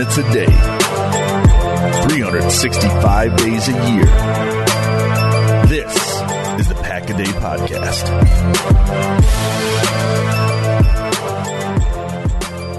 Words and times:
minutes 0.00 0.16
a 0.16 0.32
day, 0.32 0.46
365 2.08 3.36
days 3.36 3.68
a 3.68 3.72
year. 3.72 4.06
This 5.66 5.94
is 6.58 6.68
the 6.68 6.74
Pack 6.76 7.10
a 7.10 7.14
Day 7.18 7.24
Podcast. 7.24 8.08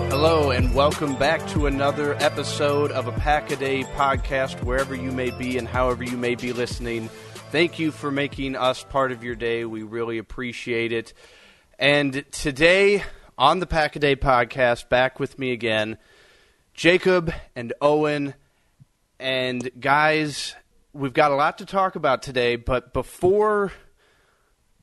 Hello, 0.09 0.49
and 0.49 0.73
welcome 0.73 1.15
back 1.15 1.47
to 1.49 1.67
another 1.67 2.15
episode 2.15 2.91
of 2.91 3.05
a 3.07 3.11
Pack 3.11 3.51
a 3.51 3.55
Day 3.55 3.83
podcast, 3.83 4.63
wherever 4.63 4.95
you 4.95 5.11
may 5.11 5.29
be 5.29 5.59
and 5.59 5.67
however 5.67 6.03
you 6.03 6.17
may 6.17 6.33
be 6.33 6.53
listening. 6.53 7.07
Thank 7.51 7.77
you 7.77 7.91
for 7.91 8.09
making 8.09 8.55
us 8.55 8.83
part 8.83 9.11
of 9.11 9.23
your 9.23 9.35
day. 9.35 9.63
We 9.63 9.83
really 9.83 10.17
appreciate 10.17 10.91
it. 10.91 11.13
And 11.77 12.25
today 12.31 13.03
on 13.37 13.59
the 13.59 13.67
Pack 13.67 13.95
a 13.95 13.99
Day 13.99 14.15
podcast, 14.15 14.89
back 14.89 15.19
with 15.19 15.37
me 15.37 15.51
again, 15.51 15.99
Jacob 16.81 17.31
and 17.55 17.73
Owen. 17.79 18.33
And 19.19 19.69
guys, 19.79 20.55
we've 20.93 21.13
got 21.13 21.29
a 21.29 21.35
lot 21.35 21.59
to 21.59 21.65
talk 21.67 21.95
about 21.95 22.23
today, 22.23 22.55
but 22.55 22.91
before 22.91 23.71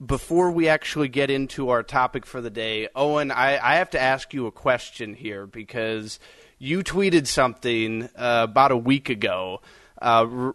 before 0.07 0.53
we 0.53 0.69
actually 0.69 1.09
get 1.09 1.29
into 1.29 1.71
our 1.71 1.83
topic 1.83 2.25
for 2.25 2.41
the 2.41 2.51
day, 2.51 2.87
Owen, 2.95 3.33
I, 3.33 3.59
I 3.59 3.75
have 3.79 3.91
to 3.91 4.01
ask 4.01 4.33
you 4.33 4.47
a 4.47 4.53
question 4.53 5.13
here 5.13 5.45
because 5.45 6.21
you 6.57 6.85
tweeted 6.85 7.27
something 7.27 8.05
uh, 8.15 8.47
about 8.49 8.71
a 8.71 8.77
week 8.77 9.09
ago 9.09 9.61
uh, 10.01 10.25
r- 10.31 10.55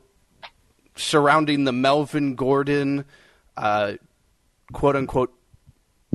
surrounding 0.95 1.65
the 1.65 1.73
Melvin 1.73 2.35
Gordon 2.35 3.03
uh, 3.57 3.95
quote 4.71 4.95
unquote 4.95 5.33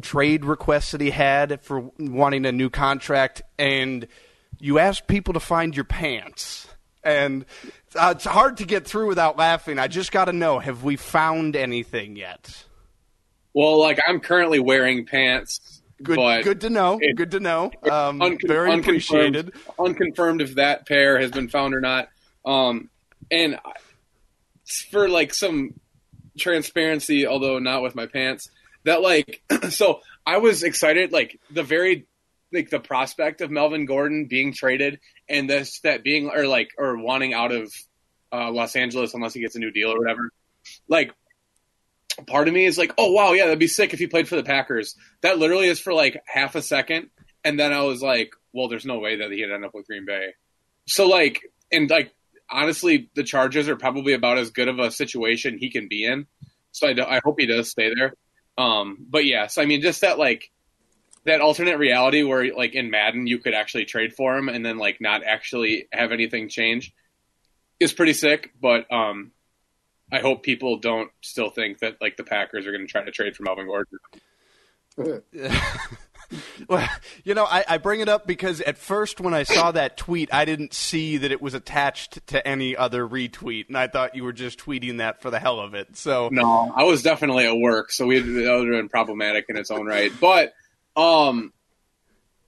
trade 0.00 0.46
request 0.46 0.92
that 0.92 1.02
he 1.02 1.10
had 1.10 1.60
for 1.60 1.90
wanting 1.98 2.46
a 2.46 2.52
new 2.52 2.70
contract, 2.70 3.42
and 3.58 4.08
you 4.58 4.78
asked 4.78 5.06
people 5.06 5.34
to 5.34 5.40
find 5.40 5.74
your 5.74 5.84
pants. 5.84 6.66
And 7.04 7.44
uh, 7.94 8.14
it's 8.16 8.24
hard 8.24 8.58
to 8.58 8.64
get 8.64 8.86
through 8.86 9.06
without 9.06 9.38
laughing. 9.38 9.78
I 9.78 9.86
just 9.88 10.12
got 10.12 10.26
to 10.26 10.32
know 10.32 10.58
have 10.58 10.84
we 10.84 10.96
found 10.96 11.56
anything 11.56 12.16
yet? 12.16 12.64
Well, 13.54 13.78
like 13.80 13.98
I'm 14.06 14.20
currently 14.20 14.58
wearing 14.60 15.06
pants. 15.06 15.80
Good, 16.02 16.44
good 16.44 16.60
to 16.62 16.70
know. 16.70 16.98
it- 17.00 17.16
good 17.16 17.32
to 17.32 17.40
know. 17.40 17.72
Um, 17.90 18.20
uncon- 18.20 18.46
very 18.46 18.70
unconfirmed- 18.70 18.82
appreciated. 19.36 19.52
Unconfirmed 19.78 20.42
if 20.42 20.54
that 20.56 20.86
pair 20.86 21.18
has 21.18 21.30
been 21.30 21.48
found 21.48 21.74
or 21.74 21.80
not. 21.80 22.08
Um, 22.44 22.90
and 23.30 23.56
I- 23.56 23.72
for 24.90 25.08
like 25.08 25.32
some 25.34 25.74
transparency, 26.38 27.26
although 27.26 27.58
not 27.58 27.82
with 27.82 27.94
my 27.94 28.06
pants, 28.06 28.50
that 28.84 29.00
like 29.02 29.42
so 29.70 30.00
I 30.26 30.38
was 30.38 30.62
excited. 30.62 31.10
Like 31.12 31.40
the 31.50 31.62
very 31.62 32.06
like 32.52 32.70
the 32.70 32.80
prospect 32.80 33.40
of 33.40 33.50
Melvin 33.50 33.86
Gordon 33.86 34.26
being 34.26 34.52
traded 34.52 35.00
and 35.28 35.48
this 35.48 35.80
that 35.80 36.02
being 36.02 36.30
or 36.30 36.46
like 36.46 36.70
or 36.78 36.96
wanting 36.96 37.34
out 37.34 37.52
of 37.52 37.72
uh, 38.32 38.50
Los 38.50 38.76
Angeles 38.76 39.14
unless 39.14 39.34
he 39.34 39.40
gets 39.40 39.56
a 39.56 39.58
new 39.58 39.70
deal 39.70 39.90
or 39.90 39.98
whatever. 39.98 40.30
Like 40.88 41.12
part 42.26 42.48
of 42.48 42.54
me 42.54 42.64
is 42.64 42.78
like, 42.78 42.92
oh 42.98 43.12
wow, 43.12 43.32
yeah, 43.32 43.44
that'd 43.44 43.58
be 43.58 43.66
sick 43.66 43.92
if 43.92 43.98
he 43.98 44.06
played 44.06 44.28
for 44.28 44.36
the 44.36 44.42
Packers. 44.42 44.94
That 45.22 45.38
literally 45.38 45.68
is 45.68 45.80
for 45.80 45.92
like 45.92 46.20
half 46.26 46.54
a 46.54 46.62
second, 46.62 47.10
and 47.44 47.58
then 47.58 47.72
I 47.72 47.82
was 47.82 48.02
like, 48.02 48.30
well, 48.52 48.68
there's 48.68 48.86
no 48.86 48.98
way 48.98 49.16
that 49.16 49.30
he'd 49.30 49.50
end 49.50 49.64
up 49.64 49.74
with 49.74 49.86
Green 49.86 50.06
Bay. 50.06 50.34
So 50.86 51.06
like, 51.06 51.40
and 51.70 51.88
like 51.88 52.12
honestly, 52.50 53.10
the 53.14 53.24
Chargers 53.24 53.68
are 53.68 53.76
probably 53.76 54.14
about 54.14 54.38
as 54.38 54.50
good 54.50 54.68
of 54.68 54.78
a 54.78 54.90
situation 54.90 55.58
he 55.58 55.70
can 55.70 55.88
be 55.88 56.04
in. 56.04 56.26
So 56.72 56.88
I, 56.88 57.16
I 57.16 57.20
hope 57.24 57.38
he 57.38 57.46
does 57.46 57.70
stay 57.70 57.92
there. 57.94 58.14
Um, 58.56 59.06
but 59.08 59.24
yes, 59.24 59.58
I 59.58 59.66
mean, 59.66 59.82
just 59.82 60.00
that 60.00 60.18
like 60.18 60.50
that 61.24 61.40
alternate 61.40 61.78
reality 61.78 62.22
where 62.22 62.54
like 62.54 62.74
in 62.74 62.90
Madden 62.90 63.26
you 63.26 63.38
could 63.38 63.54
actually 63.54 63.84
trade 63.84 64.14
for 64.14 64.36
him 64.36 64.48
and 64.48 64.64
then 64.64 64.78
like 64.78 65.00
not 65.00 65.22
actually 65.24 65.88
have 65.92 66.12
anything 66.12 66.48
change 66.48 66.92
is 67.80 67.92
pretty 67.92 68.12
sick. 68.12 68.52
But 68.60 68.90
um, 68.92 69.32
I 70.10 70.20
hope 70.20 70.42
people 70.42 70.78
don't 70.78 71.10
still 71.20 71.50
think 71.50 71.80
that 71.80 72.00
like 72.00 72.16
the 72.16 72.24
Packers 72.24 72.66
are 72.66 72.72
going 72.72 72.86
to 72.86 72.90
try 72.90 73.04
to 73.04 73.10
trade 73.10 73.36
for 73.36 73.42
Melvin 73.42 73.66
Gordon. 73.66 75.22
Well, 76.68 76.86
you 77.24 77.34
know, 77.34 77.44
I, 77.44 77.64
I 77.66 77.78
bring 77.78 78.00
it 78.00 78.08
up 78.08 78.26
because 78.26 78.60
at 78.60 78.76
first 78.76 79.20
when 79.20 79.32
I 79.32 79.44
saw 79.44 79.72
that 79.72 79.96
tweet, 79.96 80.28
I 80.32 80.44
didn't 80.44 80.74
see 80.74 81.16
that 81.18 81.32
it 81.32 81.40
was 81.40 81.54
attached 81.54 82.26
to 82.28 82.46
any 82.46 82.76
other 82.76 83.08
retweet, 83.08 83.68
and 83.68 83.78
I 83.78 83.88
thought 83.88 84.14
you 84.14 84.24
were 84.24 84.32
just 84.34 84.58
tweeting 84.58 84.98
that 84.98 85.22
for 85.22 85.30
the 85.30 85.38
hell 85.38 85.60
of 85.60 85.74
it. 85.74 85.96
So, 85.96 86.28
No, 86.30 86.70
I 86.74 86.84
was 86.84 87.02
definitely 87.02 87.46
at 87.46 87.56
work, 87.56 87.90
so 87.90 88.06
we 88.06 88.18
that 88.20 88.56
would 88.58 88.68
have 88.68 88.76
been 88.76 88.88
problematic 88.88 89.46
in 89.48 89.56
its 89.56 89.70
own 89.70 89.86
right. 89.86 90.12
But 90.20 90.52
um, 90.98 91.52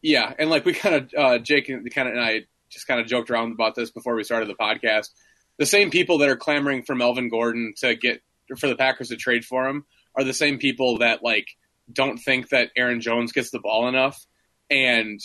yeah, 0.03 0.33
and 0.39 0.51
like 0.51 0.65
we 0.65 0.75
kind 0.75 0.95
of 0.97 1.11
uh, 1.17 1.39
Jake 1.39 1.69
and 1.69 1.89
kind 1.95 2.09
of 2.09 2.15
and 2.15 2.23
I 2.23 2.45
just 2.69 2.87
kind 2.87 3.01
of 3.01 3.07
joked 3.07 3.31
around 3.31 3.53
about 3.53 3.75
this 3.75 3.91
before 3.91 4.15
we 4.15 4.25
started 4.25 4.49
the 4.49 4.55
podcast. 4.55 5.11
The 5.59 5.67
same 5.67 5.91
people 5.91 6.19
that 6.19 6.29
are 6.29 6.37
clamoring 6.37 6.83
for 6.83 6.95
Melvin 6.95 7.29
Gordon 7.29 7.75
to 7.79 7.95
get 7.95 8.23
for 8.59 8.67
the 8.67 8.77
Packers 8.77 9.09
to 9.09 9.17
trade 9.17 9.45
for 9.45 9.69
him 9.69 9.85
are 10.17 10.25
the 10.25 10.35
same 10.35 10.59
people 10.59 10.99
that 10.99 11.23
like 11.23 11.47
don't 11.93 12.19
think 12.19 12.49
that 12.51 12.71
Aaron 12.77 13.01
Jones 13.01 13.33
gets 13.33 13.51
the 13.51 13.61
ball 13.61 13.89
enough 13.89 14.27
and 14.71 15.21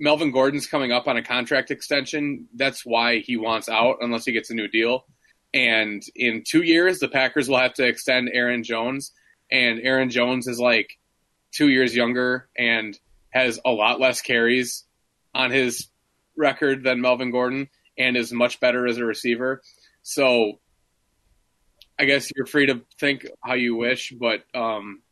Melvin 0.00 0.30
Gordon's 0.30 0.66
coming 0.66 0.92
up 0.92 1.06
on 1.06 1.16
a 1.16 1.22
contract 1.22 1.70
extension. 1.70 2.48
That's 2.54 2.84
why 2.84 3.18
he 3.18 3.36
wants 3.36 3.68
out 3.68 3.98
unless 4.00 4.24
he 4.24 4.32
gets 4.32 4.50
a 4.50 4.54
new 4.54 4.68
deal. 4.68 5.04
And 5.54 6.02
in 6.16 6.42
two 6.44 6.62
years, 6.62 6.98
the 6.98 7.08
Packers 7.08 7.48
will 7.48 7.58
have 7.58 7.74
to 7.74 7.86
extend 7.86 8.30
Aaron 8.32 8.64
Jones. 8.64 9.12
And 9.50 9.80
Aaron 9.80 10.10
Jones 10.10 10.48
is 10.48 10.58
like 10.58 10.98
two 11.52 11.68
years 11.68 11.94
younger 11.94 12.48
and 12.56 12.98
has 13.30 13.60
a 13.64 13.70
lot 13.70 14.00
less 14.00 14.20
carries 14.20 14.84
on 15.34 15.50
his 15.50 15.88
record 16.36 16.82
than 16.82 17.00
Melvin 17.00 17.30
Gordon 17.30 17.68
and 17.98 18.16
is 18.16 18.32
much 18.32 18.60
better 18.60 18.86
as 18.86 18.98
a 18.98 19.04
receiver. 19.04 19.62
So 20.02 20.58
I 21.98 22.04
guess 22.04 22.30
you're 22.34 22.46
free 22.46 22.66
to 22.66 22.82
think 22.98 23.26
how 23.40 23.54
you 23.54 23.76
wish, 23.76 24.12
but 24.18 24.42
um, 24.54 25.02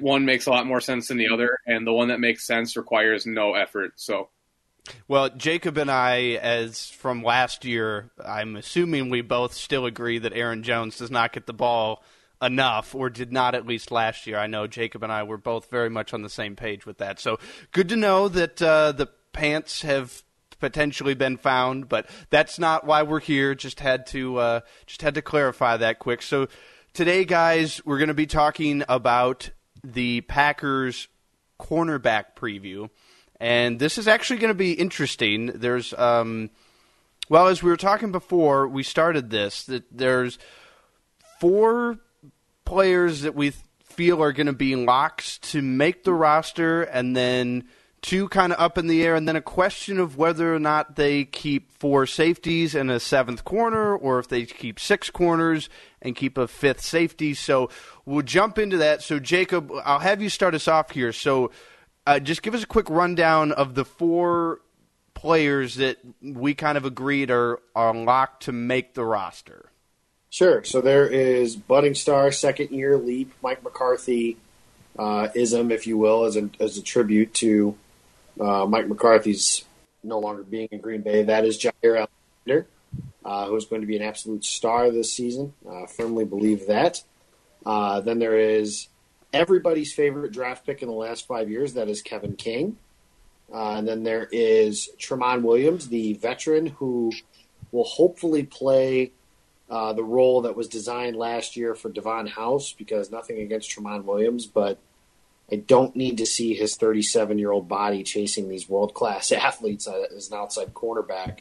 one 0.00 0.24
makes 0.24 0.46
a 0.46 0.50
lot 0.50 0.66
more 0.66 0.80
sense 0.80 1.08
than 1.08 1.18
the 1.18 1.28
other, 1.28 1.58
and 1.66 1.86
the 1.86 1.92
one 1.92 2.08
that 2.08 2.18
makes 2.18 2.46
sense 2.46 2.76
requires 2.76 3.26
no 3.26 3.54
effort. 3.54 3.92
So 3.96 4.28
well, 5.06 5.28
Jacob 5.30 5.78
and 5.78 5.90
I, 5.90 6.38
as 6.42 6.88
from 6.88 7.22
last 7.22 7.64
year, 7.64 8.10
I'm 8.24 8.56
assuming 8.56 9.10
we 9.10 9.20
both 9.20 9.54
still 9.54 9.86
agree 9.86 10.18
that 10.18 10.32
Aaron 10.32 10.62
Jones 10.62 10.98
does 10.98 11.10
not 11.10 11.32
get 11.32 11.46
the 11.46 11.52
ball 11.52 12.02
enough, 12.42 12.94
or 12.94 13.08
did 13.08 13.32
not 13.32 13.54
at 13.54 13.66
least 13.66 13.90
last 13.90 14.26
year. 14.26 14.36
I 14.36 14.48
know 14.48 14.66
Jacob 14.66 15.02
and 15.02 15.12
I 15.12 15.22
were 15.22 15.38
both 15.38 15.70
very 15.70 15.88
much 15.88 16.12
on 16.12 16.22
the 16.22 16.28
same 16.28 16.56
page 16.56 16.84
with 16.84 16.98
that. 16.98 17.20
So 17.20 17.38
good 17.70 17.88
to 17.90 17.96
know 17.96 18.28
that 18.28 18.60
uh, 18.60 18.92
the 18.92 19.06
pants 19.32 19.82
have 19.82 20.22
potentially 20.58 21.14
been 21.14 21.36
found, 21.36 21.88
but 21.88 22.08
that's 22.30 22.58
not 22.58 22.86
why 22.86 23.02
we're 23.02 23.20
here. 23.20 23.54
Just 23.54 23.80
had 23.80 24.06
to 24.08 24.38
uh, 24.38 24.60
just 24.86 25.02
had 25.02 25.14
to 25.14 25.22
clarify 25.22 25.76
that 25.76 25.98
quick. 25.98 26.22
So 26.22 26.48
today, 26.92 27.24
guys, 27.24 27.84
we're 27.84 27.98
going 27.98 28.08
to 28.08 28.14
be 28.14 28.26
talking 28.26 28.82
about 28.88 29.50
the 29.84 30.22
Packers 30.22 31.08
cornerback 31.60 32.36
preview, 32.36 32.90
and 33.40 33.78
this 33.78 33.98
is 33.98 34.08
actually 34.08 34.38
going 34.40 34.52
to 34.52 34.54
be 34.54 34.72
interesting. 34.72 35.46
There's 35.46 35.94
um, 35.94 36.50
well, 37.28 37.46
as 37.46 37.62
we 37.62 37.70
were 37.70 37.76
talking 37.76 38.12
before 38.12 38.66
we 38.66 38.82
started 38.82 39.30
this, 39.30 39.64
that 39.64 39.84
there's 39.90 40.38
four 41.40 41.98
players 42.72 43.20
that 43.20 43.34
we 43.34 43.52
feel 43.84 44.22
are 44.22 44.32
going 44.32 44.46
to 44.46 44.52
be 44.54 44.74
locks 44.74 45.36
to 45.36 45.60
make 45.60 46.04
the 46.04 46.14
roster, 46.14 46.80
and 46.80 47.14
then 47.14 47.62
two 48.00 48.30
kind 48.30 48.50
of 48.50 48.58
up 48.58 48.78
in 48.78 48.86
the 48.86 49.04
air, 49.04 49.14
and 49.14 49.28
then 49.28 49.36
a 49.36 49.42
question 49.42 50.00
of 50.00 50.16
whether 50.16 50.54
or 50.54 50.58
not 50.58 50.96
they 50.96 51.26
keep 51.26 51.70
four 51.70 52.06
safeties 52.06 52.74
and 52.74 52.90
a 52.90 52.98
seventh 52.98 53.44
corner, 53.44 53.94
or 53.94 54.18
if 54.18 54.28
they 54.28 54.46
keep 54.46 54.80
six 54.80 55.10
corners 55.10 55.68
and 56.00 56.16
keep 56.16 56.38
a 56.38 56.48
fifth 56.48 56.80
safety. 56.80 57.34
So 57.34 57.68
we'll 58.06 58.22
jump 58.22 58.58
into 58.58 58.78
that. 58.78 59.02
So, 59.02 59.18
Jacob, 59.18 59.70
I'll 59.84 59.98
have 59.98 60.22
you 60.22 60.30
start 60.30 60.54
us 60.54 60.66
off 60.66 60.92
here. 60.92 61.12
So, 61.12 61.50
uh, 62.06 62.20
just 62.20 62.40
give 62.40 62.54
us 62.54 62.62
a 62.62 62.66
quick 62.66 62.88
rundown 62.88 63.52
of 63.52 63.74
the 63.74 63.84
four 63.84 64.60
players 65.12 65.74
that 65.74 65.98
we 66.22 66.54
kind 66.54 66.78
of 66.78 66.86
agreed 66.86 67.30
are, 67.30 67.60
are 67.74 67.94
locked 67.94 68.44
to 68.44 68.52
make 68.52 68.94
the 68.94 69.04
roster. 69.04 69.71
Sure. 70.32 70.64
So 70.64 70.80
there 70.80 71.06
is 71.06 71.56
budding 71.56 71.94
star, 71.94 72.32
second 72.32 72.70
year 72.70 72.96
leap, 72.96 73.34
Mike 73.42 73.62
McCarthy 73.62 74.38
uh, 74.98 75.28
ism, 75.34 75.70
if 75.70 75.86
you 75.86 75.98
will, 75.98 76.24
as 76.24 76.38
a 76.38 76.48
as 76.58 76.78
a 76.78 76.82
tribute 76.82 77.34
to 77.34 77.76
uh, 78.40 78.64
Mike 78.64 78.88
McCarthy's 78.88 79.62
no 80.02 80.18
longer 80.18 80.42
being 80.42 80.68
in 80.72 80.80
Green 80.80 81.02
Bay. 81.02 81.22
That 81.24 81.44
is 81.44 81.58
Jaire 81.58 82.08
Alexander, 82.46 82.66
uh, 83.22 83.46
who 83.48 83.56
is 83.56 83.66
going 83.66 83.82
to 83.82 83.86
be 83.86 83.98
an 83.98 84.02
absolute 84.02 84.42
star 84.42 84.90
this 84.90 85.12
season. 85.12 85.52
Uh, 85.68 85.84
firmly 85.84 86.24
believe 86.24 86.66
that. 86.66 87.02
Uh, 87.66 88.00
then 88.00 88.18
there 88.18 88.38
is 88.38 88.88
everybody's 89.34 89.92
favorite 89.92 90.32
draft 90.32 90.64
pick 90.64 90.80
in 90.80 90.88
the 90.88 90.94
last 90.94 91.26
five 91.26 91.50
years. 91.50 91.74
That 91.74 91.90
is 91.90 92.00
Kevin 92.00 92.36
King. 92.36 92.78
Uh, 93.52 93.72
and 93.72 93.86
then 93.86 94.02
there 94.02 94.30
is 94.32 94.88
Tramon 94.98 95.42
Williams, 95.42 95.88
the 95.88 96.14
veteran 96.14 96.68
who 96.68 97.12
will 97.70 97.84
hopefully 97.84 98.44
play 98.44 99.12
uh, 99.72 99.94
the 99.94 100.04
role 100.04 100.42
that 100.42 100.54
was 100.54 100.68
designed 100.68 101.16
last 101.16 101.56
year 101.56 101.74
for 101.74 101.88
Davon 101.88 102.26
House, 102.26 102.74
because 102.74 103.10
nothing 103.10 103.40
against 103.40 103.70
Tramon 103.70 104.04
Williams, 104.04 104.44
but 104.44 104.78
I 105.50 105.56
don't 105.56 105.96
need 105.96 106.18
to 106.18 106.26
see 106.26 106.52
his 106.52 106.76
37 106.76 107.38
year 107.38 107.50
old 107.50 107.68
body 107.68 108.02
chasing 108.02 108.50
these 108.50 108.68
world 108.68 108.92
class 108.92 109.32
athletes 109.32 109.88
as 109.88 110.30
an 110.30 110.36
outside 110.36 110.74
cornerback 110.74 111.38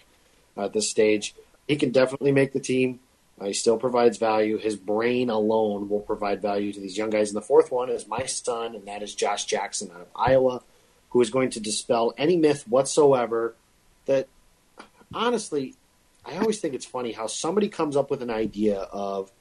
at 0.55 0.71
this 0.71 0.89
stage. 0.89 1.35
He 1.67 1.75
can 1.75 1.91
definitely 1.91 2.31
make 2.31 2.53
the 2.53 2.61
team. 2.61 3.01
Uh, 3.37 3.47
he 3.47 3.53
still 3.53 3.77
provides 3.77 4.17
value. 4.17 4.57
His 4.57 4.77
brain 4.77 5.29
alone 5.29 5.89
will 5.89 5.99
provide 5.99 6.41
value 6.41 6.71
to 6.71 6.79
these 6.79 6.97
young 6.97 7.09
guys. 7.09 7.31
And 7.31 7.35
the 7.35 7.45
fourth 7.45 7.69
one 7.69 7.89
is 7.89 8.07
my 8.07 8.25
son, 8.27 8.75
and 8.75 8.87
that 8.87 9.03
is 9.03 9.13
Josh 9.13 9.43
Jackson 9.43 9.91
out 9.93 10.01
of 10.01 10.07
Iowa, 10.15 10.63
who 11.09 11.19
is 11.19 11.29
going 11.29 11.49
to 11.49 11.59
dispel 11.59 12.13
any 12.17 12.37
myth 12.37 12.65
whatsoever 12.65 13.55
that, 14.05 14.29
honestly, 15.13 15.75
I 16.25 16.37
always 16.37 16.59
think 16.59 16.73
it's 16.73 16.85
funny 16.85 17.11
how 17.11 17.27
somebody 17.27 17.69
comes 17.69 17.97
up 17.97 18.11
with 18.11 18.21
an 18.21 18.29
idea 18.29 18.79
of 18.79 19.31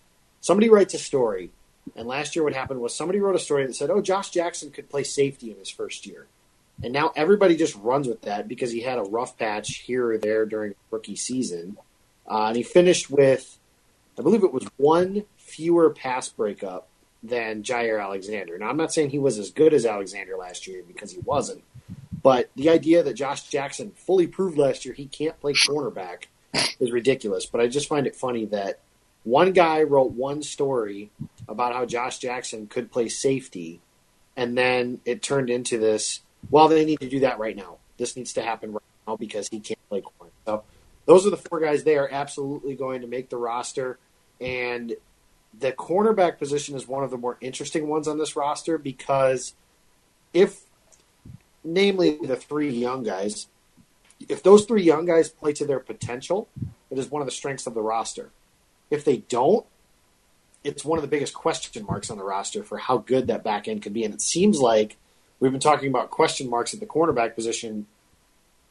somebody 0.40 0.68
writes 0.68 0.94
a 0.94 0.98
story. 0.98 1.50
And 1.96 2.06
last 2.06 2.36
year, 2.36 2.44
what 2.44 2.54
happened 2.54 2.80
was 2.80 2.94
somebody 2.94 3.20
wrote 3.20 3.36
a 3.36 3.40
story 3.40 3.66
that 3.66 3.74
said, 3.74 3.90
oh, 3.90 4.00
Josh 4.00 4.30
Jackson 4.30 4.70
could 4.70 4.88
play 4.88 5.02
safety 5.04 5.50
in 5.50 5.58
his 5.58 5.70
first 5.70 6.06
year. 6.06 6.26
And 6.82 6.92
now 6.92 7.12
everybody 7.14 7.56
just 7.56 7.76
runs 7.76 8.08
with 8.08 8.22
that 8.22 8.48
because 8.48 8.72
he 8.72 8.80
had 8.80 8.98
a 8.98 9.02
rough 9.02 9.36
patch 9.38 9.76
here 9.78 10.12
or 10.12 10.18
there 10.18 10.46
during 10.46 10.74
rookie 10.90 11.16
season. 11.16 11.76
Uh, 12.30 12.46
and 12.46 12.56
he 12.56 12.62
finished 12.62 13.10
with 13.10 13.58
I 14.18 14.22
believe 14.22 14.44
it 14.44 14.52
was 14.52 14.68
one 14.76 15.24
fewer 15.38 15.88
pass 15.90 16.28
breakup 16.28 16.88
than 17.22 17.62
Jaire 17.62 18.02
Alexander. 18.02 18.58
Now, 18.58 18.68
I'm 18.68 18.76
not 18.76 18.92
saying 18.92 19.10
he 19.10 19.18
was 19.18 19.38
as 19.38 19.50
good 19.50 19.72
as 19.72 19.86
Alexander 19.86 20.36
last 20.36 20.66
year 20.66 20.82
because 20.86 21.10
he 21.10 21.20
wasn't, 21.20 21.62
but 22.22 22.50
the 22.54 22.68
idea 22.68 23.02
that 23.02 23.14
Josh 23.14 23.48
Jackson 23.48 23.92
fully 23.92 24.26
proved 24.26 24.58
last 24.58 24.84
year 24.84 24.92
he 24.92 25.06
can't 25.06 25.40
play 25.40 25.54
cornerback 25.54 26.24
is 26.80 26.90
ridiculous. 26.92 27.46
But 27.46 27.60
I 27.60 27.68
just 27.68 27.88
find 27.88 28.06
it 28.06 28.16
funny 28.16 28.46
that 28.46 28.80
one 29.24 29.52
guy 29.52 29.82
wrote 29.82 30.12
one 30.12 30.42
story 30.42 31.10
about 31.48 31.74
how 31.74 31.84
Josh 31.84 32.18
Jackson 32.18 32.66
could 32.66 32.90
play 32.90 33.08
safety, 33.08 33.80
and 34.36 34.56
then 34.56 35.00
it 35.04 35.22
turned 35.22 35.50
into 35.50 35.78
this. 35.78 36.20
Well, 36.50 36.68
they 36.68 36.84
need 36.84 37.00
to 37.00 37.08
do 37.08 37.20
that 37.20 37.38
right 37.38 37.56
now. 37.56 37.76
This 37.98 38.16
needs 38.16 38.32
to 38.34 38.42
happen 38.42 38.72
right 38.72 38.82
now 39.06 39.16
because 39.16 39.48
he 39.48 39.60
can't 39.60 39.88
play 39.88 40.00
corner. 40.00 40.32
So 40.46 40.64
those 41.04 41.26
are 41.26 41.30
the 41.30 41.36
four 41.36 41.60
guys. 41.60 41.84
They 41.84 41.98
are 41.98 42.08
absolutely 42.10 42.74
going 42.74 43.02
to 43.02 43.06
make 43.06 43.28
the 43.28 43.36
roster. 43.36 43.98
And 44.40 44.94
the 45.58 45.72
cornerback 45.72 46.38
position 46.38 46.76
is 46.76 46.88
one 46.88 47.04
of 47.04 47.10
the 47.10 47.18
more 47.18 47.36
interesting 47.40 47.88
ones 47.88 48.08
on 48.08 48.18
this 48.18 48.36
roster 48.36 48.78
because 48.78 49.54
if, 50.32 50.62
namely 51.62 52.18
the 52.22 52.36
three 52.36 52.70
young 52.70 53.02
guys, 53.02 53.48
if 54.28 54.42
those 54.42 54.64
three 54.64 54.82
young 54.82 55.06
guys 55.06 55.28
play 55.28 55.52
to 55.54 55.64
their 55.64 55.80
potential, 55.80 56.48
it 56.90 56.98
is 56.98 57.10
one 57.10 57.22
of 57.22 57.26
the 57.26 57.32
strengths 57.32 57.66
of 57.66 57.74
the 57.74 57.82
roster. 57.82 58.30
If 58.90 59.04
they 59.04 59.18
don't, 59.18 59.64
it's 60.62 60.84
one 60.84 60.98
of 60.98 61.02
the 61.02 61.08
biggest 61.08 61.34
question 61.34 61.84
marks 61.86 62.10
on 62.10 62.18
the 62.18 62.24
roster 62.24 62.62
for 62.62 62.78
how 62.78 62.98
good 62.98 63.28
that 63.28 63.44
back 63.44 63.66
end 63.66 63.82
could 63.82 63.94
be. 63.94 64.04
And 64.04 64.12
it 64.12 64.20
seems 64.20 64.58
like 64.58 64.96
we've 65.38 65.52
been 65.52 65.60
talking 65.60 65.88
about 65.88 66.10
question 66.10 66.50
marks 66.50 66.74
at 66.74 66.80
the 66.80 66.86
cornerback 66.86 67.34
position 67.34 67.86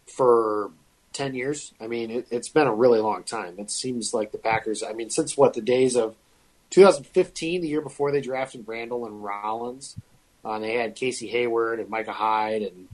for 0.06 0.72
10 1.14 1.34
years. 1.34 1.74
I 1.82 1.88
mean, 1.88 2.12
it, 2.12 2.28
has 2.32 2.50
been 2.50 2.68
a 2.68 2.74
really 2.74 3.00
long 3.00 3.24
time. 3.24 3.56
It 3.58 3.72
seems 3.72 4.14
like 4.14 4.32
the 4.32 4.38
Packers, 4.38 4.84
I 4.84 4.94
mean, 4.94 5.10
since 5.10 5.36
what, 5.36 5.54
the 5.54 5.62
days 5.62 5.96
of 5.96 6.16
2015, 6.70 7.62
the 7.62 7.68
year 7.68 7.82
before 7.82 8.12
they 8.12 8.22
drafted 8.22 8.68
Randall 8.68 9.06
and 9.06 9.24
Rollins, 9.24 9.96
uh, 10.46 10.54
and 10.54 10.64
they 10.64 10.76
had 10.76 10.96
Casey 10.96 11.28
Hayward 11.28 11.80
and 11.80 11.90
Micah 11.90 12.14
Hyde 12.14 12.62
and 12.62 12.88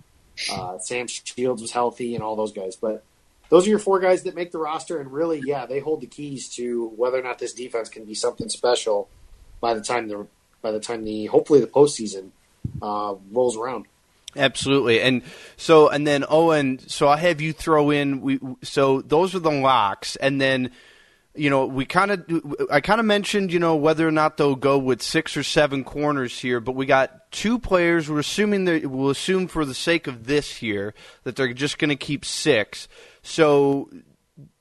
uh, 0.51 0.77
Sam 0.79 1.07
Shields 1.07 1.61
was 1.61 1.71
healthy 1.71 2.15
and 2.15 2.23
all 2.23 2.35
those 2.35 2.51
guys. 2.51 2.75
But 2.75 3.03
those 3.49 3.67
are 3.67 3.69
your 3.69 3.79
four 3.79 3.99
guys 3.99 4.23
that 4.23 4.35
make 4.35 4.51
the 4.51 4.57
roster, 4.57 4.99
and 4.99 5.11
really, 5.11 5.41
yeah, 5.45 5.65
they 5.65 5.79
hold 5.79 6.01
the 6.01 6.07
keys 6.07 6.49
to 6.55 6.89
whether 6.95 7.19
or 7.19 7.23
not 7.23 7.39
this 7.39 7.53
defense 7.53 7.89
can 7.89 8.05
be 8.05 8.13
something 8.13 8.49
special 8.49 9.09
by 9.61 9.73
the 9.73 9.81
time 9.81 10.07
the 10.07 10.27
by 10.61 10.71
the 10.71 10.79
time 10.79 11.03
the 11.03 11.25
hopefully 11.27 11.59
the 11.59 11.67
postseason 11.67 12.31
uh, 12.81 13.15
rolls 13.31 13.57
around. 13.57 13.85
Absolutely, 14.35 14.99
and 15.01 15.21
so 15.57 15.87
and 15.89 16.05
then 16.05 16.25
Owen. 16.27 16.79
So 16.87 17.07
I 17.07 17.17
have 17.17 17.39
you 17.39 17.53
throw 17.53 17.91
in. 17.91 18.21
We 18.21 18.39
so 18.63 19.01
those 19.01 19.35
are 19.35 19.39
the 19.39 19.51
locks, 19.51 20.15
and 20.17 20.41
then 20.41 20.71
you 21.35 21.49
know 21.49 21.65
we 21.65 21.85
kind 21.85 22.11
of 22.11 22.67
I 22.71 22.81
kind 22.81 22.99
of 22.99 23.05
mentioned 23.05 23.51
you 23.51 23.59
know 23.59 23.75
whether 23.75 24.07
or 24.07 24.11
not 24.11 24.37
they'll 24.37 24.55
go 24.55 24.77
with 24.77 25.01
six 25.01 25.35
or 25.37 25.43
seven 25.43 25.83
corners 25.83 26.37
here, 26.39 26.59
but 26.59 26.73
we 26.73 26.85
got 26.85 27.31
two 27.31 27.59
players. 27.59 28.09
We're 28.09 28.19
assuming 28.19 28.65
that 28.65 28.85
we'll 28.87 29.09
assume 29.09 29.47
for 29.47 29.65
the 29.65 29.73
sake 29.73 30.07
of 30.07 30.25
this 30.25 30.57
here 30.57 30.93
that 31.23 31.35
they're 31.35 31.53
just 31.53 31.77
going 31.77 31.89
to 31.89 31.95
keep 31.95 32.25
six. 32.25 32.87
So 33.21 33.89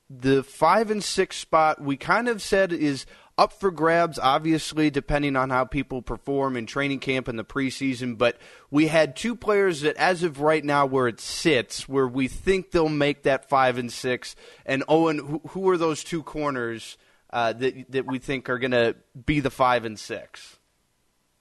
the 0.09 0.43
five 0.43 0.91
and 0.91 1.03
six 1.03 1.37
spot 1.37 1.81
we 1.81 1.97
kind 1.97 2.27
of 2.27 2.41
said 2.41 2.71
is 2.71 3.05
up 3.37 3.53
for 3.53 3.71
grabs, 3.71 4.17
obviously, 4.17 4.89
depending 4.89 5.35
on 5.35 5.49
how 5.49 5.65
people 5.65 6.01
perform 6.01 6.55
in 6.55 6.65
training 6.65 6.99
camp 6.99 7.27
and 7.27 7.37
the 7.37 7.43
preseason. 7.43 8.17
But 8.17 8.37
we 8.71 8.87
had 8.87 9.15
two 9.15 9.35
players 9.35 9.81
that, 9.81 9.97
as 9.97 10.23
of 10.23 10.39
right 10.39 10.63
now, 10.63 10.85
where 10.85 11.07
it 11.07 11.19
sits, 11.19 11.87
where 11.89 12.07
we 12.07 12.27
think 12.27 12.71
they'll 12.71 12.89
make 12.89 13.23
that 13.23 13.49
five 13.49 13.77
and 13.77 13.91
six. 13.91 14.35
And 14.65 14.83
Owen, 14.87 15.19
who, 15.19 15.41
who 15.49 15.69
are 15.69 15.77
those 15.77 16.03
two 16.03 16.23
corners 16.23 16.97
uh, 17.31 17.53
that 17.53 17.91
that 17.91 18.05
we 18.05 18.19
think 18.19 18.49
are 18.49 18.59
going 18.59 18.71
to 18.71 18.95
be 19.25 19.41
the 19.41 19.51
five 19.51 19.85
and 19.85 19.99
six? 19.99 20.57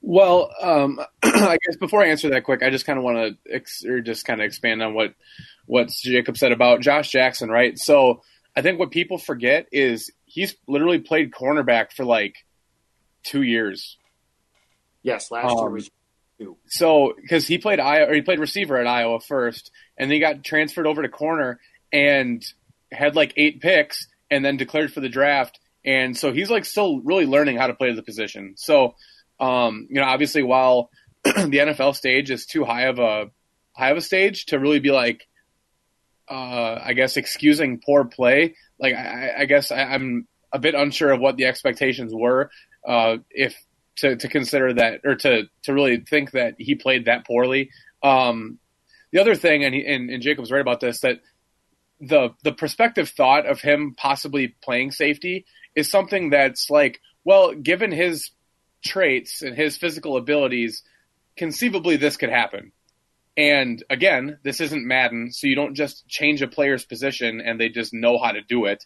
Well, 0.00 0.50
um, 0.60 1.00
I 1.22 1.56
guess 1.64 1.76
before 1.76 2.02
I 2.02 2.08
answer 2.08 2.28
that 2.30 2.44
quick, 2.44 2.62
I 2.62 2.70
just 2.70 2.86
kind 2.86 2.98
of 2.98 3.04
want 3.04 3.16
to 3.16 3.54
ex- 3.54 3.84
or 3.84 4.00
just 4.00 4.26
kind 4.26 4.40
of 4.40 4.44
expand 4.44 4.82
on 4.82 4.94
what 4.94 5.14
what 5.66 5.88
Jacob 5.88 6.36
said 6.36 6.52
about 6.52 6.80
Josh 6.80 7.10
Jackson, 7.10 7.48
right? 7.48 7.78
So 7.78 8.22
I 8.56 8.62
think 8.62 8.78
what 8.78 8.90
people 8.90 9.18
forget 9.18 9.66
is 9.72 10.10
he's 10.34 10.56
literally 10.66 10.98
played 10.98 11.30
cornerback 11.30 11.92
for 11.92 12.04
like 12.04 12.34
two 13.22 13.42
years. 13.42 13.96
Yes, 15.02 15.30
last 15.30 15.52
um, 15.52 15.58
year 15.58 15.70
was 15.70 15.90
two. 16.38 16.56
So 16.66 17.14
because 17.16 17.46
he 17.46 17.58
played 17.58 17.78
Iowa, 17.78 18.10
or 18.10 18.14
he 18.14 18.22
played 18.22 18.40
receiver 18.40 18.76
at 18.76 18.86
Iowa 18.86 19.20
first, 19.20 19.70
and 19.96 20.10
then 20.10 20.14
he 20.14 20.20
got 20.20 20.42
transferred 20.42 20.86
over 20.86 21.02
to 21.02 21.08
corner 21.08 21.60
and 21.92 22.44
had 22.90 23.14
like 23.14 23.32
eight 23.36 23.60
picks, 23.60 24.08
and 24.30 24.44
then 24.44 24.56
declared 24.56 24.92
for 24.92 25.00
the 25.00 25.08
draft. 25.08 25.60
And 25.84 26.16
so 26.16 26.32
he's 26.32 26.50
like 26.50 26.64
still 26.64 27.00
really 27.00 27.26
learning 27.26 27.56
how 27.56 27.68
to 27.68 27.74
play 27.74 27.92
the 27.92 28.02
position. 28.02 28.54
So, 28.56 28.94
um, 29.38 29.86
you 29.88 30.00
know, 30.00 30.06
obviously 30.06 30.42
while 30.42 30.90
the 31.24 31.30
NFL 31.32 31.94
stage 31.94 32.30
is 32.30 32.46
too 32.46 32.64
high 32.64 32.86
of 32.86 32.98
a 32.98 33.26
high 33.76 33.90
of 33.90 33.98
a 33.98 34.00
stage 34.00 34.46
to 34.46 34.58
really 34.58 34.80
be 34.80 34.90
like, 34.90 35.26
uh, 36.30 36.80
I 36.82 36.92
guess 36.94 37.16
excusing 37.16 37.80
poor 37.84 38.04
play 38.04 38.54
like 38.78 38.94
I, 38.94 39.34
I 39.40 39.44
guess 39.44 39.70
I, 39.70 39.94
am 39.94 40.26
a 40.52 40.58
bit 40.58 40.74
unsure 40.74 41.12
of 41.12 41.20
what 41.20 41.36
the 41.36 41.44
expectations 41.44 42.12
were. 42.14 42.50
Uh, 42.86 43.18
if 43.30 43.56
to, 43.96 44.16
to 44.16 44.28
consider 44.28 44.72
that 44.74 45.00
or 45.04 45.14
to 45.14 45.44
to 45.62 45.72
really 45.72 45.98
think 45.98 46.32
that 46.32 46.54
he 46.58 46.74
played 46.74 47.04
that 47.06 47.26
poorly. 47.26 47.70
Um, 48.02 48.58
the 49.12 49.20
other 49.20 49.36
thing, 49.36 49.64
and, 49.64 49.74
he, 49.74 49.86
and 49.86 50.10
and 50.10 50.22
Jacob's 50.22 50.50
right 50.50 50.60
about 50.60 50.80
this, 50.80 51.00
that 51.00 51.20
the 52.00 52.30
the 52.42 52.52
prospective 52.52 53.08
thought 53.10 53.46
of 53.46 53.60
him 53.60 53.94
possibly 53.96 54.54
playing 54.62 54.90
safety 54.90 55.46
is 55.76 55.90
something 55.90 56.30
that's 56.30 56.70
like, 56.70 57.00
well, 57.24 57.54
given 57.54 57.92
his 57.92 58.30
traits 58.84 59.42
and 59.42 59.56
his 59.56 59.76
physical 59.76 60.16
abilities, 60.16 60.82
conceivably 61.36 61.96
this 61.96 62.16
could 62.16 62.30
happen. 62.30 62.72
And 63.36 63.82
again, 63.90 64.38
this 64.44 64.60
isn't 64.60 64.86
Madden, 64.86 65.32
so 65.32 65.46
you 65.46 65.56
don't 65.56 65.74
just 65.74 66.06
change 66.06 66.40
a 66.42 66.48
player's 66.48 66.84
position 66.84 67.40
and 67.40 67.60
they 67.60 67.68
just 67.68 67.92
know 67.92 68.18
how 68.18 68.32
to 68.32 68.42
do 68.42 68.66
it. 68.66 68.84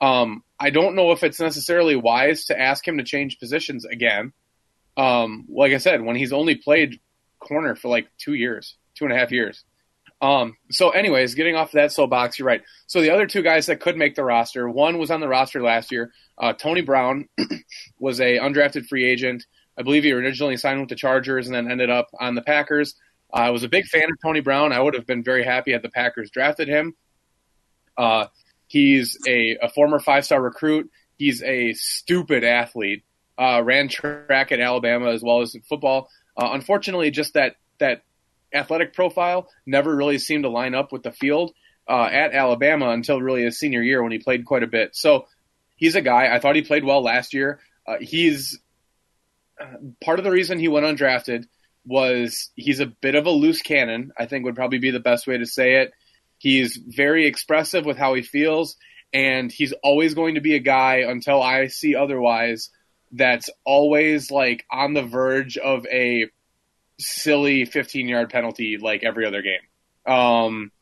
Um, 0.00 0.42
I 0.58 0.70
don't 0.70 0.96
know 0.96 1.12
if 1.12 1.22
it's 1.22 1.38
necessarily 1.38 1.94
wise 1.94 2.46
to 2.46 2.58
ask 2.58 2.86
him 2.86 2.98
to 2.98 3.04
change 3.04 3.38
positions 3.38 3.84
again. 3.84 4.32
Um, 4.96 5.46
like 5.48 5.72
I 5.72 5.78
said, 5.78 6.02
when 6.02 6.16
he's 6.16 6.32
only 6.32 6.56
played 6.56 7.00
corner 7.38 7.74
for 7.74 7.88
like 7.88 8.08
two 8.18 8.34
years, 8.34 8.76
two 8.94 9.04
and 9.04 9.12
a 9.12 9.16
half 9.16 9.30
years. 9.30 9.64
Um, 10.22 10.56
so, 10.70 10.90
anyways, 10.90 11.34
getting 11.34 11.56
off 11.56 11.68
of 11.68 11.74
that 11.74 11.92
soapbox, 11.92 12.38
you're 12.38 12.46
right. 12.46 12.62
So 12.86 13.00
the 13.00 13.10
other 13.10 13.26
two 13.26 13.42
guys 13.42 13.66
that 13.66 13.80
could 13.80 13.96
make 13.96 14.14
the 14.14 14.24
roster, 14.24 14.68
one 14.68 14.98
was 14.98 15.10
on 15.10 15.20
the 15.20 15.28
roster 15.28 15.60
last 15.62 15.90
year. 15.90 16.12
Uh, 16.38 16.52
Tony 16.52 16.80
Brown 16.80 17.28
was 17.98 18.20
a 18.20 18.38
undrafted 18.38 18.86
free 18.86 19.04
agent. 19.04 19.44
I 19.76 19.82
believe 19.82 20.04
he 20.04 20.12
originally 20.12 20.56
signed 20.56 20.80
with 20.80 20.90
the 20.90 20.94
Chargers 20.94 21.46
and 21.46 21.54
then 21.54 21.70
ended 21.70 21.90
up 21.90 22.08
on 22.18 22.34
the 22.34 22.42
Packers. 22.42 22.94
I 23.32 23.50
was 23.50 23.62
a 23.62 23.68
big 23.68 23.86
fan 23.86 24.10
of 24.10 24.20
Tony 24.22 24.40
Brown. 24.40 24.72
I 24.72 24.80
would 24.80 24.94
have 24.94 25.06
been 25.06 25.24
very 25.24 25.44
happy 25.44 25.72
had 25.72 25.82
the 25.82 25.88
Packers 25.88 26.30
drafted 26.30 26.68
him. 26.68 26.94
Uh, 27.96 28.26
he's 28.66 29.18
a, 29.26 29.58
a 29.62 29.68
former 29.70 29.98
five 29.98 30.24
star 30.24 30.40
recruit. 30.40 30.90
He's 31.16 31.42
a 31.42 31.72
stupid 31.74 32.44
athlete. 32.44 33.04
Uh, 33.38 33.62
ran 33.64 33.88
track 33.88 34.52
at 34.52 34.60
Alabama 34.60 35.10
as 35.10 35.22
well 35.22 35.40
as 35.40 35.56
football. 35.68 36.08
Uh, 36.36 36.50
unfortunately, 36.52 37.10
just 37.10 37.34
that 37.34 37.56
that 37.78 38.02
athletic 38.52 38.92
profile 38.92 39.48
never 39.66 39.94
really 39.94 40.18
seemed 40.18 40.44
to 40.44 40.50
line 40.50 40.74
up 40.74 40.92
with 40.92 41.02
the 41.02 41.12
field 41.12 41.52
uh, 41.88 42.08
at 42.10 42.34
Alabama 42.34 42.90
until 42.90 43.20
really 43.20 43.42
his 43.42 43.58
senior 43.58 43.82
year 43.82 44.02
when 44.02 44.12
he 44.12 44.18
played 44.18 44.44
quite 44.44 44.62
a 44.62 44.66
bit. 44.66 44.94
So 44.94 45.26
he's 45.76 45.94
a 45.94 46.02
guy. 46.02 46.32
I 46.32 46.38
thought 46.38 46.56
he 46.56 46.62
played 46.62 46.84
well 46.84 47.02
last 47.02 47.34
year. 47.34 47.60
Uh, 47.86 47.96
he's 48.00 48.58
uh, 49.60 49.76
part 50.04 50.18
of 50.18 50.24
the 50.24 50.30
reason 50.30 50.58
he 50.58 50.68
went 50.68 50.86
undrafted 50.86 51.46
was 51.84 52.50
he's 52.54 52.80
a 52.80 52.86
bit 52.86 53.14
of 53.14 53.26
a 53.26 53.30
loose 53.30 53.62
cannon, 53.62 54.12
I 54.18 54.26
think 54.26 54.44
would 54.44 54.56
probably 54.56 54.78
be 54.78 54.90
the 54.90 55.00
best 55.00 55.26
way 55.26 55.38
to 55.38 55.46
say 55.46 55.76
it. 55.82 55.92
He's 56.38 56.76
very 56.76 57.26
expressive 57.26 57.84
with 57.84 57.96
how 57.96 58.14
he 58.14 58.22
feels, 58.22 58.76
and 59.12 59.50
he's 59.50 59.72
always 59.82 60.14
going 60.14 60.34
to 60.36 60.40
be 60.40 60.54
a 60.54 60.60
guy 60.60 60.98
until 60.98 61.42
I 61.42 61.68
see 61.68 61.94
otherwise 61.94 62.70
that's 63.12 63.50
always 63.64 64.30
like 64.30 64.64
on 64.70 64.94
the 64.94 65.02
verge 65.02 65.58
of 65.58 65.86
a 65.86 66.28
silly 66.98 67.64
15 67.64 68.08
yard 68.08 68.30
penalty 68.30 68.78
like 68.78 69.04
every 69.04 69.26
other 69.26 69.42
game. 69.42 70.12
Um, 70.12 70.72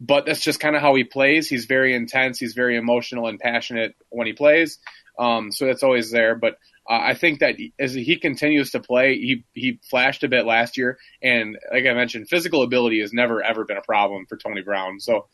but 0.00 0.26
that's 0.26 0.40
just 0.40 0.60
kind 0.60 0.76
of 0.76 0.82
how 0.82 0.94
he 0.94 1.04
plays. 1.04 1.48
He's 1.48 1.66
very 1.66 1.94
intense. 1.94 2.38
He's 2.38 2.54
very 2.54 2.76
emotional 2.76 3.26
and 3.26 3.38
passionate 3.38 3.94
when 4.10 4.26
he 4.26 4.32
plays. 4.32 4.78
Um, 5.18 5.52
so 5.52 5.66
that's 5.66 5.82
always 5.82 6.10
there. 6.10 6.34
But 6.34 6.58
uh, 6.88 7.00
I 7.02 7.14
think 7.14 7.40
that 7.40 7.56
as 7.78 7.94
he 7.94 8.16
continues 8.16 8.70
to 8.70 8.80
play, 8.80 9.14
he 9.16 9.44
he 9.54 9.80
flashed 9.90 10.22
a 10.22 10.28
bit 10.28 10.46
last 10.46 10.76
year, 10.76 10.98
and 11.22 11.58
like 11.72 11.84
I 11.86 11.94
mentioned, 11.94 12.28
physical 12.28 12.62
ability 12.62 13.00
has 13.00 13.12
never 13.12 13.42
ever 13.42 13.64
been 13.64 13.76
a 13.76 13.82
problem 13.82 14.26
for 14.28 14.36
Tony 14.36 14.62
Brown. 14.62 15.00
So 15.00 15.26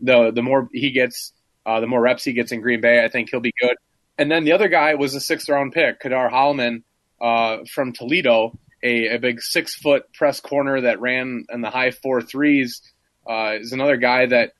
the 0.00 0.30
the 0.30 0.42
more 0.42 0.68
he 0.72 0.90
gets, 0.90 1.32
uh, 1.66 1.80
the 1.80 1.86
more 1.86 2.00
reps 2.00 2.24
he 2.24 2.32
gets 2.32 2.52
in 2.52 2.60
Green 2.62 2.80
Bay, 2.80 3.04
I 3.04 3.08
think 3.08 3.30
he'll 3.30 3.40
be 3.40 3.52
good. 3.60 3.76
And 4.18 4.30
then 4.30 4.44
the 4.44 4.52
other 4.52 4.68
guy 4.68 4.94
was 4.94 5.14
a 5.14 5.20
sixth 5.20 5.48
round 5.48 5.72
pick, 5.72 6.00
Ka'dar 6.00 6.30
Hollman 6.30 6.82
uh, 7.20 7.58
from 7.70 7.92
Toledo, 7.92 8.58
a, 8.82 9.16
a 9.16 9.18
big 9.18 9.42
six 9.42 9.74
foot 9.74 10.10
press 10.14 10.40
corner 10.40 10.82
that 10.82 11.00
ran 11.00 11.44
in 11.52 11.60
the 11.60 11.70
high 11.70 11.90
four 11.90 12.22
threes. 12.22 12.80
Uh, 13.28 13.56
is 13.60 13.72
another 13.72 13.96
guy 13.96 14.26
that 14.26 14.52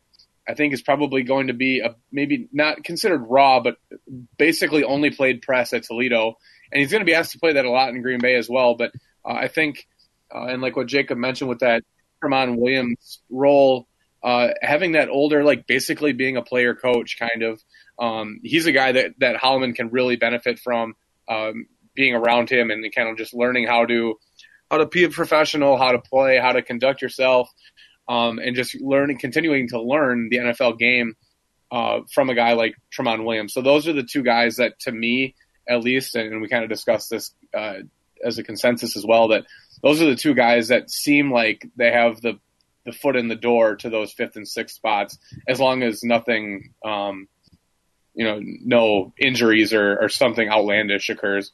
I 0.48 0.54
think 0.54 0.72
is 0.72 0.82
probably 0.82 1.22
going 1.22 1.48
to 1.48 1.54
be 1.54 1.80
a, 1.80 1.96
maybe 2.12 2.48
not 2.52 2.84
considered 2.84 3.24
raw, 3.28 3.60
but 3.60 3.76
basically 4.38 4.84
only 4.84 5.10
played 5.10 5.42
press 5.42 5.72
at 5.72 5.84
Toledo, 5.84 6.36
and 6.72 6.80
he's 6.80 6.90
going 6.90 7.00
to 7.00 7.06
be 7.06 7.14
asked 7.14 7.32
to 7.32 7.38
play 7.38 7.54
that 7.54 7.64
a 7.64 7.70
lot 7.70 7.90
in 7.90 8.02
Green 8.02 8.20
Bay 8.20 8.36
as 8.36 8.48
well. 8.48 8.74
But 8.74 8.92
uh, 9.24 9.32
I 9.32 9.48
think, 9.48 9.86
uh, 10.34 10.44
and 10.44 10.62
like 10.62 10.76
what 10.76 10.86
Jacob 10.86 11.18
mentioned 11.18 11.48
with 11.48 11.60
that 11.60 11.82
Tramon 12.22 12.58
Williams 12.58 13.20
role, 13.28 13.88
uh, 14.22 14.48
having 14.62 14.92
that 14.92 15.08
older, 15.08 15.44
like 15.44 15.66
basically 15.66 16.12
being 16.12 16.36
a 16.36 16.42
player 16.42 16.74
coach 16.74 17.18
kind 17.18 17.42
of, 17.42 17.62
um, 17.98 18.40
he's 18.42 18.66
a 18.66 18.72
guy 18.72 18.92
that 18.92 19.14
that 19.18 19.36
Hollman 19.36 19.74
can 19.74 19.90
really 19.90 20.16
benefit 20.16 20.58
from 20.58 20.94
um, 21.28 21.66
being 21.94 22.14
around 22.14 22.50
him 22.50 22.70
and 22.70 22.84
kind 22.94 23.08
of 23.08 23.16
just 23.16 23.34
learning 23.34 23.66
how 23.66 23.86
to 23.86 24.14
how 24.70 24.78
to 24.78 24.86
be 24.86 25.04
a 25.04 25.10
professional, 25.10 25.76
how 25.76 25.92
to 25.92 25.98
play, 25.98 26.38
how 26.38 26.52
to 26.52 26.62
conduct 26.62 27.02
yourself 27.02 27.50
um, 28.08 28.38
and 28.38 28.56
just 28.56 28.80
learning, 28.80 29.18
continuing 29.18 29.68
to 29.68 29.80
learn 29.80 30.28
the 30.30 30.38
NFL 30.38 30.78
game 30.78 31.14
uh, 31.70 32.00
from 32.12 32.30
a 32.30 32.34
guy 32.34 32.52
like 32.52 32.74
Tramon 32.96 33.24
Williams. 33.24 33.52
So 33.52 33.62
those 33.62 33.88
are 33.88 33.92
the 33.92 34.02
two 34.04 34.22
guys 34.22 34.56
that, 34.56 34.78
to 34.80 34.92
me, 34.92 35.34
at 35.68 35.80
least, 35.80 36.14
and 36.14 36.40
we 36.40 36.48
kind 36.48 36.64
of 36.64 36.70
discussed 36.70 37.10
this 37.10 37.32
uh, 37.52 37.78
as 38.24 38.38
a 38.38 38.44
consensus 38.44 38.96
as 38.96 39.04
well, 39.04 39.28
that 39.28 39.44
those 39.82 40.00
are 40.00 40.06
the 40.06 40.16
two 40.16 40.34
guys 40.34 40.68
that 40.68 40.90
seem 40.90 41.32
like 41.32 41.66
they 41.76 41.90
have 41.90 42.20
the 42.20 42.38
the 42.86 42.92
foot 42.92 43.16
in 43.16 43.26
the 43.26 43.34
door 43.34 43.74
to 43.74 43.90
those 43.90 44.12
fifth 44.12 44.36
and 44.36 44.46
sixth 44.46 44.76
spots, 44.76 45.18
as 45.48 45.58
long 45.58 45.82
as 45.82 46.04
nothing, 46.04 46.72
um, 46.84 47.26
you 48.14 48.24
know, 48.24 48.40
no 48.40 49.12
injuries 49.18 49.72
or, 49.72 49.98
or 49.98 50.08
something 50.08 50.48
outlandish 50.48 51.08
occurs. 51.08 51.50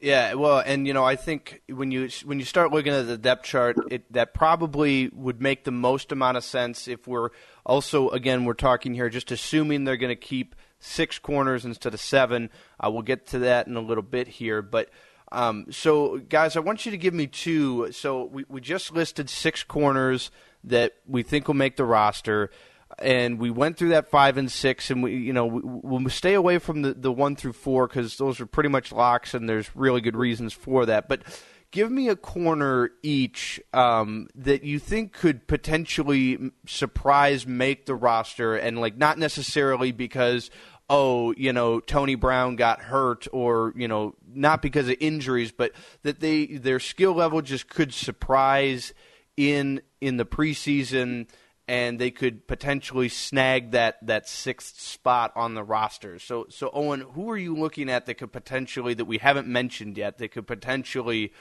Yeah, 0.00 0.34
well, 0.34 0.62
and 0.64 0.86
you 0.86 0.92
know, 0.92 1.04
I 1.04 1.16
think 1.16 1.60
when 1.68 1.90
you 1.90 2.08
when 2.24 2.38
you 2.38 2.44
start 2.44 2.70
looking 2.70 2.92
at 2.92 3.08
the 3.08 3.18
depth 3.18 3.44
chart, 3.44 3.76
it, 3.90 4.12
that 4.12 4.32
probably 4.32 5.08
would 5.08 5.42
make 5.42 5.64
the 5.64 5.72
most 5.72 6.12
amount 6.12 6.36
of 6.36 6.44
sense 6.44 6.86
if 6.86 7.08
we're 7.08 7.30
also 7.66 8.08
again 8.10 8.44
we're 8.44 8.54
talking 8.54 8.94
here 8.94 9.08
just 9.08 9.32
assuming 9.32 9.82
they're 9.84 9.96
going 9.96 10.14
to 10.14 10.16
keep 10.16 10.54
six 10.78 11.18
corners 11.18 11.64
instead 11.64 11.94
of 11.94 12.00
seven. 12.00 12.48
Uh, 12.78 12.90
we'll 12.92 13.02
get 13.02 13.26
to 13.28 13.40
that 13.40 13.66
in 13.66 13.74
a 13.76 13.80
little 13.80 14.04
bit 14.04 14.28
here, 14.28 14.62
but 14.62 14.88
um, 15.32 15.66
so 15.70 16.18
guys, 16.18 16.56
I 16.56 16.60
want 16.60 16.86
you 16.86 16.92
to 16.92 16.98
give 16.98 17.12
me 17.12 17.26
two. 17.26 17.90
So 17.90 18.24
we 18.24 18.44
we 18.48 18.60
just 18.60 18.92
listed 18.92 19.28
six 19.28 19.64
corners 19.64 20.30
that 20.62 20.94
we 21.08 21.24
think 21.24 21.48
will 21.48 21.54
make 21.54 21.76
the 21.76 21.84
roster 21.84 22.50
and 22.98 23.38
we 23.38 23.50
went 23.50 23.76
through 23.76 23.90
that 23.90 24.10
five 24.10 24.36
and 24.36 24.50
six, 24.50 24.90
and 24.90 25.02
we, 25.02 25.16
you 25.16 25.32
know, 25.32 25.46
we, 25.46 25.60
will 25.62 26.10
stay 26.10 26.34
away 26.34 26.58
from 26.58 26.82
the, 26.82 26.94
the 26.94 27.12
one 27.12 27.36
through 27.36 27.52
four 27.52 27.86
because 27.86 28.16
those 28.16 28.40
are 28.40 28.46
pretty 28.46 28.68
much 28.68 28.92
locks, 28.92 29.34
and 29.34 29.48
there's 29.48 29.74
really 29.76 30.00
good 30.00 30.16
reasons 30.16 30.52
for 30.52 30.86
that. 30.86 31.08
But 31.08 31.22
give 31.70 31.90
me 31.90 32.08
a 32.08 32.16
corner 32.16 32.90
each 33.02 33.60
um, 33.72 34.28
that 34.34 34.64
you 34.64 34.78
think 34.78 35.12
could 35.12 35.46
potentially 35.46 36.52
surprise 36.66 37.46
make 37.46 37.86
the 37.86 37.94
roster, 37.94 38.56
and 38.56 38.80
like 38.80 38.96
not 38.96 39.18
necessarily 39.18 39.92
because 39.92 40.50
oh, 40.90 41.34
you 41.36 41.52
know, 41.52 41.80
Tony 41.80 42.14
Brown 42.14 42.56
got 42.56 42.80
hurt 42.80 43.26
or, 43.32 43.74
you 43.76 43.88
know, 43.88 44.14
not 44.26 44.62
because 44.62 44.88
of 44.88 44.96
injuries, 45.00 45.52
but 45.52 45.72
that 46.02 46.20
they 46.20 46.46
their 46.46 46.80
skill 46.80 47.12
level 47.12 47.42
just 47.42 47.68
could 47.68 47.92
surprise 47.92 48.94
in 49.36 49.82
in 50.00 50.16
the 50.16 50.24
preseason 50.24 51.28
and 51.68 51.98
they 51.98 52.10
could 52.10 52.48
potentially 52.48 53.10
snag 53.10 53.72
that, 53.72 54.04
that 54.06 54.26
sixth 54.26 54.80
spot 54.80 55.32
on 55.36 55.54
the 55.54 55.62
roster. 55.62 56.18
So, 56.18 56.46
so 56.48 56.70
Owen, 56.72 57.00
who 57.00 57.30
are 57.30 57.36
you 57.36 57.54
looking 57.54 57.90
at 57.90 58.06
that 58.06 58.14
could 58.14 58.32
potentially 58.32 58.94
that 58.94 59.04
we 59.04 59.18
haven't 59.18 59.46
mentioned 59.46 59.98
yet 59.98 60.16
that 60.18 60.32
could 60.32 60.46
potentially 60.46 61.32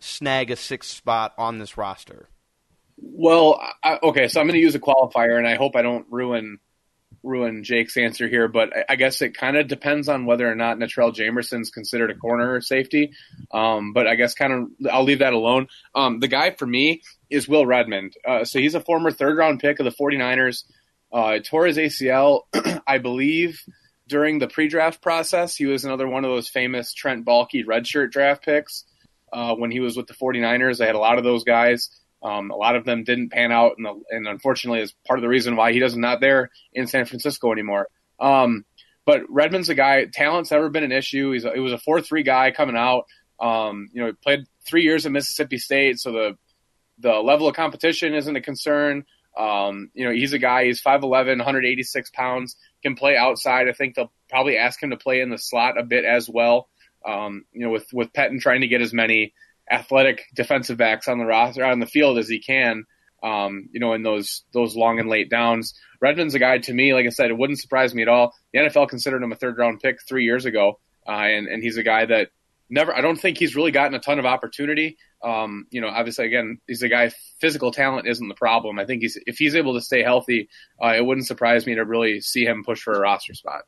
snag 0.00 0.50
a 0.50 0.56
sixth 0.56 0.90
spot 0.90 1.34
on 1.38 1.58
this 1.58 1.76
roster? 1.76 2.28
Well, 2.98 3.60
I, 3.84 3.98
okay, 4.02 4.26
so 4.26 4.40
I'm 4.40 4.46
going 4.46 4.54
to 4.54 4.60
use 4.60 4.74
a 4.74 4.80
qualifier, 4.80 5.38
and 5.38 5.46
I 5.46 5.54
hope 5.54 5.76
I 5.76 5.82
don't 5.82 6.06
ruin 6.10 6.58
ruin 7.22 7.64
Jake's 7.64 7.96
answer 7.96 8.28
here, 8.28 8.48
but 8.48 8.76
I, 8.76 8.84
I 8.90 8.96
guess 8.96 9.20
it 9.22 9.36
kind 9.36 9.56
of 9.56 9.68
depends 9.68 10.08
on 10.08 10.26
whether 10.26 10.50
or 10.50 10.54
not 10.54 10.78
Natrell 10.78 11.14
Jamerson's 11.14 11.70
considered 11.70 12.10
a 12.10 12.14
corner 12.14 12.54
or 12.54 12.60
safety. 12.60 13.12
Um, 13.52 13.92
but 13.92 14.06
I 14.06 14.14
guess 14.14 14.34
kind 14.34 14.52
of 14.52 14.68
I'll 14.90 15.04
leave 15.04 15.20
that 15.20 15.32
alone. 15.32 15.68
Um, 15.94 16.20
the 16.20 16.28
guy 16.28 16.50
for 16.50 16.66
me 16.66 17.02
is 17.30 17.48
Will 17.48 17.66
Redmond. 17.66 18.14
Uh, 18.26 18.44
so 18.44 18.58
he's 18.58 18.74
a 18.74 18.80
former 18.80 19.10
third 19.10 19.36
round 19.36 19.60
pick 19.60 19.78
of 19.80 19.84
the 19.84 19.90
49ers. 19.90 20.64
Uh, 21.12 21.38
tore 21.38 21.66
his 21.66 21.76
ACL, 21.76 22.42
I 22.86 22.98
believe, 22.98 23.62
during 24.08 24.38
the 24.38 24.48
pre 24.48 24.68
draft 24.68 25.00
process. 25.02 25.56
He 25.56 25.66
was 25.66 25.84
another 25.84 26.08
one 26.08 26.24
of 26.24 26.30
those 26.30 26.48
famous 26.48 26.92
Trent 26.92 27.24
Baalke 27.24 27.64
redshirt 27.64 28.10
draft 28.10 28.44
picks 28.44 28.84
uh, 29.32 29.54
when 29.54 29.70
he 29.70 29.80
was 29.80 29.96
with 29.96 30.06
the 30.06 30.14
49ers. 30.14 30.80
I 30.80 30.86
had 30.86 30.94
a 30.94 31.00
lot 31.00 31.18
of 31.18 31.24
those 31.24 31.44
guys. 31.44 31.90
Um, 32.22 32.50
a 32.50 32.56
lot 32.56 32.76
of 32.76 32.84
them 32.84 33.04
didn't 33.04 33.30
pan 33.30 33.52
out, 33.52 33.74
and, 33.76 33.86
the, 33.86 33.94
and, 34.10 34.26
unfortunately, 34.26 34.80
is 34.80 34.94
part 35.06 35.18
of 35.18 35.22
the 35.22 35.28
reason 35.28 35.54
why 35.54 35.72
he 35.72 35.78
doesn't 35.78 36.00
not 36.00 36.20
there 36.20 36.50
in 36.72 36.86
San 36.86 37.04
Francisco 37.04 37.52
anymore. 37.52 37.88
Um, 38.18 38.64
but 39.04 39.22
Redmond's 39.28 39.68
a 39.68 39.74
guy. 39.74 40.06
Talent's 40.06 40.50
never 40.50 40.68
been 40.68 40.82
an 40.82 40.92
issue. 40.92 41.32
He's 41.32 41.44
a, 41.44 41.52
he 41.52 41.60
was 41.60 41.72
a 41.72 41.78
four 41.78 42.00
three 42.00 42.24
guy 42.24 42.50
coming 42.50 42.76
out. 42.76 43.04
Um, 43.38 43.88
you 43.92 44.00
know, 44.00 44.08
he 44.08 44.12
played 44.14 44.46
three 44.66 44.82
years 44.82 45.06
at 45.06 45.12
Mississippi 45.12 45.58
State, 45.58 46.00
so 46.00 46.10
the 46.12 46.36
the 46.98 47.14
level 47.14 47.48
of 47.48 47.54
competition 47.54 48.14
isn't 48.14 48.36
a 48.36 48.40
concern. 48.40 49.04
Um, 49.36 49.90
you 49.94 50.04
know, 50.04 50.12
he's 50.12 50.32
a 50.32 50.38
guy. 50.38 50.64
He's 50.64 50.82
5'11", 50.82 51.38
186 51.38 52.10
pounds. 52.10 52.56
Can 52.82 52.94
play 52.94 53.16
outside. 53.16 53.68
I 53.68 53.72
think 53.72 53.94
they'll 53.94 54.12
probably 54.30 54.56
ask 54.56 54.82
him 54.82 54.90
to 54.90 54.96
play 54.96 55.20
in 55.20 55.30
the 55.30 55.38
slot 55.38 55.78
a 55.78 55.82
bit 55.82 56.04
as 56.04 56.28
well. 56.28 56.68
Um, 57.04 57.44
you 57.52 57.66
know, 57.66 57.70
with 57.70 57.86
with 57.92 58.12
Pettine 58.12 58.40
trying 58.40 58.62
to 58.62 58.68
get 58.68 58.80
as 58.80 58.92
many 58.92 59.34
athletic 59.70 60.24
defensive 60.34 60.78
backs 60.78 61.08
on 61.08 61.18
the 61.18 61.26
roster 61.26 61.64
on 61.64 61.80
the 61.80 61.86
field 61.86 62.18
as 62.18 62.28
he 62.28 62.40
can. 62.40 62.84
Um, 63.22 63.68
you 63.72 63.80
know, 63.80 63.92
in 63.94 64.02
those 64.02 64.44
those 64.52 64.76
long 64.76 65.00
and 65.00 65.08
late 65.08 65.30
downs. 65.30 65.74
Redmond's 66.00 66.34
a 66.34 66.38
guy 66.38 66.58
to 66.58 66.74
me, 66.74 66.92
like 66.92 67.06
I 67.06 67.10
said, 67.10 67.30
it 67.30 67.38
wouldn't 67.38 67.58
surprise 67.58 67.94
me 67.94 68.02
at 68.02 68.08
all. 68.08 68.34
The 68.52 68.60
NFL 68.60 68.88
considered 68.88 69.22
him 69.22 69.32
a 69.32 69.36
third 69.36 69.56
round 69.58 69.80
pick 69.80 69.98
three 70.06 70.24
years 70.24 70.44
ago, 70.44 70.78
uh, 71.08 71.12
and 71.12 71.48
and 71.48 71.62
he's 71.62 71.78
a 71.78 71.82
guy 71.82 72.04
that 72.06 72.28
never. 72.68 72.94
I 72.94 73.00
don't 73.00 73.16
think 73.16 73.38
he's 73.38 73.56
really 73.56 73.70
gotten 73.70 73.94
a 73.94 74.00
ton 74.00 74.18
of 74.18 74.26
opportunity. 74.26 74.98
Um, 75.26 75.66
you 75.70 75.80
know, 75.80 75.88
obviously, 75.88 76.26
again, 76.26 76.60
he's 76.68 76.82
a 76.82 76.88
guy. 76.88 77.10
Physical 77.40 77.72
talent 77.72 78.06
isn't 78.06 78.28
the 78.28 78.34
problem. 78.34 78.78
I 78.78 78.84
think 78.84 79.02
he's 79.02 79.18
if 79.26 79.38
he's 79.38 79.56
able 79.56 79.74
to 79.74 79.80
stay 79.80 80.02
healthy, 80.02 80.48
uh, 80.82 80.94
it 80.96 81.04
wouldn't 81.04 81.26
surprise 81.26 81.66
me 81.66 81.74
to 81.74 81.84
really 81.84 82.20
see 82.20 82.44
him 82.44 82.62
push 82.64 82.80
for 82.80 82.94
a 82.94 83.00
roster 83.00 83.34
spot. 83.34 83.62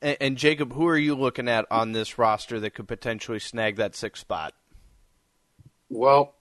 And, 0.00 0.16
and 0.18 0.36
Jacob, 0.38 0.72
who 0.72 0.88
are 0.88 0.96
you 0.96 1.14
looking 1.14 1.46
at 1.46 1.66
on 1.70 1.92
this 1.92 2.16
roster 2.16 2.58
that 2.58 2.70
could 2.70 2.88
potentially 2.88 3.38
snag 3.38 3.76
that 3.76 3.94
sixth 3.94 4.22
spot? 4.22 4.54
Well, 5.90 6.36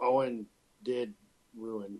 Owen 0.00 0.46
did 0.82 1.14
ruin 1.56 1.98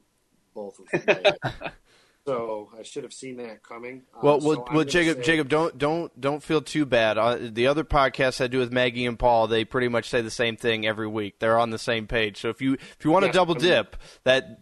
both 0.54 0.80
of 0.80 1.06
them. 1.06 1.34
so 2.26 2.70
I 2.78 2.82
should 2.82 3.02
have 3.02 3.12
seen 3.12 3.36
that 3.36 3.62
coming. 3.62 4.02
Well, 4.22 4.34
uh, 4.34 4.38
well, 4.38 4.66
so 4.66 4.74
well 4.74 4.84
Jacob, 4.84 5.18
say... 5.18 5.22
Jacob, 5.22 5.48
don't 5.48 5.76
don't 5.76 6.20
don't 6.20 6.42
feel 6.42 6.62
too 6.62 6.86
bad. 6.86 7.18
Uh, 7.18 7.38
the 7.40 7.66
other 7.66 7.84
podcasts 7.84 8.40
I 8.40 8.46
do 8.46 8.58
with 8.58 8.72
Maggie 8.72 9.06
and 9.06 9.18
Paul, 9.18 9.46
they 9.46 9.64
pretty 9.64 9.88
much 9.88 10.08
say 10.08 10.20
the 10.20 10.30
same 10.30 10.56
thing 10.56 10.86
every 10.86 11.08
week. 11.08 11.38
They're 11.38 11.58
on 11.58 11.70
the 11.70 11.78
same 11.78 12.06
page. 12.06 12.40
So 12.40 12.48
if 12.48 12.62
you 12.62 12.74
if 12.74 13.04
you 13.04 13.10
want 13.10 13.26
to 13.26 13.32
double 13.32 13.54
dip, 13.54 13.96
that 14.24 14.60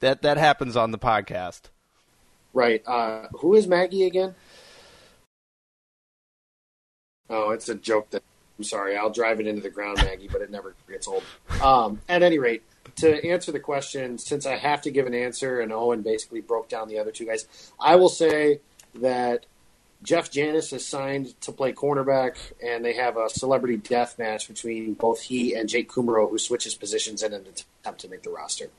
that 0.00 0.22
that 0.22 0.36
happens 0.36 0.76
on 0.76 0.90
the 0.90 0.98
podcast. 0.98 1.62
Right. 2.52 2.86
Uh, 2.86 3.28
who 3.32 3.54
is 3.54 3.66
Maggie 3.66 4.04
again? 4.04 4.34
Oh, 7.28 7.50
it's 7.50 7.68
a 7.68 7.76
joke 7.76 8.10
that 8.10 8.24
I'm 8.60 8.64
sorry, 8.64 8.94
I'll 8.94 9.08
drive 9.08 9.40
it 9.40 9.46
into 9.46 9.62
the 9.62 9.70
ground, 9.70 9.96
Maggie, 10.02 10.28
but 10.30 10.42
it 10.42 10.50
never 10.50 10.74
gets 10.86 11.08
old. 11.08 11.22
Um, 11.62 11.98
at 12.10 12.22
any 12.22 12.38
rate, 12.38 12.62
to 12.96 13.24
answer 13.26 13.52
the 13.52 13.60
question, 13.60 14.18
since 14.18 14.46
I 14.46 14.56
have 14.56 14.82
to 14.82 14.90
give 14.90 15.06
an 15.06 15.14
answer, 15.14 15.60
and 15.60 15.72
Owen 15.72 16.02
basically 16.02 16.40
broke 16.40 16.68
down 16.68 16.88
the 16.88 16.98
other 16.98 17.10
two 17.10 17.26
guys, 17.26 17.46
I 17.78 17.96
will 17.96 18.08
say 18.08 18.60
that 18.96 19.46
Jeff 20.02 20.30
Janis 20.30 20.72
is 20.72 20.86
signed 20.86 21.38
to 21.42 21.52
play 21.52 21.72
cornerback, 21.72 22.36
and 22.62 22.84
they 22.84 22.94
have 22.94 23.16
a 23.16 23.28
celebrity 23.28 23.76
death 23.76 24.18
match 24.18 24.48
between 24.48 24.94
both 24.94 25.20
he 25.20 25.54
and 25.54 25.68
Jake 25.68 25.90
Kumerow, 25.90 26.30
who 26.30 26.38
switches 26.38 26.74
positions 26.74 27.22
in 27.22 27.32
an 27.32 27.44
attempt 27.46 28.00
to 28.00 28.08
make 28.08 28.22
the 28.22 28.30
roster. 28.30 28.70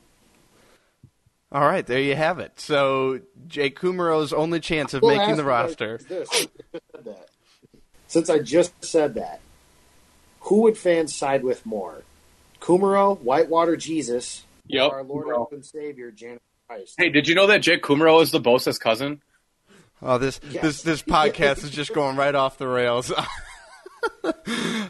All 1.52 1.62
right, 1.62 1.86
there 1.86 2.00
you 2.00 2.16
have 2.16 2.38
it. 2.38 2.58
So 2.58 3.20
Jake 3.46 3.78
Kumerow's 3.78 4.32
only 4.32 4.58
chance 4.58 4.94
of 4.94 5.02
making 5.02 5.36
the 5.36 5.44
roster. 5.44 6.00
Since 8.08 8.30
I 8.30 8.38
just 8.40 8.84
said 8.84 9.14
that, 9.14 9.40
who 10.40 10.62
would 10.62 10.76
fans 10.76 11.14
side 11.14 11.44
with 11.44 11.64
more, 11.64 12.02
Kumerow, 12.62 13.18
Whitewater 13.20 13.76
Jesus, 13.76 14.44
Yep. 14.68 14.92
our 14.92 15.02
Lord 15.02 15.26
Kumerow. 15.26 15.52
and 15.52 15.64
Savior, 15.66 16.10
Janet 16.12 16.40
Christ. 16.68 16.94
Hey, 16.96 17.08
did 17.08 17.26
you 17.28 17.34
know 17.34 17.48
that 17.48 17.58
Jake 17.60 17.82
Kumerow 17.82 18.22
is 18.22 18.30
the 18.30 18.40
Bosa's 18.40 18.78
cousin? 18.78 19.20
Oh, 20.00 20.18
this 20.18 20.40
Yes. 20.50 20.62
this 20.62 20.82
this 20.82 21.02
podcast 21.16 21.64
is 21.64 21.70
just 21.70 21.92
going 21.92 22.16
right 22.16 22.34
off 22.34 22.58
the 22.58 22.68
rails. 22.68 23.12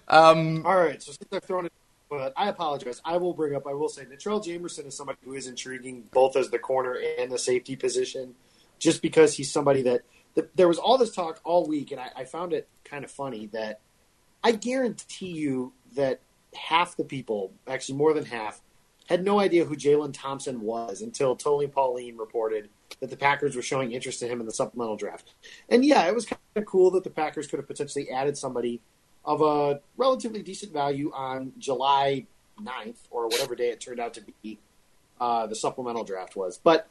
Um, 0.09 0.65
all 0.67 0.77
right, 0.77 1.03
so 1.03 1.13
since 1.13 1.29
I've 1.33 1.45
thrown 1.45 1.67
it, 1.67 1.73
but 2.11 2.33
I 2.37 2.49
apologize. 2.49 3.01
I 3.05 3.17
will 3.19 3.33
bring 3.35 3.55
up. 3.55 3.67
I 3.67 3.73
will 3.75 3.89
say, 3.89 4.05
Natrell 4.05 4.43
Jamerson 4.45 4.87
is 4.87 4.97
somebody 4.97 5.19
who 5.25 5.33
is 5.35 5.47
intriguing, 5.47 6.05
both 6.13 6.37
as 6.37 6.51
the 6.51 6.59
corner 6.59 6.99
and 7.19 7.31
the 7.31 7.39
safety 7.39 7.77
position, 7.77 8.35
just 8.79 9.01
because 9.03 9.35
he's 9.35 9.51
somebody 9.51 9.83
that, 9.83 10.03
that 10.35 10.55
there 10.57 10.69
was 10.69 10.79
all 10.79 10.99
this 10.99 11.15
talk 11.15 11.41
all 11.45 11.67
week, 11.67 11.93
and 11.93 12.01
I, 12.01 12.11
I 12.17 12.25
found 12.25 12.53
it 12.53 12.69
kind 12.85 13.05
of 13.05 13.11
funny 13.11 13.47
that 13.53 13.81
I 14.45 14.53
guarantee 14.53 15.33
you 15.33 15.73
that 15.95 16.21
half 16.55 16.97
the 16.97 17.05
people, 17.05 17.53
actually 17.67 17.99
more 17.99 18.15
than 18.15 18.25
half, 18.25 18.61
had 19.09 19.25
no 19.25 19.41
idea 19.41 19.65
who 19.65 19.77
Jalen 19.77 20.13
Thompson 20.13 20.61
was 20.61 21.03
until 21.03 21.37
Tony 21.37 21.67
Pauline 21.67 22.17
reported 22.17 22.69
that 23.01 23.11
the 23.11 23.17
Packers 23.17 23.57
were 23.57 23.63
showing 23.63 23.93
interest 23.93 24.23
in 24.23 24.31
him 24.31 24.41
in 24.41 24.47
the 24.47 24.53
supplemental 24.53 24.97
draft. 24.97 25.35
And 25.69 25.85
yeah, 25.85 26.07
it 26.07 26.15
was 26.15 26.27
kind 26.27 26.41
of 26.57 26.67
cool 26.67 26.91
that 26.93 27.05
the 27.05 27.11
Packers 27.11 27.47
could 27.47 27.59
have 27.59 27.67
potentially 27.67 28.11
added 28.11 28.39
somebody 28.39 28.81
of 29.25 29.41
a 29.41 29.81
relatively 29.97 30.43
decent 30.43 30.73
value 30.73 31.11
on 31.13 31.53
July 31.59 32.27
9th 32.61 32.99
or 33.11 33.29
whatever 33.29 33.55
day 33.55 33.71
it 33.71 33.81
turned 33.81 34.01
out 34.01 34.15
to 34.15 34.23
be 34.43 34.59
uh, 35.21 35.47
the 35.47 35.55
supplemental 35.55 36.05
draft 36.05 36.37
was. 36.37 36.59
But 36.63 36.89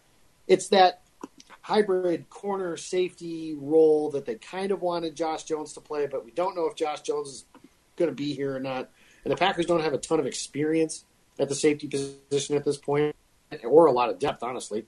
it's 0.48 0.70
that 0.70 1.02
hybrid 1.62 2.30
corner 2.30 2.76
safety 2.78 3.56
role 3.60 4.10
that 4.12 4.26
they 4.26 4.36
kind 4.36 4.72
of 4.72 4.82
wanted 4.82 5.16
Josh 5.16 5.44
Jones 5.44 5.74
to 5.74 5.82
play, 5.82 6.08
but 6.08 6.26
we 6.26 6.32
don't 6.32 6.56
know 6.56 6.66
if 6.66 6.76
Josh 6.76 7.02
Jones 7.02 7.28
is 7.28 7.46
going 7.96 8.10
to 8.10 8.16
be 8.16 8.34
here 8.34 8.56
or 8.56 8.60
not. 8.60 8.90
And 9.24 9.32
the 9.32 9.38
Packers 9.38 9.66
don't 9.66 9.82
have 9.82 9.94
a 9.94 9.98
ton 9.98 10.20
of 10.20 10.26
experience 10.26 11.06
at 11.40 11.50
the 11.50 11.56
safety 11.56 11.88
position 11.88 12.56
at 12.56 12.64
this 12.64 12.78
point, 12.78 13.16
or 13.64 13.86
a 13.86 13.92
lot 13.92 14.10
of 14.10 14.20
depth, 14.20 14.44
honestly, 14.44 14.86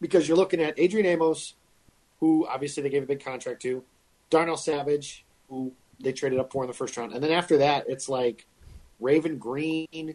because 0.00 0.28
you're 0.28 0.36
looking 0.36 0.60
at 0.60 0.78
Adrian 0.78 1.06
Amos, 1.06 1.54
who 2.20 2.46
obviously 2.46 2.82
they 2.82 2.90
gave 2.90 3.02
a 3.02 3.06
big 3.06 3.24
contract 3.24 3.62
to, 3.62 3.82
Darnell 4.30 4.56
Savage, 4.56 5.24
who 5.48 5.72
they 6.00 6.12
traded 6.12 6.38
up 6.38 6.52
for 6.52 6.64
in 6.64 6.68
the 6.68 6.74
first 6.74 6.96
round, 6.96 7.12
and 7.12 7.22
then 7.22 7.30
after 7.30 7.58
that, 7.58 7.84
it's 7.88 8.08
like 8.08 8.46
Raven 9.00 9.38
Greene 9.38 10.14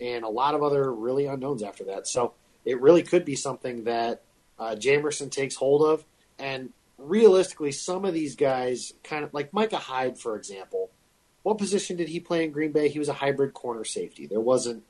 and 0.00 0.24
a 0.24 0.28
lot 0.28 0.54
of 0.54 0.62
other 0.62 0.92
really 0.92 1.26
unknowns 1.26 1.62
after 1.62 1.84
that. 1.84 2.06
So 2.06 2.32
it 2.64 2.80
really 2.80 3.02
could 3.02 3.24
be 3.24 3.36
something 3.36 3.84
that 3.84 4.22
uh, 4.58 4.76
Jamerson 4.78 5.30
takes 5.30 5.54
hold 5.54 5.82
of, 5.82 6.04
and 6.38 6.70
realistically, 6.98 7.72
some 7.72 8.04
of 8.04 8.14
these 8.14 8.36
guys, 8.36 8.92
kind 9.02 9.24
of 9.24 9.32
like 9.34 9.52
Micah 9.52 9.76
Hyde, 9.76 10.18
for 10.18 10.36
example. 10.36 10.90
What 11.42 11.58
position 11.58 11.96
did 11.96 12.08
he 12.08 12.20
play 12.20 12.44
in 12.44 12.52
Green 12.52 12.72
Bay? 12.72 12.88
He 12.88 12.98
was 12.98 13.08
a 13.08 13.14
hybrid 13.14 13.54
corner 13.54 13.84
safety. 13.84 14.26
There 14.26 14.40
wasn't 14.40 14.84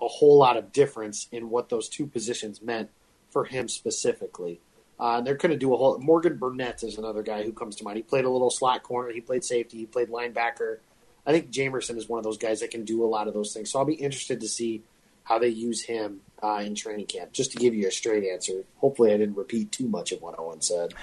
a 0.00 0.08
whole 0.08 0.38
lot 0.38 0.56
of 0.56 0.72
difference 0.72 1.28
in 1.30 1.50
what 1.50 1.68
those 1.68 1.88
two 1.88 2.06
positions 2.06 2.60
meant 2.60 2.90
for 3.30 3.44
him 3.44 3.68
specifically. 3.68 4.60
Uh, 4.98 5.20
they're 5.20 5.34
going 5.34 5.52
to 5.52 5.58
do 5.58 5.74
a 5.74 5.76
whole. 5.76 5.98
Morgan 5.98 6.38
Burnett 6.38 6.82
is 6.82 6.98
another 6.98 7.22
guy 7.22 7.42
who 7.42 7.52
comes 7.52 7.76
to 7.76 7.84
mind. 7.84 7.98
He 7.98 8.02
played 8.02 8.24
a 8.24 8.30
little 8.30 8.50
slot 8.50 8.82
corner. 8.82 9.10
He 9.10 9.20
played 9.20 9.44
safety. 9.44 9.78
He 9.78 9.86
played 9.86 10.08
linebacker. 10.08 10.78
I 11.26 11.32
think 11.32 11.50
Jamerson 11.50 11.96
is 11.96 12.08
one 12.08 12.18
of 12.18 12.24
those 12.24 12.38
guys 12.38 12.60
that 12.60 12.70
can 12.70 12.84
do 12.84 13.04
a 13.04 13.06
lot 13.06 13.28
of 13.28 13.34
those 13.34 13.52
things. 13.52 13.70
So 13.70 13.78
I'll 13.78 13.84
be 13.84 13.94
interested 13.94 14.40
to 14.40 14.48
see 14.48 14.82
how 15.24 15.38
they 15.38 15.48
use 15.48 15.82
him 15.82 16.20
uh, 16.42 16.62
in 16.64 16.74
training 16.74 17.06
camp. 17.06 17.32
Just 17.32 17.52
to 17.52 17.58
give 17.58 17.74
you 17.74 17.88
a 17.88 17.90
straight 17.90 18.24
answer. 18.24 18.62
Hopefully, 18.76 19.12
I 19.12 19.16
didn't 19.16 19.36
repeat 19.36 19.72
too 19.72 19.88
much 19.88 20.12
of 20.12 20.22
what 20.22 20.38
Owen 20.38 20.62
said. 20.62 20.94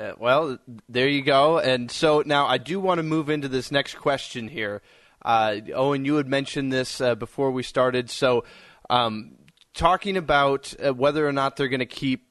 Uh, 0.00 0.14
well, 0.18 0.58
there 0.88 1.08
you 1.08 1.20
go. 1.20 1.58
And 1.58 1.90
so 1.90 2.22
now 2.24 2.46
I 2.46 2.56
do 2.56 2.80
want 2.80 3.00
to 3.00 3.02
move 3.02 3.28
into 3.28 3.48
this 3.48 3.70
next 3.70 3.96
question 3.96 4.48
here. 4.48 4.80
Uh, 5.22 5.56
Owen, 5.74 6.06
you 6.06 6.16
had 6.16 6.26
mentioned 6.26 6.72
this 6.72 7.02
uh, 7.02 7.14
before 7.14 7.50
we 7.50 7.62
started. 7.62 8.08
So, 8.08 8.44
um, 8.88 9.36
talking 9.74 10.16
about 10.16 10.72
uh, 10.82 10.94
whether 10.94 11.28
or 11.28 11.32
not 11.32 11.56
they're 11.56 11.68
going 11.68 11.80
to 11.80 11.86
keep 11.86 12.28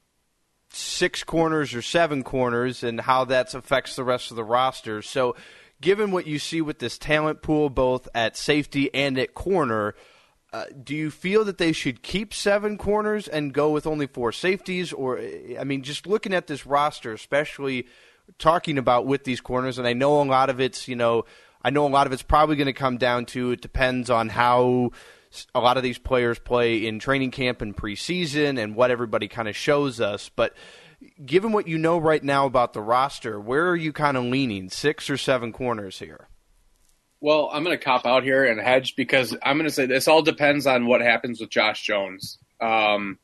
six 0.70 1.22
corners 1.22 1.72
or 1.72 1.80
seven 1.80 2.24
corners 2.24 2.82
and 2.82 3.00
how 3.00 3.24
that 3.26 3.54
affects 3.54 3.94
the 3.94 4.02
rest 4.02 4.32
of 4.32 4.36
the 4.36 4.44
roster. 4.44 5.00
So, 5.00 5.36
given 5.80 6.10
what 6.10 6.26
you 6.26 6.40
see 6.40 6.60
with 6.60 6.80
this 6.80 6.98
talent 6.98 7.40
pool, 7.40 7.70
both 7.70 8.08
at 8.16 8.36
safety 8.36 8.92
and 8.92 9.16
at 9.16 9.32
corner, 9.32 9.94
uh, 10.52 10.64
do 10.82 10.96
you 10.96 11.10
feel 11.10 11.44
that 11.44 11.58
they 11.58 11.72
should 11.72 12.02
keep 12.02 12.34
seven 12.34 12.76
corners 12.76 13.28
and 13.28 13.54
go 13.54 13.70
with 13.70 13.86
only 13.86 14.06
four 14.06 14.32
safeties? 14.32 14.92
Or, 14.92 15.20
I 15.58 15.64
mean, 15.64 15.82
just 15.82 16.06
looking 16.06 16.34
at 16.34 16.48
this 16.48 16.66
roster, 16.66 17.12
especially 17.12 17.86
talking 18.38 18.78
about 18.78 19.06
with 19.06 19.24
these 19.24 19.40
corners, 19.40 19.78
and 19.78 19.86
I 19.86 19.92
know 19.92 20.20
a 20.20 20.24
lot 20.24 20.50
of 20.50 20.60
it's, 20.60 20.88
you 20.88 20.96
know, 20.96 21.24
I 21.62 21.70
know 21.70 21.86
a 21.86 21.88
lot 21.88 22.06
of 22.06 22.12
it's 22.12 22.22
probably 22.22 22.56
going 22.56 22.66
to 22.66 22.72
come 22.72 22.96
down 22.96 23.26
to 23.26 23.52
it 23.52 23.60
depends 23.60 24.10
on 24.10 24.28
how 24.28 24.90
a 25.54 25.60
lot 25.60 25.76
of 25.76 25.82
these 25.82 25.98
players 25.98 26.38
play 26.38 26.86
in 26.86 26.98
training 26.98 27.30
camp 27.30 27.62
and 27.62 27.76
preseason 27.76 28.58
and 28.58 28.74
what 28.74 28.90
everybody 28.90 29.28
kind 29.28 29.46
of 29.48 29.54
shows 29.54 30.00
us. 30.00 30.30
But 30.34 30.54
given 31.24 31.52
what 31.52 31.68
you 31.68 31.78
know 31.78 31.98
right 31.98 32.22
now 32.22 32.46
about 32.46 32.72
the 32.72 32.80
roster, 32.80 33.38
where 33.38 33.68
are 33.68 33.76
you 33.76 33.92
kind 33.92 34.16
of 34.16 34.24
leaning? 34.24 34.68
Six 34.70 35.08
or 35.08 35.16
seven 35.16 35.52
corners 35.52 35.98
here? 35.98 36.29
Well, 37.20 37.50
I'm 37.52 37.64
going 37.64 37.76
to 37.76 37.84
cop 37.84 38.06
out 38.06 38.22
here 38.22 38.44
and 38.44 38.58
hedge 38.58 38.94
because 38.96 39.36
I'm 39.42 39.56
going 39.56 39.68
to 39.68 39.74
say 39.74 39.86
this 39.86 40.08
all 40.08 40.22
depends 40.22 40.66
on 40.66 40.86
what 40.86 41.02
happens 41.02 41.40
with 41.40 41.50
Josh 41.50 41.82
Jones. 41.82 42.38
Um, 42.60 43.18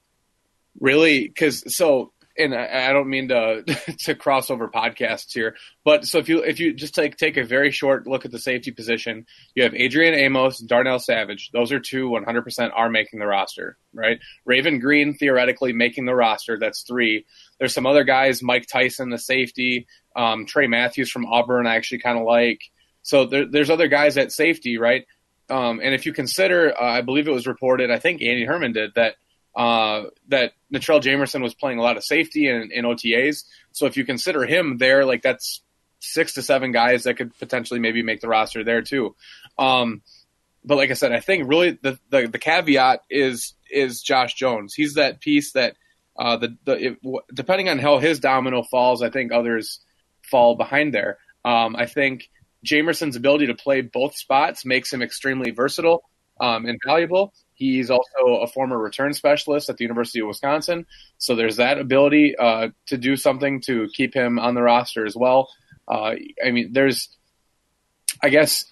really, 0.79 1.27
because 1.27 1.75
so, 1.75 2.13
and 2.39 2.55
I, 2.55 2.91
I 2.91 2.93
don't 2.93 3.09
mean 3.09 3.29
to 3.29 3.63
to 4.01 4.15
cross 4.15 4.51
over 4.51 4.69
podcasts 4.69 5.33
here, 5.33 5.57
but 5.83 6.05
so 6.05 6.19
if 6.19 6.29
you 6.29 6.43
if 6.43 6.61
you 6.61 6.75
just 6.75 6.95
take 6.95 7.17
take 7.17 7.39
a 7.39 7.45
very 7.45 7.71
short 7.71 8.07
look 8.07 8.27
at 8.27 8.33
the 8.33 8.39
safety 8.39 8.71
position, 8.71 9.25
you 9.55 9.63
have 9.63 9.75
Adrian 9.75 10.13
Amos, 10.13 10.59
Darnell 10.59 10.99
Savage. 10.99 11.49
Those 11.55 11.73
are 11.73 11.81
two 11.81 12.11
100% 12.11 12.73
are 12.75 12.91
making 12.91 13.19
the 13.19 13.27
roster, 13.27 13.79
right? 13.95 14.19
Raven 14.45 14.79
Greene 14.79 15.15
theoretically 15.15 15.73
making 15.73 16.05
the 16.05 16.15
roster. 16.15 16.59
That's 16.59 16.83
three. 16.83 17.25
There's 17.59 17.73
some 17.73 17.87
other 17.87 18.05
guys, 18.05 18.43
Mike 18.43 18.67
Tyson, 18.71 19.09
the 19.09 19.19
safety, 19.19 19.87
um, 20.15 20.45
Tray 20.45 20.67
Matthews 20.67 21.11
from 21.11 21.25
Auburn. 21.25 21.67
I 21.67 21.77
actually 21.77 22.01
kind 22.01 22.19
of 22.19 22.27
like. 22.27 22.61
So 23.07 23.25
there, 23.25 23.47
there's 23.47 23.71
other 23.71 23.87
guys 23.87 24.19
at 24.19 24.33
safety, 24.33 24.79
right? 24.79 25.07
Um, 25.49 25.79
and 25.81 25.95
if 25.95 26.07
you 26.07 26.12
consider, 26.12 26.75
uh, 26.77 26.85
I 26.85 27.03
believe 27.03 27.29
it 27.29 27.33
was 27.33 27.47
reported, 27.47 27.88
I 27.88 28.01
think 28.01 28.21
Andy 28.21 28.45
Herman 28.45 28.73
did 28.73 28.90
that 28.97 29.14
uh, 29.55 30.07
that 30.27 30.55
Natrell 30.75 31.01
Jamerson 31.01 31.40
was 31.40 31.55
playing 31.55 31.79
a 31.79 31.83
lot 31.83 31.97
of 31.97 32.03
safety 32.03 32.49
in, 32.49 32.71
in 32.73 32.85
OTAs. 32.85 33.45
So 33.71 33.87
if 33.87 33.97
you 33.97 34.05
consider 34.05 34.45
him 34.45 34.79
there, 34.79 35.05
like 35.05 35.23
that's 35.23 35.62
six 36.01 36.35
to 36.35 36.42
seven 36.42 36.73
guys 36.73 37.05
that 37.05 37.14
could 37.14 37.38
potentially 37.38 37.79
maybe 37.79 38.03
make 38.03 38.21
the 38.21 38.29
roster 38.29 38.64
there 38.64 38.83
too. 38.83 39.14
Um, 39.57 40.03
but 40.64 40.77
like 40.77 40.90
I 40.90 40.95
said, 40.95 41.12
I 41.12 41.21
think 41.21 41.49
really 41.49 41.79
the, 41.81 41.97
the, 42.11 42.27
the 42.27 42.40
caveat 42.40 43.03
is 43.09 43.55
is 43.71 44.03
Josh 44.03 44.35
Jones. 44.35 44.75
He's 44.75 44.95
that 44.95 45.21
piece 45.21 45.53
that 45.53 45.77
uh, 46.19 46.38
the 46.38 46.57
the 46.64 46.88
it, 46.88 46.99
depending 47.33 47.69
on 47.69 47.79
how 47.79 47.99
his 47.99 48.19
domino 48.19 48.64
falls, 48.64 49.01
I 49.01 49.11
think 49.11 49.33
others 49.33 49.79
fall 50.29 50.57
behind 50.57 50.92
there. 50.92 51.19
Um, 51.45 51.77
I 51.77 51.87
think 51.87 52.29
Jamerson's 52.67 53.17
ability 53.17 53.47
to 53.47 53.55
play 53.55 53.81
both 53.81 54.17
spots 54.17 54.65
makes 54.65 54.93
him 54.93 55.03
extremely 55.03 55.51
versatile 55.51 56.03
um, 56.41 56.67
and 56.67 56.79
valuable. 56.85 57.33
He's 57.55 57.91
also 57.91 58.43
a 58.43 58.47
former 58.47 58.79
return 58.79 59.15
specialist 59.15 59.71
at 59.71 59.79
the 59.79 59.85
University 59.85 60.21
of 60.21 60.27
Wisconsin, 60.27 60.85
so 61.17 61.35
there's 61.35 61.57
that 61.57 61.79
ability 61.79 62.37
uh, 62.37 62.69
to 62.87 62.99
do 62.99 63.17
something 63.17 63.63
to 63.63 63.89
keep 63.95 64.13
him 64.13 64.39
on 64.39 64.55
the 64.55 64.63
roster 64.63 65.07
as 65.07 65.17
well. 65.17 65.49
Uh, 65.89 66.17
I 66.45 66.51
mean, 66.51 66.73
there's, 66.73 67.09
I 68.23 68.29
guess, 68.29 68.67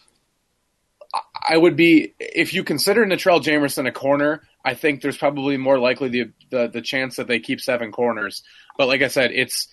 I 1.48 1.56
would 1.56 1.76
be 1.76 2.14
if 2.18 2.52
you 2.52 2.64
consider 2.64 3.06
Natrell 3.06 3.42
Jamerson 3.42 3.86
a 3.86 3.92
corner. 3.92 4.42
I 4.64 4.74
think 4.74 5.00
there's 5.00 5.16
probably 5.18 5.56
more 5.56 5.78
likely 5.78 6.08
the, 6.08 6.32
the 6.50 6.68
the 6.68 6.82
chance 6.82 7.16
that 7.16 7.26
they 7.26 7.38
keep 7.38 7.60
seven 7.60 7.92
corners. 7.92 8.42
But 8.76 8.88
like 8.88 9.02
I 9.02 9.08
said, 9.08 9.30
it's 9.32 9.68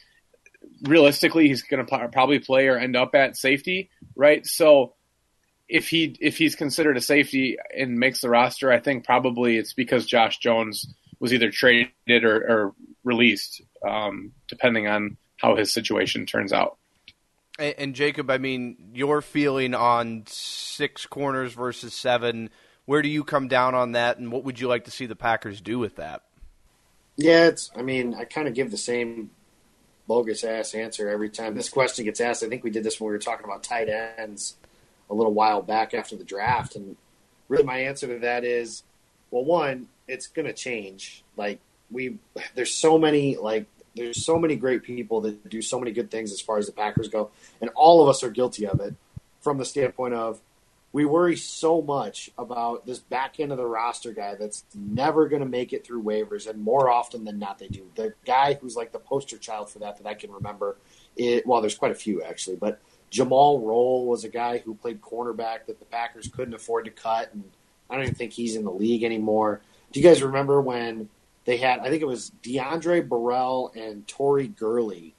realistically 0.83 1.47
he's 1.47 1.63
going 1.63 1.85
to 1.85 2.09
probably 2.09 2.39
play 2.39 2.67
or 2.67 2.77
end 2.77 2.95
up 2.95 3.15
at 3.15 3.37
safety, 3.37 3.89
right? 4.15 4.45
So 4.45 4.93
if 5.67 5.87
he 5.87 6.15
if 6.19 6.37
he's 6.37 6.55
considered 6.55 6.97
a 6.97 7.01
safety 7.01 7.57
and 7.77 7.97
makes 7.97 8.21
the 8.21 8.29
roster, 8.29 8.71
I 8.71 8.79
think 8.79 9.05
probably 9.05 9.57
it's 9.57 9.73
because 9.73 10.05
Josh 10.05 10.37
Jones 10.39 10.85
was 11.19 11.33
either 11.33 11.51
traded 11.51 12.23
or, 12.23 12.35
or 12.35 12.73
released, 13.03 13.61
um, 13.87 14.33
depending 14.47 14.87
on 14.87 15.17
how 15.37 15.55
his 15.55 15.73
situation 15.73 16.25
turns 16.25 16.51
out. 16.51 16.77
And, 17.57 17.75
and 17.77 17.95
Jacob, 17.95 18.29
I 18.29 18.37
mean, 18.37 18.91
your 18.93 19.21
feeling 19.21 19.73
on 19.73 20.23
six 20.27 21.05
corners 21.05 21.53
versus 21.53 21.93
seven. 21.93 22.49
Where 22.85 23.03
do 23.03 23.09
you 23.09 23.23
come 23.23 23.47
down 23.47 23.75
on 23.75 23.93
that, 23.93 24.17
and 24.17 24.31
what 24.31 24.43
would 24.43 24.59
you 24.59 24.67
like 24.67 24.85
to 24.85 24.91
see 24.91 25.05
the 25.05 25.15
Packers 25.15 25.61
do 25.61 25.79
with 25.79 25.95
that? 25.97 26.23
Yeah, 27.15 27.45
it's. 27.45 27.71
I 27.75 27.83
mean, 27.83 28.15
I 28.15 28.25
kind 28.25 28.47
of 28.47 28.55
give 28.55 28.71
the 28.71 28.77
same 28.77 29.29
bogus 30.11 30.43
ass 30.43 30.75
answer 30.75 31.07
every 31.07 31.29
time 31.29 31.55
this 31.55 31.69
question 31.69 32.03
gets 32.03 32.19
asked. 32.19 32.43
I 32.43 32.49
think 32.49 32.65
we 32.65 32.69
did 32.69 32.83
this 32.83 32.99
when 32.99 33.07
we 33.07 33.13
were 33.13 33.17
talking 33.17 33.45
about 33.45 33.63
tight 33.63 33.87
ends 33.87 34.57
a 35.09 35.13
little 35.13 35.33
while 35.33 35.61
back 35.61 35.93
after 35.93 36.17
the 36.17 36.25
draft, 36.25 36.75
and 36.75 36.97
really 37.47 37.63
my 37.63 37.77
answer 37.77 38.07
to 38.07 38.19
that 38.19 38.43
is, 38.43 38.83
well, 39.29 39.45
one, 39.45 39.87
it's 40.09 40.27
going 40.27 40.47
to 40.47 40.53
change. 40.53 41.23
Like 41.37 41.59
we, 41.89 42.17
there's 42.55 42.73
so 42.73 42.97
many 42.97 43.37
like 43.37 43.67
there's 43.95 44.25
so 44.25 44.37
many 44.37 44.57
great 44.57 44.83
people 44.83 45.21
that 45.21 45.47
do 45.49 45.61
so 45.61 45.79
many 45.79 45.93
good 45.93 46.11
things 46.11 46.33
as 46.33 46.41
far 46.41 46.57
as 46.57 46.65
the 46.65 46.73
Packers 46.73 47.07
go, 47.07 47.31
and 47.61 47.69
all 47.73 48.03
of 48.03 48.09
us 48.09 48.21
are 48.21 48.29
guilty 48.29 48.67
of 48.67 48.81
it 48.81 48.93
from 49.39 49.59
the 49.59 49.65
standpoint 49.65 50.13
of 50.13 50.41
we 50.93 51.05
worry 51.05 51.37
so 51.37 51.81
much 51.81 52.29
about 52.37 52.85
this 52.85 52.99
back 52.99 53.39
end 53.39 53.51
of 53.51 53.57
the 53.57 53.65
roster 53.65 54.11
guy 54.11 54.35
that's 54.35 54.65
never 54.75 55.29
going 55.29 55.41
to 55.41 55.47
make 55.47 55.71
it 55.71 55.85
through 55.85 56.03
waivers, 56.03 56.49
and 56.49 56.61
more 56.61 56.89
often 56.89 57.23
than 57.23 57.39
not, 57.39 57.59
they 57.59 57.67
do. 57.67 57.89
The 57.95 58.13
guy 58.25 58.55
who's 58.55 58.75
like 58.75 58.91
the 58.91 58.99
poster 58.99 59.37
child 59.37 59.69
for 59.69 59.79
that 59.79 59.97
that 59.97 60.07
I 60.07 60.13
can 60.13 60.31
remember, 60.31 60.77
it, 61.15 61.47
well, 61.47 61.61
there's 61.61 61.77
quite 61.77 61.91
a 61.91 61.95
few 61.95 62.21
actually, 62.23 62.57
but 62.57 62.81
Jumal 63.11 63.65
Rolle 63.65 64.05
was 64.05 64.23
a 64.23 64.29
guy 64.29 64.57
who 64.57 64.75
played 64.75 65.01
cornerback 65.01 65.65
that 65.67 65.79
the 65.79 65.85
Packers 65.85 66.27
couldn't 66.27 66.53
afford 66.53 66.85
to 66.85 66.91
cut, 66.91 67.33
and 67.33 67.43
I 67.89 67.95
don't 67.95 68.03
even 68.03 68.15
think 68.15 68.33
he's 68.33 68.55
in 68.55 68.65
the 68.65 68.71
league 68.71 69.03
anymore. 69.03 69.61
Do 69.91 69.99
you 69.99 70.05
guys 70.05 70.21
remember 70.21 70.61
when 70.61 71.09
they 71.45 71.57
had? 71.57 71.79
I 71.79 71.89
think 71.89 72.01
it 72.01 72.07
was 72.07 72.31
Diondre 72.43 73.07
Borel 73.07 73.71
and 73.75 74.07
Tori 74.07 74.47
Gurley. 74.47 75.13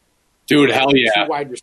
Dude, 0.46 0.70
hell 0.70 0.94
yeah! 0.94 1.26
Wide, 1.26 1.54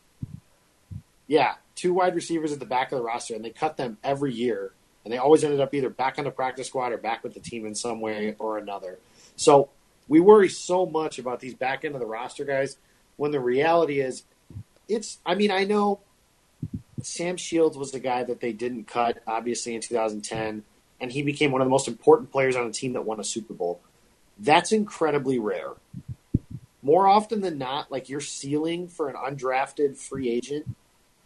yeah, 1.27 1.55
two 1.79 1.93
wide 1.93 2.13
receivers 2.13 2.51
at 2.51 2.59
the 2.59 2.65
back 2.65 2.91
of 2.91 2.97
the 2.97 3.03
roster, 3.03 3.35
and 3.35 3.43
they 3.43 3.49
cut 3.49 3.77
them 3.77 3.97
every 4.03 4.33
year, 4.33 4.73
and 5.03 5.13
they 5.13 5.17
always 5.17 5.45
ended 5.45 5.61
up 5.61 5.73
either 5.73 5.89
back 5.89 6.19
on 6.19 6.25
the 6.25 6.31
practice 6.31 6.67
squad 6.67 6.91
or 6.91 6.97
back 6.97 7.23
with 7.23 7.33
the 7.33 7.39
team 7.39 7.65
in 7.65 7.73
some 7.73 8.01
way 8.01 8.35
or 8.37 8.57
another. 8.57 8.99
So 9.37 9.69
we 10.09 10.19
worry 10.19 10.49
so 10.49 10.85
much 10.85 11.19
about 11.19 11.39
these 11.39 11.53
back 11.53 11.85
end 11.85 11.95
of 11.95 12.01
the 12.01 12.05
roster 12.05 12.43
guys 12.43 12.75
when 13.15 13.31
the 13.31 13.39
reality 13.39 14.01
is, 14.01 14.23
it's. 14.89 15.19
I 15.25 15.35
mean, 15.35 15.51
I 15.51 15.63
know 15.63 16.01
Sam 17.01 17.37
Shields 17.37 17.77
was 17.77 17.91
the 17.91 17.99
guy 17.99 18.23
that 18.23 18.41
they 18.41 18.51
didn't 18.51 18.87
cut, 18.87 19.21
obviously 19.25 19.73
in 19.73 19.81
2010, 19.81 20.63
and 20.99 21.11
he 21.11 21.23
became 21.23 21.51
one 21.51 21.61
of 21.61 21.65
the 21.65 21.71
most 21.71 21.87
important 21.87 22.29
players 22.29 22.57
on 22.57 22.67
a 22.67 22.71
team 22.71 22.93
that 22.93 23.05
won 23.05 23.21
a 23.21 23.23
Super 23.23 23.53
Bowl. 23.53 23.79
That's 24.37 24.73
incredibly 24.73 25.39
rare. 25.39 25.73
More 26.81 27.07
often 27.07 27.39
than 27.41 27.57
not, 27.57 27.89
like 27.89 28.09
your 28.09 28.21
ceiling 28.21 28.87
for 28.87 29.09
an 29.09 29.15
undrafted 29.15 29.95
free 29.95 30.29
agent 30.29 30.65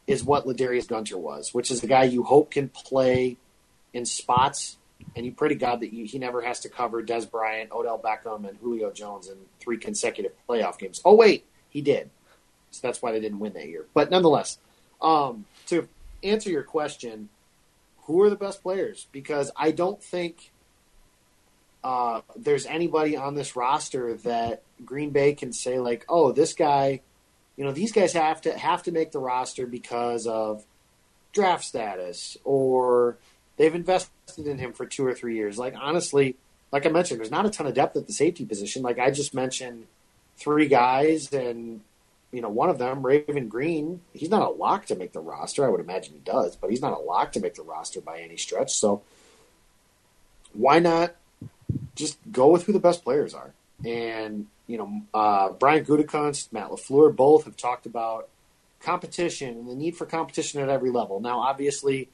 is 0.08 0.24
what 0.24 0.46
LaDarius 0.46 0.88
Gunter 0.88 1.18
was, 1.18 1.54
which 1.54 1.72
is 1.72 1.82
the 1.82 1.88
guy 1.88 2.04
you 2.04 2.24
hope 2.24 2.52
can 2.52 2.70
play 2.70 3.38
in 3.94 4.06
spots, 4.06 4.78
and 5.16 5.26
you 5.26 5.32
pray 5.32 5.50
to 5.50 5.56
God 5.56 5.82
that 5.82 5.94
you, 5.94 6.06
he 6.06 6.20
never 6.20 6.42
has 6.42 6.62
to 6.62 6.70
cover 6.70 7.04
Dez 7.04 7.30
Bryant, 7.30 7.72
Odell 7.72 8.00
Beckham, 8.00 8.48
and 8.48 8.58
Julio 8.58 8.92
Jones 8.92 9.28
in 9.28 9.38
three 9.60 9.78
consecutive 9.78 10.34
playoff 10.48 10.78
games. 10.78 11.02
Oh 11.06 11.16
wait, 11.16 11.46
he 11.70 11.82
did. 11.82 12.10
So 12.72 12.88
that's 12.88 13.02
why 13.02 13.12
they 13.12 13.20
didn't 13.20 13.40
win 13.40 13.54
that 13.54 13.68
year. 13.68 13.86
But 13.94 14.10
nonetheless, 14.10 14.58
um, 15.02 15.46
to 15.68 15.88
answer 16.24 16.50
your 16.50 16.64
question, 16.64 17.30
who 18.06 18.22
are 18.22 18.30
the 18.30 18.36
best 18.36 18.64
players? 18.64 19.08
Because 19.12 19.52
I 19.56 19.72
don't 19.72 20.02
think 20.02 20.52
uh, 21.84 22.22
there's 22.36 22.66
anybody 22.66 23.16
on 23.16 23.36
this 23.36 23.56
roster 23.56 24.16
that 24.16 24.64
Green 24.84 25.12
Bay 25.12 25.34
can 25.34 25.54
say 25.54 25.80
like, 25.80 26.06
oh, 26.10 26.32
this 26.32 26.54
guy, 26.54 27.02
you 27.58 27.64
know, 27.64 27.72
these 27.72 27.92
guys 27.92 28.14
have 28.14 28.42
to 28.42 28.58
have 28.58 28.84
to 28.84 28.92
make 28.92 29.12
the 29.12 29.20
roster 29.20 29.68
because 29.68 30.28
of 30.28 30.66
draft 31.32 31.64
status 31.64 32.38
or 32.44 33.18
they've 33.58 33.76
invested 33.76 34.48
in 34.48 34.58
him 34.58 34.74
for 34.74 34.86
two 34.86 35.06
or 35.06 35.14
three 35.14 35.36
years. 35.36 35.58
Like 35.58 35.76
honestly, 35.80 36.36
like 36.72 36.86
I 36.86 36.90
mentioned, 36.90 37.20
there's 37.20 37.32
not 37.32 37.46
a 37.46 37.50
ton 37.50 37.68
of 37.68 37.74
depth 37.74 37.96
at 37.96 38.08
the 38.08 38.14
safety 38.14 38.46
position. 38.46 38.82
Like 38.82 39.00
I 39.00 39.12
just 39.12 39.34
mentioned, 39.34 39.86
three 40.38 40.68
guys, 40.68 41.32
and 41.32 41.82
you 42.32 42.42
know, 42.42 42.50
one 42.50 42.70
of 42.70 42.80
them, 42.80 43.06
Raven 43.06 43.48
Greene, 43.48 44.02
he's 44.14 44.30
not 44.30 44.42
a 44.42 44.50
lock 44.50 44.88
to 44.88 44.96
make 44.96 45.14
the 45.14 45.20
roster. 45.20 45.66
I 45.66 45.70
would 45.70 45.80
imagine 45.82 46.14
he 46.14 46.20
does, 46.20 46.56
but 46.56 46.72
he's 46.72 46.82
not 46.82 46.94
a 46.94 47.00
lock 47.00 47.32
to 47.34 47.40
make 47.40 47.54
the 47.54 47.62
roster 47.62 48.02
by 48.02 48.20
any 48.20 48.38
stretch. 48.38 48.74
So 48.74 49.04
why 50.54 50.80
not 50.80 51.16
just 51.96 52.18
go 52.32 52.48
with 52.48 52.66
who 52.66 52.74
the 52.74 52.80
best 52.80 53.04
players 53.04 53.34
are. 53.34 53.54
And 53.86 54.48
you 54.68 54.78
know, 54.78 55.02
uh, 55.14 55.50
Brian 55.50 55.86
Gutekunst, 55.86 56.52
Matt 56.54 56.70
LaFleur, 56.70 57.16
both 57.16 57.46
have 57.46 57.58
talked 57.58 57.86
about 57.86 58.30
competition 58.80 59.50
and 59.50 59.70
the 59.70 59.76
need 59.76 59.96
for 59.96 60.06
competition 60.06 60.62
at 60.62 60.70
every 60.70 60.90
level. 60.90 61.20
Now, 61.20 61.40
obviously, 61.40 62.10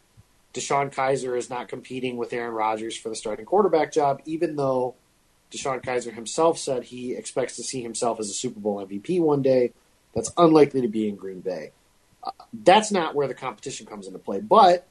DeShone 0.54 0.94
Kizer 0.94 1.38
is 1.38 1.50
not 1.50 1.68
competing 1.68 2.18
with 2.18 2.34
Aaron 2.34 2.54
Rodgers 2.54 2.98
for 2.98 3.10
the 3.10 3.16
starting 3.16 3.46
quarterback 3.46 3.92
job, 3.92 4.22
even 4.26 4.56
though 4.56 4.96
DeShone 5.52 5.84
Kizer 5.84 6.14
himself 6.14 6.58
said 6.58 6.84
he 6.84 7.14
expects 7.14 7.56
to 7.56 7.64
see 7.64 7.82
himself 7.82 8.20
as 8.20 8.30
a 8.30 8.34
Super 8.34 8.60
Bowl 8.60 8.86
MVP 8.86 9.20
one 9.20 9.42
day. 9.42 9.74
That's 10.14 10.32
unlikely 10.38 10.82
to 10.82 10.88
be 10.88 11.08
in 11.08 11.16
Green 11.16 11.42
Bay. 11.42 11.72
Uh, 12.24 12.32
that's 12.52 12.92
not 12.92 13.16
where 13.16 13.28
the 13.28 13.34
competition 13.34 13.86
comes 13.86 14.08
into 14.08 14.20
play. 14.20 14.40
But 14.40 14.88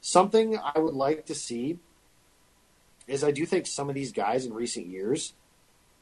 something 0.00 0.58
I 0.58 0.78
would 0.78 0.94
like 0.94 1.26
to 1.26 1.34
see 1.34 1.78
is 3.06 3.24
I 3.24 3.30
do 3.30 3.46
think 3.46 3.66
some 3.66 3.88
of 3.88 3.94
these 3.94 4.12
guys 4.12 4.46
in 4.46 4.52
recent 4.52 4.86
years 4.86 5.32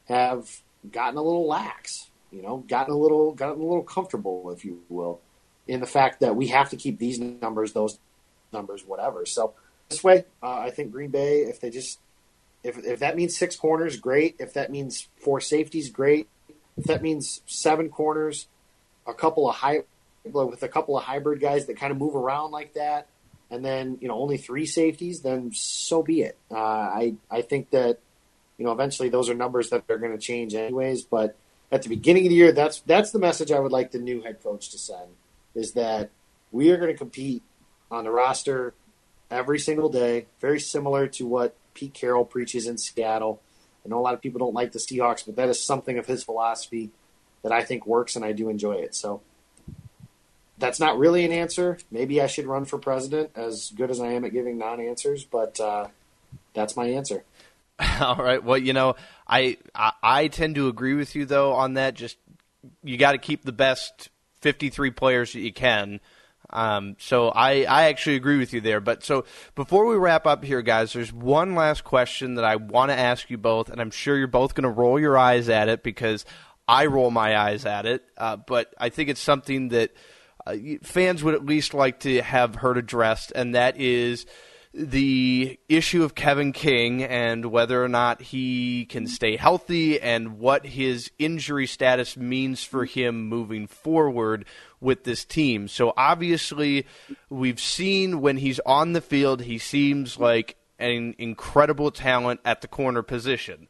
have 0.05 0.61
gotten 0.91 1.17
a 1.17 1.21
little 1.21 1.47
lax, 1.47 2.09
you 2.31 2.41
know, 2.41 2.57
gotten 2.67 2.93
a 2.93 2.97
little 2.97 3.33
gotten 3.33 3.61
a 3.61 3.65
little 3.65 3.83
comfortable, 3.83 4.51
if 4.51 4.65
you 4.65 4.81
will, 4.89 5.21
in 5.67 5.79
the 5.79 5.85
fact 5.85 6.19
that 6.21 6.35
we 6.35 6.47
have 6.47 6.69
to 6.69 6.75
keep 6.75 6.99
these 6.99 7.19
numbers, 7.19 7.73
those 7.73 7.99
numbers, 8.51 8.83
whatever. 8.85 9.25
So 9.25 9.53
this 9.89 10.03
way, 10.03 10.25
uh, 10.41 10.59
I 10.59 10.71
think 10.71 10.91
Green 10.91 11.11
Bay, 11.11 11.41
if 11.41 11.59
they 11.61 11.69
just 11.69 11.99
if 12.63 12.77
if 12.77 12.99
that 12.99 13.15
means 13.15 13.37
six 13.37 13.55
corners, 13.55 13.97
great. 13.97 14.35
If 14.39 14.53
that 14.53 14.71
means 14.71 15.07
four 15.17 15.39
safeties, 15.39 15.89
great. 15.89 16.27
If 16.77 16.85
that 16.85 17.01
means 17.01 17.41
seven 17.45 17.89
corners, 17.89 18.47
a 19.05 19.13
couple 19.13 19.49
of 19.49 19.55
high 19.55 19.83
with 20.23 20.63
a 20.63 20.67
couple 20.67 20.97
of 20.97 21.03
hybrid 21.03 21.39
guys 21.39 21.67
that 21.67 21.77
kind 21.77 21.91
of 21.91 21.97
move 21.97 22.15
around 22.15 22.51
like 22.51 22.73
that, 22.73 23.07
and 23.49 23.63
then 23.63 23.97
you 24.01 24.07
know 24.07 24.19
only 24.19 24.37
three 24.37 24.65
safeties, 24.65 25.21
then 25.21 25.51
so 25.53 26.03
be 26.03 26.21
it. 26.21 26.37
Uh, 26.51 26.55
I 26.55 27.15
I 27.31 27.41
think 27.41 27.69
that 27.71 27.99
you 28.57 28.65
know 28.65 28.71
eventually 28.71 29.09
those 29.09 29.29
are 29.29 29.33
numbers 29.33 29.69
that 29.69 29.83
are 29.89 29.97
going 29.97 30.11
to 30.11 30.17
change 30.17 30.53
anyways. 30.55 31.03
But 31.03 31.37
at 31.71 31.83
the 31.83 31.89
beginning 31.89 32.25
of 32.25 32.29
the 32.29 32.35
year, 32.35 32.51
that's 32.51 32.81
that's 32.81 33.11
the 33.11 33.19
message 33.19 33.51
I 33.51 33.59
would 33.59 33.71
like 33.71 33.91
the 33.91 33.99
new 33.99 34.21
head 34.21 34.41
coach 34.41 34.69
to 34.69 34.77
send 34.77 35.09
is 35.55 35.73
that 35.73 36.09
we 36.51 36.69
are 36.71 36.77
going 36.77 36.91
to 36.91 36.97
compete 36.97 37.43
on 37.89 38.03
the 38.03 38.11
roster 38.11 38.73
every 39.29 39.59
single 39.59 39.89
day, 39.89 40.27
very 40.39 40.59
similar 40.59 41.07
to 41.07 41.25
what 41.25 41.55
Pete 41.73 41.93
Carroll 41.93 42.25
preaches 42.25 42.67
in 42.67 42.77
Seattle. 42.77 43.41
I 43.85 43.89
know 43.89 43.99
a 43.99 44.01
lot 44.01 44.13
of 44.13 44.21
people 44.21 44.39
don't 44.39 44.53
like 44.53 44.71
the 44.71 44.79
Seahawks, 44.79 45.25
but 45.25 45.35
that 45.35 45.49
is 45.49 45.61
something 45.61 45.97
of 45.97 46.05
his 46.05 46.23
philosophy 46.23 46.91
that 47.43 47.51
I 47.51 47.63
think 47.63 47.85
works, 47.85 48.15
and 48.15 48.25
I 48.25 48.31
do 48.31 48.49
enjoy 48.49 48.73
it. 48.73 48.95
So 48.95 49.21
that's 50.57 50.79
not 50.79 50.97
really 50.97 51.23
an 51.23 51.31
answer. 51.31 51.77
Maybe 51.91 52.21
I 52.21 52.27
should 52.27 52.45
run 52.45 52.65
for 52.65 52.77
president, 52.77 53.31
as 53.35 53.71
good 53.75 53.91
as 53.91 53.99
I 53.99 54.07
am 54.07 54.25
at 54.25 54.33
giving 54.33 54.57
non-answers, 54.57 55.23
but 55.25 55.59
uh, 55.59 55.87
that's 56.53 56.75
my 56.75 56.87
answer. 56.87 57.23
All 58.01 58.15
right. 58.15 58.43
Well, 58.43 58.57
you 58.57 58.73
know, 58.73 58.95
I, 59.27 59.57
I, 59.75 59.91
I 60.01 60.27
tend 60.27 60.55
to 60.55 60.67
agree 60.67 60.93
with 60.93 61.15
you 61.15 61.25
though 61.25 61.53
on 61.53 61.75
that. 61.75 61.93
Just 61.93 62.17
you 62.83 62.97
got 62.97 63.11
to 63.11 63.17
keep 63.17 63.43
the 63.43 63.51
best 63.51 64.09
fifty-three 64.41 64.91
players 64.91 65.33
that 65.33 65.41
you 65.41 65.53
can. 65.53 65.99
Um, 66.49 66.95
so 66.97 67.29
I, 67.29 67.63
I 67.63 67.83
actually 67.85 68.15
agree 68.15 68.37
with 68.37 68.53
you 68.53 68.61
there. 68.61 68.79
But 68.79 69.03
so 69.03 69.25
before 69.55 69.85
we 69.85 69.95
wrap 69.95 70.25
up 70.25 70.43
here, 70.43 70.61
guys, 70.61 70.93
there's 70.93 71.11
one 71.11 71.55
last 71.55 71.83
question 71.83 72.35
that 72.35 72.45
I 72.45 72.55
want 72.55 72.89
to 72.89 72.97
ask 72.97 73.29
you 73.29 73.37
both, 73.37 73.69
and 73.69 73.81
I'm 73.81 73.91
sure 73.91 74.17
you're 74.17 74.27
both 74.27 74.55
going 74.55 74.63
to 74.63 74.69
roll 74.69 74.99
your 74.99 75.17
eyes 75.17 75.49
at 75.49 75.67
it 75.67 75.83
because 75.83 76.25
I 76.67 76.85
roll 76.85 77.11
my 77.11 77.37
eyes 77.37 77.65
at 77.65 77.85
it. 77.85 78.03
Uh, 78.17 78.37
but 78.37 78.73
I 78.77 78.89
think 78.89 79.09
it's 79.09 79.21
something 79.21 79.69
that 79.69 79.91
uh, 80.45 80.55
fans 80.83 81.23
would 81.23 81.33
at 81.33 81.45
least 81.45 81.73
like 81.73 81.99
to 82.01 82.21
have 82.21 82.55
heard 82.55 82.77
addressed, 82.77 83.33
and 83.35 83.53
that 83.55 83.79
is 83.79 84.25
the 84.77 85.59
issue 85.67 86.03
of 86.03 86.13
Kevin 86.13 86.51
King 86.53 87.03
and 87.03 87.47
whether 87.47 87.83
or 87.83 87.87
not 87.87 88.21
he 88.21 88.85
can 88.85 89.07
stay 89.07 89.35
healthy 89.35 89.99
and 89.99 90.37
what 90.37 90.67
his 90.67 91.09
injury 91.17 91.65
status 91.65 92.15
means 92.15 92.63
for 92.63 92.85
him 92.85 93.27
moving 93.27 93.65
forward 93.65 94.45
with 94.79 95.03
this 95.03 95.25
team. 95.25 95.67
So 95.67 95.93
obviously, 95.97 96.85
we've 97.27 97.59
seen 97.59 98.21
when 98.21 98.37
he's 98.37 98.59
on 98.67 98.93
the 98.93 99.01
field, 99.01 99.41
he 99.41 99.57
seems 99.57 100.19
like 100.19 100.57
an 100.77 101.15
incredible 101.17 101.89
talent 101.89 102.39
at 102.45 102.61
the 102.61 102.67
corner 102.67 103.01
position. 103.01 103.67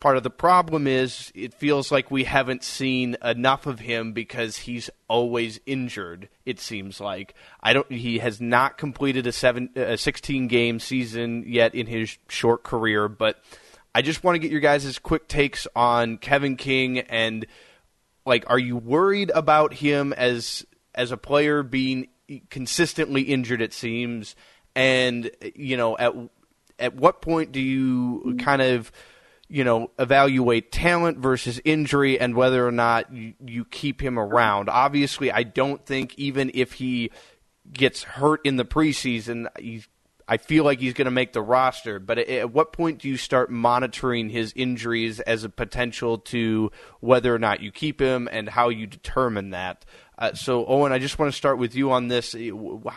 Part 0.00 0.16
of 0.16 0.22
the 0.22 0.30
problem 0.30 0.86
is 0.86 1.30
it 1.34 1.52
feels 1.52 1.92
like 1.92 2.10
we 2.10 2.24
haven't 2.24 2.64
seen 2.64 3.18
enough 3.22 3.66
of 3.66 3.80
him 3.80 4.14
because 4.14 4.56
he's 4.56 4.88
always 5.08 5.60
injured. 5.66 6.30
It 6.46 6.58
seems 6.58 7.00
like 7.00 7.34
I 7.62 7.74
don't. 7.74 7.90
He 7.92 8.18
has 8.20 8.40
not 8.40 8.78
completed 8.78 9.26
a 9.26 9.32
seven, 9.32 9.68
a 9.76 9.98
16 9.98 10.48
game 10.48 10.80
season 10.80 11.44
yet 11.46 11.74
in 11.74 11.86
his 11.86 12.16
short 12.28 12.62
career. 12.62 13.08
But 13.08 13.42
I 13.94 14.00
just 14.00 14.24
want 14.24 14.36
to 14.36 14.38
get 14.38 14.50
your 14.50 14.60
guys' 14.60 14.98
quick 14.98 15.28
takes 15.28 15.66
on 15.76 16.16
Kevin 16.16 16.56
King 16.56 17.00
and 17.00 17.44
like, 18.24 18.44
are 18.48 18.58
you 18.58 18.78
worried 18.78 19.30
about 19.34 19.74
him 19.74 20.14
as 20.14 20.64
as 20.94 21.12
a 21.12 21.18
player 21.18 21.62
being 21.62 22.08
consistently 22.48 23.20
injured? 23.20 23.60
It 23.60 23.74
seems, 23.74 24.34
and 24.74 25.30
you 25.54 25.76
know 25.76 25.98
at 25.98 26.14
at 26.78 26.94
what 26.94 27.20
point 27.20 27.52
do 27.52 27.60
you 27.60 28.38
kind 28.40 28.62
of 28.62 28.90
you 29.50 29.64
know, 29.64 29.90
evaluate 29.98 30.70
talent 30.70 31.18
versus 31.18 31.60
injury 31.64 32.18
and 32.20 32.36
whether 32.36 32.66
or 32.66 32.70
not 32.70 33.12
you, 33.12 33.34
you 33.44 33.64
keep 33.64 34.00
him 34.00 34.18
around. 34.18 34.68
Obviously, 34.68 35.32
I 35.32 35.42
don't 35.42 35.84
think 35.84 36.16
even 36.16 36.52
if 36.54 36.74
he 36.74 37.10
gets 37.72 38.04
hurt 38.04 38.40
in 38.44 38.56
the 38.56 38.64
preseason, 38.64 39.48
he's 39.58 39.88
I 40.30 40.36
feel 40.36 40.62
like 40.62 40.78
he's 40.78 40.94
going 40.94 41.06
to 41.06 41.10
make 41.10 41.32
the 41.32 41.42
roster. 41.42 41.98
But 41.98 42.20
at 42.20 42.52
what 42.52 42.72
point 42.72 43.00
do 43.00 43.08
you 43.08 43.16
start 43.16 43.50
monitoring 43.50 44.28
his 44.28 44.52
injuries 44.54 45.18
as 45.18 45.42
a 45.42 45.48
potential 45.48 46.18
to 46.18 46.70
whether 47.00 47.34
or 47.34 47.40
not 47.40 47.60
you 47.60 47.72
keep 47.72 48.00
him 48.00 48.28
and 48.30 48.48
how 48.48 48.68
you 48.68 48.86
determine 48.86 49.50
that? 49.50 49.84
Uh, 50.16 50.34
so, 50.34 50.64
Owen, 50.66 50.92
I 50.92 51.00
just 51.00 51.18
want 51.18 51.32
to 51.32 51.36
start 51.36 51.58
with 51.58 51.74
you 51.74 51.90
on 51.90 52.06
this. 52.06 52.36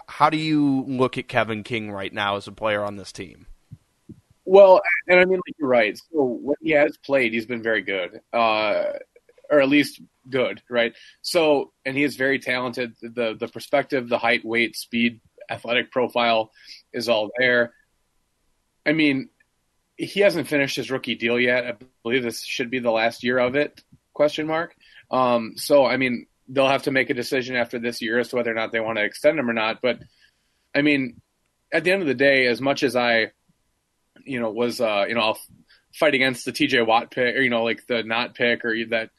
How 0.05 0.29
do 0.29 0.37
you 0.37 0.85
look 0.87 1.17
at 1.17 1.27
Kevin 1.27 1.63
King 1.63 1.89
right 1.89 2.13
now 2.13 2.35
as 2.35 2.47
a 2.47 2.51
player 2.51 2.83
on 2.83 2.97
this 2.97 3.11
team? 3.11 3.47
Well, 4.45 4.81
and 5.07 5.19
I 5.19 5.25
mean, 5.25 5.37
like 5.37 5.55
you're 5.57 5.69
right. 5.69 5.97
So 5.97 6.23
when 6.23 6.55
he 6.61 6.71
has 6.71 6.97
played, 6.97 7.33
he's 7.33 7.45
been 7.45 7.63
very 7.63 7.81
good, 7.81 8.19
uh, 8.33 8.83
or 9.49 9.61
at 9.61 9.69
least 9.69 10.01
good, 10.29 10.61
right? 10.69 10.93
So, 11.21 11.71
and 11.85 11.95
he 11.95 12.03
is 12.03 12.15
very 12.15 12.39
talented. 12.39 12.95
The 13.01 13.35
the 13.39 13.47
perspective, 13.47 14.09
the 14.09 14.17
height, 14.17 14.43
weight, 14.43 14.75
speed, 14.75 15.21
athletic 15.49 15.91
profile 15.91 16.51
is 16.91 17.07
all 17.07 17.29
there. 17.37 17.73
I 18.85 18.91
mean, 18.91 19.29
he 19.95 20.19
hasn't 20.19 20.47
finished 20.47 20.75
his 20.75 20.91
rookie 20.91 21.15
deal 21.15 21.39
yet. 21.39 21.65
I 21.65 21.73
believe 22.03 22.23
this 22.23 22.43
should 22.43 22.69
be 22.69 22.79
the 22.79 22.91
last 22.91 23.23
year 23.23 23.37
of 23.37 23.55
it. 23.55 23.81
Question 24.13 24.47
mark. 24.47 24.75
Um, 25.09 25.53
so, 25.55 25.85
I 25.85 25.97
mean, 25.97 26.27
they'll 26.47 26.67
have 26.67 26.83
to 26.83 26.91
make 26.91 27.09
a 27.09 27.13
decision 27.13 27.55
after 27.55 27.79
this 27.79 28.01
year 28.01 28.19
as 28.19 28.29
to 28.29 28.35
whether 28.35 28.51
or 28.51 28.55
not 28.55 28.71
they 28.71 28.79
want 28.79 28.97
to 28.97 29.05
extend 29.05 29.39
him 29.39 29.49
or 29.49 29.53
not. 29.53 29.81
But 29.81 29.99
I 30.75 30.81
mean, 30.81 31.21
at 31.71 31.83
the 31.83 31.91
end 31.91 32.01
of 32.01 32.07
the 32.07 32.13
day, 32.13 32.47
as 32.47 32.59
much 32.61 32.83
as 32.83 32.95
I, 32.95 33.31
you 34.23 34.39
know, 34.39 34.51
was 34.51 34.81
uh, 34.81 35.05
you 35.07 35.15
know, 35.15 35.21
I'll 35.21 35.39
fight 35.93 36.13
against 36.13 36.45
the 36.45 36.51
TJ 36.51 36.85
Watt 36.85 37.11
pick 37.11 37.35
or 37.35 37.41
you 37.41 37.49
know, 37.49 37.63
like 37.63 37.85
the 37.87 38.03
not 38.03 38.35
pick 38.35 38.65
or 38.65 38.75
that, 38.89 39.09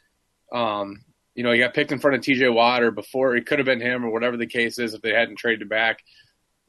um, 0.52 1.04
you 1.34 1.42
know, 1.42 1.52
he 1.52 1.58
got 1.58 1.74
picked 1.74 1.92
in 1.92 1.98
front 1.98 2.16
of 2.16 2.22
TJ 2.22 2.52
Watt 2.52 2.82
or 2.82 2.90
before 2.90 3.36
it 3.36 3.46
could 3.46 3.58
have 3.58 3.66
been 3.66 3.80
him 3.80 4.04
or 4.04 4.10
whatever 4.10 4.36
the 4.36 4.46
case 4.46 4.78
is 4.78 4.94
if 4.94 5.02
they 5.02 5.12
hadn't 5.12 5.38
traded 5.38 5.68
back. 5.68 5.98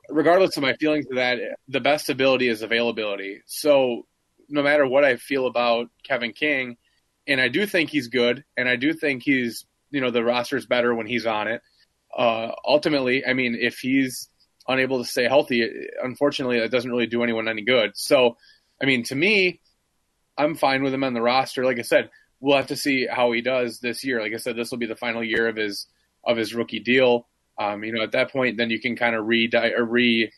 Regardless 0.09 0.55
of 0.57 0.63
my 0.63 0.73
feelings 0.73 1.07
of 1.09 1.15
that, 1.15 1.39
the 1.67 1.79
best 1.79 2.09
ability 2.09 2.47
is 2.47 2.61
availability. 2.61 3.41
So 3.47 4.05
no 4.49 4.61
matter 4.61 4.85
what 4.85 5.03
I 5.03 5.15
feel 5.15 5.47
about 5.47 5.89
Kevin 6.03 6.31
King, 6.31 6.77
and 7.27 7.41
I 7.41 7.47
do 7.47 7.65
think 7.65 7.89
he's 7.89 8.07
good, 8.07 8.43
and 8.55 8.69
I 8.69 8.75
do 8.75 8.93
think 8.93 9.23
he's 9.23 9.65
you 9.91 10.01
know 10.01 10.11
the 10.11 10.23
roster 10.23 10.57
is 10.57 10.65
better 10.65 10.93
when 10.93 11.07
he's 11.07 11.25
on 11.25 11.47
it. 11.47 11.61
Uh, 12.15 12.51
ultimately, 12.65 13.25
I 13.25 13.33
mean, 13.33 13.57
if 13.59 13.79
he's 13.79 14.29
unable 14.67 14.99
to 14.99 15.09
stay 15.09 15.25
healthy, 15.25 15.69
unfortunately, 16.01 16.59
that 16.59 16.71
doesn't 16.71 16.89
really 16.89 17.07
do 17.07 17.23
anyone 17.23 17.47
any 17.47 17.63
good. 17.63 17.91
So, 17.95 18.37
I 18.81 18.85
mean, 18.85 19.03
to 19.05 19.15
me, 19.15 19.61
I'm 20.37 20.55
fine 20.55 20.83
with 20.83 20.93
him 20.93 21.03
on 21.03 21.13
the 21.13 21.21
roster. 21.21 21.63
Like 21.63 21.79
I 21.79 21.83
said, 21.83 22.09
we'll 22.39 22.57
have 22.57 22.67
to 22.67 22.75
see 22.75 23.07
how 23.09 23.31
he 23.31 23.41
does 23.41 23.79
this 23.79 24.03
year. 24.03 24.21
Like 24.21 24.33
I 24.33 24.37
said, 24.37 24.55
this 24.55 24.71
will 24.71 24.77
be 24.77 24.85
the 24.85 24.95
final 24.95 25.23
year 25.23 25.47
of 25.47 25.55
his 25.55 25.87
of 26.23 26.37
his 26.37 26.55
rookie 26.55 26.79
deal. 26.79 27.27
Um, 27.57 27.83
you 27.83 27.93
know, 27.93 28.03
at 28.03 28.11
that 28.13 28.31
point, 28.31 28.57
then 28.57 28.69
you 28.69 28.79
can 28.79 28.95
kind 28.95 29.15
of 29.15 29.25
re 29.25 29.49
re 29.77 30.31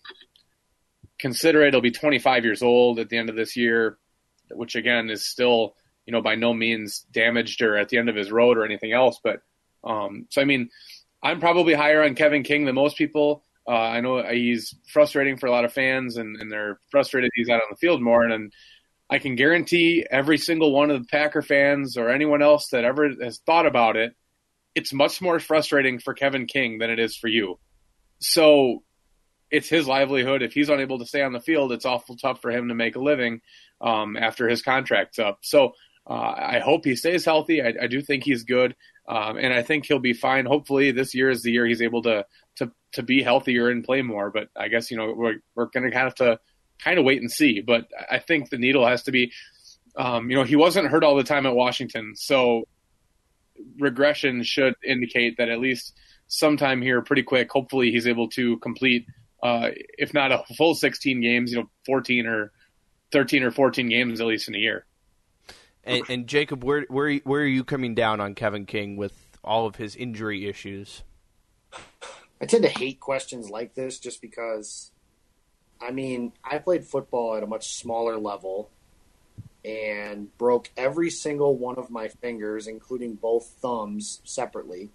consider 1.17 1.63
it. 1.63 1.73
He'll 1.73 1.81
be 1.81 1.91
25 1.91 2.43
years 2.43 2.61
old 2.61 2.99
at 2.99 3.09
the 3.09 3.17
end 3.17 3.29
of 3.29 3.35
this 3.35 3.55
year, 3.55 3.97
which 4.51 4.75
again 4.75 5.09
is 5.09 5.25
still 5.25 5.75
you 6.07 6.13
know, 6.13 6.21
by 6.21 6.35
no 6.35 6.53
means 6.53 7.05
damaged 7.11 7.61
or 7.61 7.77
at 7.77 7.89
the 7.89 7.97
end 7.97 8.09
of 8.09 8.15
his 8.15 8.31
road 8.31 8.57
or 8.57 8.65
anything 8.65 8.93
else. 8.93 9.19
But 9.21 9.41
um, 9.83 10.25
so, 10.29 10.41
I 10.41 10.45
mean, 10.45 10.69
I'm 11.21 11.41
probably 11.41 11.73
higher 11.73 12.01
on 12.01 12.15
Kevin 12.15 12.43
King 12.43 12.65
than 12.65 12.75
most 12.75 12.97
people. 12.97 13.43
Uh, 13.67 13.71
I 13.71 14.01
know 14.01 14.23
he's 14.23 14.73
frustrating 14.91 15.37
for 15.37 15.47
a 15.47 15.51
lot 15.51 15.65
of 15.65 15.73
fans, 15.73 16.17
and, 16.17 16.39
and 16.39 16.51
they're 16.51 16.79
frustrated 16.89 17.31
he's 17.35 17.49
out 17.49 17.61
on 17.61 17.67
the 17.69 17.75
field 17.75 18.01
more. 18.01 18.23
And, 18.23 18.33
and 18.33 18.53
I 19.09 19.19
can 19.19 19.35
guarantee 19.35 20.05
every 20.09 20.37
single 20.37 20.71
one 20.73 20.89
of 20.89 21.01
the 21.01 21.07
Packer 21.07 21.41
fans 21.41 21.97
or 21.97 22.09
anyone 22.09 22.41
else 22.41 22.69
that 22.69 22.85
ever 22.85 23.09
has 23.21 23.39
thought 23.45 23.65
about 23.65 23.97
it, 23.97 24.13
it's 24.75 24.93
much 24.93 25.21
more 25.21 25.39
frustrating 25.39 25.99
for 25.99 26.13
Kevin 26.13 26.45
King 26.45 26.77
than 26.77 26.89
it 26.89 26.99
is 26.99 27.15
for 27.15 27.27
you. 27.27 27.59
So 28.19 28.83
it's 29.49 29.69
his 29.69 29.87
livelihood. 29.87 30.41
If 30.41 30.53
he's 30.53 30.69
unable 30.69 30.99
to 30.99 31.05
stay 31.05 31.21
on 31.21 31.33
the 31.33 31.39
field, 31.39 31.71
it's 31.71 31.85
awful 31.85 32.15
tough 32.15 32.41
for 32.41 32.51
him 32.51 32.67
to 32.67 32.75
make 32.75 32.95
a 32.95 33.01
living 33.01 33.41
um, 33.81 34.17
after 34.17 34.47
his 34.47 34.61
contract's 34.61 35.19
up. 35.19 35.39
So 35.41 35.73
uh, 36.09 36.33
I 36.37 36.59
hope 36.59 36.85
he 36.85 36.95
stays 36.95 37.25
healthy. 37.25 37.61
I, 37.61 37.73
I 37.83 37.87
do 37.87 38.01
think 38.01 38.23
he's 38.23 38.43
good, 38.43 38.75
um, 39.07 39.37
and 39.37 39.53
I 39.53 39.61
think 39.61 39.85
he'll 39.85 39.99
be 39.99 40.13
fine. 40.13 40.45
Hopefully, 40.45 40.91
this 40.91 41.13
year 41.13 41.29
is 41.29 41.41
the 41.41 41.51
year 41.51 41.65
he's 41.65 41.81
able 41.81 42.01
to 42.03 42.25
to 42.57 42.71
to 42.93 43.03
be 43.03 43.21
healthier 43.23 43.69
and 43.69 43.83
play 43.83 44.01
more. 44.01 44.31
But 44.31 44.49
I 44.55 44.67
guess 44.67 44.91
you 44.91 44.97
know 44.97 45.13
we're 45.15 45.35
we're 45.55 45.65
going 45.67 45.89
to 45.89 45.97
have 45.97 46.15
to 46.15 46.39
kind 46.83 46.99
of 46.99 47.05
wait 47.05 47.21
and 47.21 47.31
see. 47.31 47.61
But 47.61 47.87
I 48.09 48.19
think 48.19 48.49
the 48.49 48.57
needle 48.57 48.85
has 48.85 49.03
to 49.03 49.11
be, 49.11 49.31
um, 49.95 50.29
you 50.29 50.37
know, 50.37 50.43
he 50.43 50.55
wasn't 50.55 50.87
hurt 50.87 51.03
all 51.03 51.15
the 51.15 51.23
time 51.23 51.45
at 51.45 51.55
Washington, 51.55 52.13
so 52.15 52.67
regression 53.79 54.43
should 54.43 54.75
indicate 54.83 55.37
that 55.37 55.49
at 55.49 55.59
least 55.59 55.93
sometime 56.27 56.81
here, 56.81 57.01
pretty 57.01 57.23
quick. 57.23 57.51
Hopefully, 57.51 57.91
he's 57.91 58.07
able 58.07 58.29
to 58.29 58.57
complete, 58.57 59.07
uh, 59.41 59.69
if 59.97 60.13
not 60.13 60.31
a 60.31 60.43
full 60.55 60.75
16 60.75 61.21
games, 61.21 61.51
you 61.51 61.59
know, 61.59 61.69
14 61.85 62.27
or 62.27 62.51
13 63.11 63.43
or 63.43 63.51
14 63.51 63.89
games 63.89 64.21
at 64.21 64.27
least 64.27 64.47
in 64.47 64.55
a 64.55 64.59
year. 64.59 64.85
And, 65.83 66.03
and 66.09 66.27
Jacob, 66.27 66.63
where 66.63 66.85
where 66.89 67.15
where 67.19 67.41
are 67.41 67.45
you 67.45 67.63
coming 67.63 67.95
down 67.95 68.19
on 68.19 68.35
Kevin 68.35 68.65
King 68.65 68.97
with 68.97 69.13
all 69.41 69.65
of 69.65 69.77
his 69.77 69.95
injury 69.95 70.45
issues? 70.45 71.03
I 72.39 72.45
tend 72.45 72.63
to 72.63 72.69
hate 72.69 72.99
questions 72.99 73.49
like 73.49 73.73
this 73.73 73.99
just 73.99 74.21
because, 74.21 74.91
I 75.81 75.91
mean, 75.91 76.33
I 76.43 76.59
played 76.59 76.85
football 76.85 77.35
at 77.35 77.43
a 77.43 77.47
much 77.47 77.73
smaller 77.73 78.17
level 78.17 78.69
and 79.65 80.35
broke 80.37 80.69
every 80.77 81.09
single 81.09 81.55
one 81.57 81.75
of 81.77 81.89
my 81.89 82.07
fingers, 82.07 82.67
including 82.67 83.15
both 83.15 83.47
thumbs, 83.59 84.21
separately, 84.23 84.91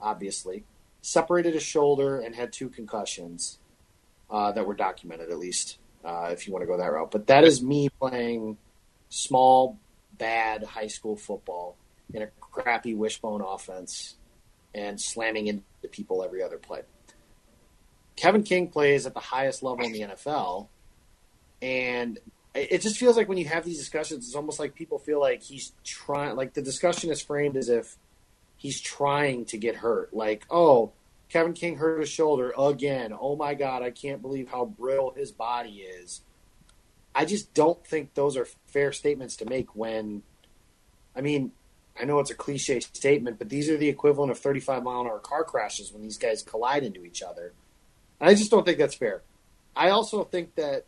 obviously. 0.00 0.64
Separated 1.02 1.56
a 1.56 1.60
shoulder 1.60 2.20
and 2.20 2.34
had 2.34 2.52
two 2.52 2.68
concussions 2.68 3.58
uh, 4.30 4.52
that 4.52 4.66
were 4.66 4.74
documented, 4.74 5.30
at 5.30 5.38
least, 5.38 5.78
uh, 6.04 6.28
if 6.30 6.46
you 6.46 6.52
want 6.52 6.62
to 6.62 6.66
go 6.66 6.76
that 6.76 6.92
route. 6.92 7.10
But 7.10 7.26
that 7.26 7.42
is 7.42 7.60
me 7.60 7.88
playing 7.88 8.56
small 9.08 9.78
bad 10.16 10.62
high 10.62 10.86
school 10.86 11.16
football 11.16 11.76
in 12.14 12.22
a 12.22 12.28
crappy 12.40 12.94
wishbone 12.94 13.40
offense 13.40 14.14
and 14.74 15.00
slamming 15.00 15.46
into 15.46 15.62
people 15.90 16.22
every 16.22 16.42
other 16.42 16.58
play. 16.58 16.82
Kevin 18.16 18.42
King 18.42 18.68
plays 18.68 19.06
at 19.06 19.14
the 19.14 19.20
highest 19.20 19.62
level 19.62 19.84
in 19.84 19.92
the 19.92 20.00
NFL, 20.02 20.68
and 21.60 22.18
it 22.54 22.82
just 22.82 22.98
feels 22.98 23.16
like 23.16 23.28
when 23.28 23.38
you 23.38 23.46
have 23.46 23.64
these 23.64 23.78
discussions, 23.78 24.26
it's 24.26 24.36
almost 24.36 24.60
like 24.60 24.74
people 24.74 24.98
feel 24.98 25.20
like 25.20 25.42
he's 25.42 25.72
trying. 25.84 26.36
Like 26.36 26.54
the 26.54 26.62
discussion 26.62 27.10
is 27.10 27.20
framed 27.22 27.56
as 27.56 27.68
if 27.68 27.96
he's 28.56 28.80
trying 28.80 29.44
to 29.46 29.58
get 29.58 29.76
hurt. 29.76 30.14
Like, 30.14 30.44
oh, 30.50 30.92
Kevin 31.30 31.54
King 31.54 31.76
hurt 31.76 32.00
his 32.00 32.10
shoulder 32.10 32.52
again. 32.58 33.14
Oh 33.18 33.36
my 33.36 33.54
God, 33.54 33.82
I 33.82 33.90
can't 33.90 34.20
believe 34.20 34.48
how 34.48 34.66
brittle 34.66 35.14
his 35.16 35.32
body 35.32 35.80
is. 35.80 36.20
I 37.14 37.24
just 37.24 37.54
don't 37.54 37.84
think 37.86 38.14
those 38.14 38.36
are 38.36 38.46
fair 38.66 38.92
statements 38.92 39.36
to 39.36 39.46
make 39.46 39.74
when, 39.74 40.22
I 41.16 41.22
mean, 41.22 41.52
I 42.00 42.04
know 42.04 42.18
it's 42.20 42.30
a 42.30 42.34
cliche 42.34 42.80
statement, 42.80 43.38
but 43.38 43.48
these 43.48 43.68
are 43.68 43.76
the 43.76 43.88
equivalent 43.88 44.30
of 44.30 44.38
35 44.38 44.82
mile 44.82 45.02
an 45.02 45.06
hour 45.06 45.18
car 45.18 45.44
crashes 45.44 45.92
when 45.92 46.02
these 46.02 46.18
guys 46.18 46.42
collide 46.42 46.84
into 46.84 47.04
each 47.04 47.22
other. 47.22 47.52
I 48.20 48.34
just 48.34 48.50
don't 48.50 48.64
think 48.64 48.78
that's 48.78 48.94
fair. 48.94 49.22
I 49.74 49.90
also 49.90 50.24
think 50.24 50.54
that 50.54 50.86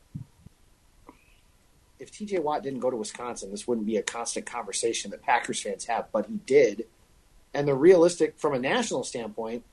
if 1.98 2.12
TJ 2.12 2.42
Watt 2.42 2.62
didn't 2.62 2.80
go 2.80 2.90
to 2.90 2.96
Wisconsin, 2.96 3.50
this 3.50 3.66
wouldn't 3.66 3.86
be 3.86 3.96
a 3.96 4.02
constant 4.02 4.46
conversation 4.46 5.10
that 5.10 5.22
Packers 5.22 5.60
fans 5.60 5.86
have, 5.86 6.10
but 6.12 6.26
he 6.26 6.38
did. 6.46 6.86
And 7.52 7.66
the 7.66 7.74
realistic, 7.74 8.38
from 8.38 8.54
a 8.54 8.58
national 8.58 9.04
standpoint, 9.04 9.64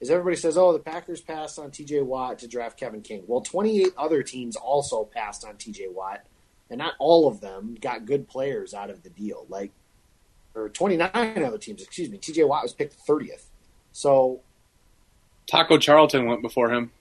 is 0.00 0.10
everybody 0.10 0.36
says, 0.36 0.58
oh, 0.58 0.72
the 0.72 0.78
Packers 0.78 1.20
passed 1.20 1.58
on 1.58 1.70
TJ 1.70 2.04
Watt 2.04 2.38
to 2.40 2.48
draft 2.48 2.78
Kevin 2.78 3.02
King. 3.02 3.24
Well, 3.26 3.40
28 3.40 3.92
other 3.96 4.22
teams 4.22 4.56
also 4.56 5.04
passed 5.04 5.44
on 5.44 5.54
TJ 5.54 5.92
Watt, 5.92 6.24
and 6.70 6.78
not 6.78 6.94
all 6.98 7.28
of 7.28 7.40
them 7.40 7.76
got 7.80 8.04
good 8.04 8.28
players 8.28 8.74
out 8.74 8.90
of 8.90 9.02
the 9.02 9.10
deal. 9.10 9.46
Like, 9.48 9.70
or 10.54 10.68
29 10.68 11.10
other 11.14 11.58
teams, 11.58 11.82
excuse 11.82 12.10
me. 12.10 12.18
TJ 12.18 12.46
Watt 12.46 12.62
was 12.62 12.72
picked 12.72 13.06
30th. 13.06 13.44
So. 13.92 14.40
Taco 15.46 15.78
Charlton 15.78 16.26
went 16.26 16.42
before 16.42 16.72
him. 16.72 16.92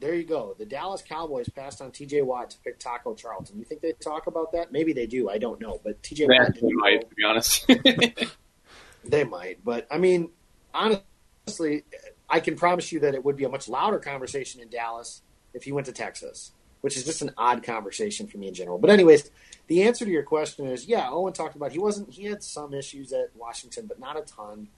There 0.00 0.14
you 0.14 0.24
go. 0.24 0.54
The 0.58 0.64
Dallas 0.64 1.02
Cowboys 1.02 1.48
passed 1.50 1.82
on 1.82 1.90
TJ 1.90 2.24
Watt 2.24 2.50
to 2.50 2.58
pick 2.64 2.78
Taco 2.78 3.14
Charlton. 3.14 3.58
You 3.58 3.64
think 3.64 3.82
they 3.82 3.92
talk 3.92 4.26
about 4.26 4.52
that? 4.52 4.72
Maybe 4.72 4.94
they 4.94 5.06
do. 5.06 5.28
I 5.28 5.36
don't 5.36 5.60
know. 5.60 5.78
But 5.84 6.02
TJ 6.02 6.26
they 6.26 6.38
Watt 6.38 6.54
didn't 6.54 6.76
might, 6.76 7.08
to 7.08 7.14
be 7.14 7.24
honest. 7.24 7.66
they 9.04 9.24
might. 9.24 9.62
But, 9.62 9.86
I 9.90 9.98
mean, 9.98 10.30
honestly, 10.72 11.84
I 12.30 12.40
can 12.40 12.56
promise 12.56 12.92
you 12.92 13.00
that 13.00 13.14
it 13.14 13.22
would 13.24 13.36
be 13.36 13.44
a 13.44 13.48
much 13.50 13.68
louder 13.68 13.98
conversation 13.98 14.62
in 14.62 14.70
Dallas 14.70 15.22
if 15.52 15.64
he 15.64 15.72
went 15.72 15.86
to 15.86 15.92
Texas, 15.92 16.52
which 16.80 16.96
is 16.96 17.04
just 17.04 17.22
an 17.22 17.32
odd 17.36 17.62
conversation 17.62 18.26
for 18.26 18.38
me 18.38 18.48
in 18.48 18.54
general. 18.54 18.78
But 18.78 18.90
anyways, 18.90 19.30
the 19.66 19.82
answer 19.82 20.04
to 20.04 20.10
your 20.10 20.22
question 20.22 20.66
is 20.66 20.86
yeah. 20.86 21.08
Owen 21.10 21.32
talked 21.32 21.56
about 21.56 21.72
he 21.72 21.78
wasn't 21.78 22.10
he 22.10 22.24
had 22.24 22.42
some 22.42 22.74
issues 22.74 23.12
at 23.12 23.30
Washington, 23.36 23.86
but 23.86 23.98
not 23.98 24.18
a 24.18 24.22
ton. 24.22 24.68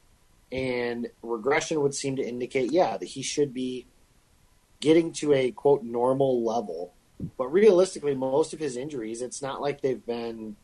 And 0.51 1.09
regression 1.23 1.81
would 1.81 1.95
seem 1.95 2.17
to 2.17 2.23
indicate 2.23 2.73
yeah 2.73 2.97
that 2.97 3.07
he 3.07 3.23
should 3.23 3.55
be 3.55 3.87
getting 4.81 5.13
to 5.13 5.33
a 5.33 5.51
quote 5.51 5.83
normal 5.83 6.45
level. 6.45 6.93
But 7.39 7.53
realistically, 7.53 8.17
most 8.17 8.53
of 8.53 8.59
his 8.59 8.77
injuries, 8.77 9.23
it's 9.23 9.41
not 9.41 9.61
like 9.61 9.81
they've 9.81 10.05
been 10.05 10.57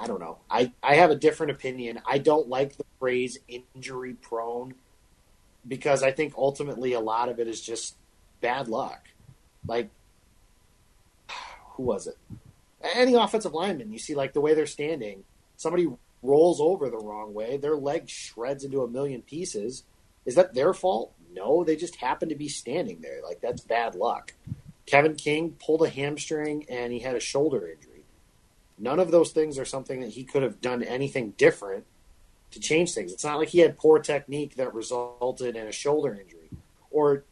I 0.00 0.06
don't 0.06 0.20
know. 0.20 0.38
I, 0.50 0.72
I 0.82 0.94
have 0.94 1.10
a 1.10 1.16
different 1.16 1.52
opinion. 1.52 2.00
I 2.06 2.18
don't 2.18 2.48
like 2.48 2.76
the 2.76 2.84
phrase 2.98 3.38
injury 3.48 4.14
prone 4.14 4.74
because 5.66 6.02
I 6.02 6.10
think 6.10 6.34
ultimately 6.36 6.94
a 6.94 7.00
lot 7.00 7.28
of 7.28 7.38
it 7.38 7.48
is 7.48 7.60
just 7.60 7.96
bad 8.40 8.68
luck. 8.68 9.08
Like 9.66 9.90
who 11.74 11.82
was 11.84 12.06
it? 12.06 12.18
Any 12.94 13.14
offensive 13.14 13.54
lineman, 13.54 13.92
you 13.92 13.98
see 13.98 14.14
like 14.14 14.32
the 14.32 14.40
way 14.40 14.54
they're 14.54 14.66
standing, 14.66 15.24
somebody 15.56 15.88
rolls 16.22 16.60
over 16.60 16.88
the 16.88 16.98
wrong 16.98 17.34
way, 17.34 17.56
their 17.56 17.76
leg 17.76 18.08
shreds 18.08 18.64
into 18.64 18.82
a 18.82 18.88
million 18.88 19.22
pieces. 19.22 19.84
Is 20.24 20.34
that 20.36 20.54
their 20.54 20.72
fault? 20.72 21.12
No, 21.34 21.64
they 21.64 21.76
just 21.76 21.96
happen 21.96 22.28
to 22.28 22.34
be 22.34 22.48
standing 22.48 23.00
there. 23.00 23.20
Like 23.22 23.40
that's 23.40 23.60
bad 23.60 23.94
luck. 23.94 24.32
Kevin 24.86 25.14
King 25.14 25.56
pulled 25.64 25.82
a 25.82 25.88
hamstring 25.88 26.66
and 26.68 26.92
he 26.92 27.00
had 27.00 27.16
a 27.16 27.20
shoulder 27.20 27.68
injury. 27.68 28.04
None 28.78 28.98
of 28.98 29.10
those 29.10 29.32
things 29.32 29.58
are 29.58 29.64
something 29.64 30.00
that 30.00 30.10
he 30.10 30.24
could 30.24 30.42
have 30.42 30.60
done 30.60 30.82
anything 30.82 31.34
different 31.36 31.84
to 32.50 32.60
change 32.60 32.92
things. 32.92 33.12
It's 33.12 33.24
not 33.24 33.38
like 33.38 33.48
he 33.48 33.60
had 33.60 33.78
poor 33.78 33.98
technique 33.98 34.56
that 34.56 34.74
resulted 34.74 35.56
in 35.56 35.66
a 35.66 35.72
shoulder 35.72 36.14
injury. 36.20 36.50
Or 36.90 37.24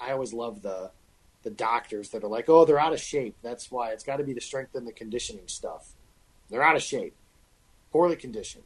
I 0.00 0.12
always 0.12 0.32
love 0.32 0.62
the 0.62 0.90
the 1.42 1.50
doctors 1.50 2.10
that 2.10 2.24
are 2.24 2.28
like, 2.28 2.48
"Oh, 2.48 2.64
they're 2.64 2.78
out 2.78 2.92
of 2.92 3.00
shape. 3.00 3.36
That's 3.42 3.70
why 3.70 3.90
it's 3.90 4.04
got 4.04 4.16
to 4.16 4.24
be 4.24 4.32
the 4.32 4.40
strength 4.40 4.74
and 4.74 4.86
the 4.86 4.92
conditioning 4.92 5.48
stuff." 5.48 5.92
They're 6.50 6.62
out 6.62 6.76
of 6.76 6.82
shape, 6.82 7.14
poorly 7.90 8.16
conditioned. 8.16 8.64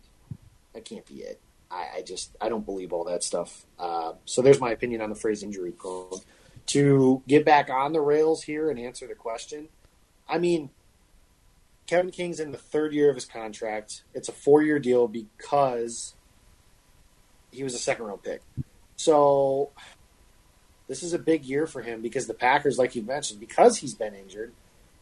That 0.74 0.84
can't 0.84 1.06
be 1.06 1.16
it. 1.16 1.40
I, 1.70 1.88
I 1.96 2.02
just 2.02 2.36
I 2.40 2.48
don't 2.48 2.64
believe 2.64 2.92
all 2.92 3.04
that 3.04 3.22
stuff. 3.22 3.64
Uh, 3.78 4.12
so 4.24 4.42
there's 4.42 4.60
my 4.60 4.70
opinion 4.70 5.00
on 5.00 5.08
the 5.08 5.16
phrase 5.16 5.42
injury 5.42 5.72
prone. 5.72 6.20
To 6.66 7.22
get 7.28 7.44
back 7.44 7.70
on 7.70 7.92
the 7.92 8.00
rails 8.00 8.42
here 8.42 8.70
and 8.70 8.78
answer 8.78 9.06
the 9.06 9.14
question, 9.14 9.68
I 10.28 10.38
mean, 10.38 10.70
Kevin 11.86 12.10
King's 12.10 12.40
in 12.40 12.50
the 12.50 12.58
third 12.58 12.92
year 12.92 13.08
of 13.08 13.14
his 13.14 13.24
contract. 13.24 14.02
It's 14.14 14.28
a 14.28 14.32
four 14.32 14.62
year 14.62 14.78
deal 14.78 15.06
because 15.06 16.14
he 17.52 17.62
was 17.62 17.74
a 17.74 17.78
second 17.78 18.06
round 18.06 18.22
pick. 18.22 18.42
So 18.96 19.70
this 20.88 21.02
is 21.02 21.12
a 21.12 21.18
big 21.18 21.44
year 21.44 21.66
for 21.66 21.82
him 21.82 22.00
because 22.00 22.26
the 22.26 22.34
Packers, 22.34 22.78
like 22.78 22.94
you 22.94 23.02
mentioned, 23.02 23.40
because 23.40 23.78
he's 23.78 23.94
been 23.94 24.14
injured, 24.14 24.52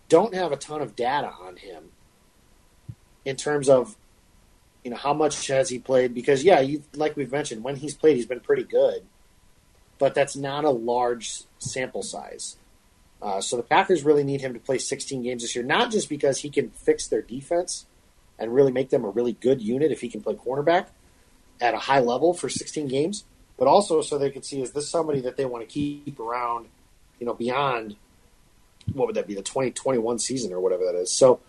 don't 0.08 0.34
have 0.34 0.52
a 0.52 0.56
ton 0.56 0.80
of 0.80 0.96
data 0.96 1.32
on 1.40 1.56
him 1.56 1.90
in 3.24 3.36
terms 3.36 3.68
of 3.68 3.96
you 4.82 4.90
know 4.90 4.96
how 4.96 5.14
much 5.14 5.46
has 5.46 5.70
he 5.70 5.78
played 5.78 6.14
because 6.14 6.44
yeah 6.44 6.60
you, 6.60 6.82
like 6.94 7.16
we've 7.16 7.32
mentioned 7.32 7.64
when 7.64 7.76
he's 7.76 7.94
played 7.94 8.16
he's 8.16 8.26
been 8.26 8.40
pretty 8.40 8.64
good 8.64 9.02
but 9.98 10.14
that's 10.14 10.36
not 10.36 10.64
a 10.64 10.70
large 10.70 11.44
sample 11.58 12.02
size. 12.02 12.56
Uh, 13.22 13.40
so 13.40 13.56
the 13.56 13.62
packers 13.62 14.04
really 14.04 14.24
need 14.24 14.40
him 14.40 14.52
to 14.52 14.60
play 14.60 14.76
16 14.76 15.22
games 15.22 15.42
this 15.42 15.54
year 15.54 15.64
not 15.64 15.90
just 15.90 16.08
because 16.08 16.40
he 16.40 16.50
can 16.50 16.68
fix 16.70 17.06
their 17.06 17.22
defense 17.22 17.86
and 18.38 18.54
really 18.54 18.72
make 18.72 18.90
them 18.90 19.04
a 19.04 19.08
really 19.08 19.32
good 19.32 19.62
unit 19.62 19.90
if 19.90 20.00
he 20.00 20.08
can 20.08 20.20
play 20.20 20.34
cornerback 20.34 20.88
at 21.60 21.72
a 21.72 21.78
high 21.78 22.00
level 22.00 22.34
for 22.34 22.48
16 22.48 22.88
games 22.88 23.24
but 23.58 23.66
also 23.66 24.00
so 24.00 24.18
they 24.18 24.30
can 24.30 24.42
see 24.42 24.60
is 24.60 24.72
this 24.72 24.88
somebody 24.88 25.20
that 25.20 25.36
they 25.36 25.44
want 25.44 25.66
to 25.66 25.72
keep 25.72 26.18
around 26.18 26.66
you 27.18 27.26
know 27.26 27.34
beyond 27.34 27.96
what 28.92 29.06
would 29.06 29.16
that 29.16 29.26
be 29.26 29.34
the 29.34 29.42
2021 29.42 30.18
season 30.18 30.52
or 30.52 30.60
whatever 30.60 30.84
that 30.84 30.94
is 30.94 31.10
so 31.10 31.40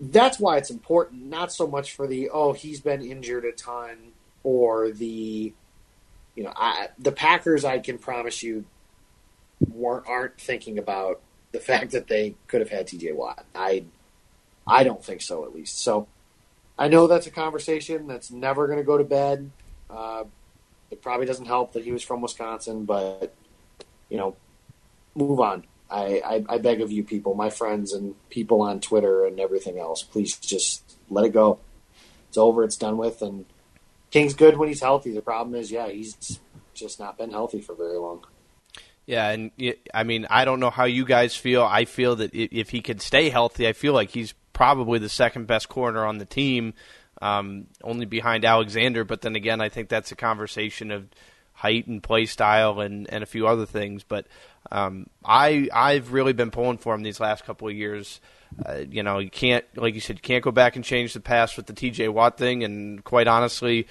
that's 0.00 0.38
why 0.38 0.56
it's 0.56 0.70
important, 0.70 1.26
not 1.26 1.52
so 1.52 1.66
much 1.66 1.92
for 1.92 2.06
the 2.06 2.30
oh 2.30 2.52
he's 2.52 2.80
been 2.80 3.02
injured 3.02 3.44
a 3.44 3.52
ton 3.52 3.96
or 4.44 4.90
the 4.90 5.52
you 6.34 6.44
know 6.44 6.52
I, 6.54 6.88
the 6.98 7.12
Packers. 7.12 7.64
I 7.64 7.78
can 7.80 7.98
promise 7.98 8.42
you 8.42 8.64
weren't 9.68 10.06
aren't 10.06 10.40
thinking 10.40 10.78
about 10.78 11.20
the 11.52 11.60
fact 11.60 11.92
that 11.92 12.06
they 12.06 12.36
could 12.46 12.60
have 12.60 12.70
had 12.70 12.86
T.J. 12.86 13.12
Watt. 13.12 13.44
I 13.54 13.84
I 14.66 14.84
don't 14.84 15.04
think 15.04 15.20
so 15.20 15.44
at 15.44 15.54
least. 15.54 15.80
So 15.80 16.06
I 16.78 16.86
know 16.88 17.08
that's 17.08 17.26
a 17.26 17.32
conversation 17.32 18.06
that's 18.06 18.30
never 18.30 18.66
going 18.66 18.78
to 18.78 18.84
go 18.84 18.98
to 18.98 19.04
bed. 19.04 19.50
Uh, 19.90 20.24
it 20.90 21.02
probably 21.02 21.26
doesn't 21.26 21.46
help 21.46 21.72
that 21.72 21.84
he 21.84 21.92
was 21.92 22.02
from 22.02 22.20
Wisconsin, 22.20 22.84
but 22.84 23.34
you 24.08 24.16
know, 24.16 24.36
move 25.14 25.40
on. 25.40 25.64
I, 25.90 26.20
I, 26.24 26.44
I 26.54 26.58
beg 26.58 26.80
of 26.80 26.92
you, 26.92 27.02
people, 27.02 27.34
my 27.34 27.50
friends 27.50 27.92
and 27.92 28.14
people 28.28 28.60
on 28.62 28.80
Twitter 28.80 29.24
and 29.24 29.40
everything 29.40 29.78
else, 29.78 30.02
please 30.02 30.36
just 30.36 30.82
let 31.08 31.24
it 31.24 31.32
go. 31.32 31.58
It's 32.28 32.36
over. 32.36 32.62
It's 32.62 32.76
done 32.76 32.98
with. 32.98 33.22
And 33.22 33.46
King's 34.10 34.34
good 34.34 34.58
when 34.58 34.68
he's 34.68 34.82
healthy. 34.82 35.12
The 35.12 35.22
problem 35.22 35.54
is, 35.54 35.70
yeah, 35.70 35.88
he's 35.88 36.40
just 36.74 37.00
not 37.00 37.16
been 37.16 37.30
healthy 37.30 37.60
for 37.60 37.74
very 37.74 37.96
long. 37.96 38.24
Yeah, 39.06 39.30
and 39.30 39.50
I 39.94 40.02
mean, 40.02 40.26
I 40.28 40.44
don't 40.44 40.60
know 40.60 40.68
how 40.68 40.84
you 40.84 41.06
guys 41.06 41.34
feel. 41.34 41.62
I 41.62 41.86
feel 41.86 42.16
that 42.16 42.34
if 42.34 42.68
he 42.68 42.82
can 42.82 42.98
stay 42.98 43.30
healthy, 43.30 43.66
I 43.66 43.72
feel 43.72 43.94
like 43.94 44.10
he's 44.10 44.34
probably 44.52 44.98
the 44.98 45.08
second 45.08 45.46
best 45.46 45.70
corner 45.70 46.04
on 46.04 46.18
the 46.18 46.26
team, 46.26 46.74
um, 47.20 47.66
only 47.82 48.06
behind 48.06 48.44
Alexander. 48.44 49.04
But 49.04 49.22
then 49.22 49.36
again, 49.36 49.60
I 49.60 49.68
think 49.68 49.88
that's 49.88 50.12
a 50.12 50.16
conversation 50.16 50.90
of 50.90 51.08
height 51.52 51.88
and 51.88 52.02
play 52.02 52.24
style 52.24 52.80
and, 52.80 53.12
and 53.12 53.22
a 53.22 53.26
few 53.26 53.46
other 53.46 53.66
things. 53.66 54.04
But 54.04 54.26
um, 54.70 55.08
I 55.24 55.68
I've 55.72 56.12
really 56.12 56.32
been 56.32 56.50
pulling 56.50 56.78
for 56.78 56.94
him 56.94 57.02
these 57.02 57.20
last 57.20 57.44
couple 57.44 57.68
of 57.68 57.74
years. 57.74 58.20
Uh, 58.64 58.84
you 58.88 59.02
know, 59.02 59.18
you 59.18 59.30
can't 59.30 59.64
like 59.76 59.94
you 59.94 60.00
said, 60.00 60.16
you 60.16 60.22
can't 60.22 60.44
go 60.44 60.50
back 60.50 60.76
and 60.76 60.84
change 60.84 61.12
the 61.14 61.20
past 61.20 61.56
with 61.56 61.66
the 61.66 61.72
T.J. 61.72 62.08
Watt 62.08 62.38
thing. 62.38 62.64
And 62.64 63.02
quite 63.04 63.26
honestly, 63.26 63.88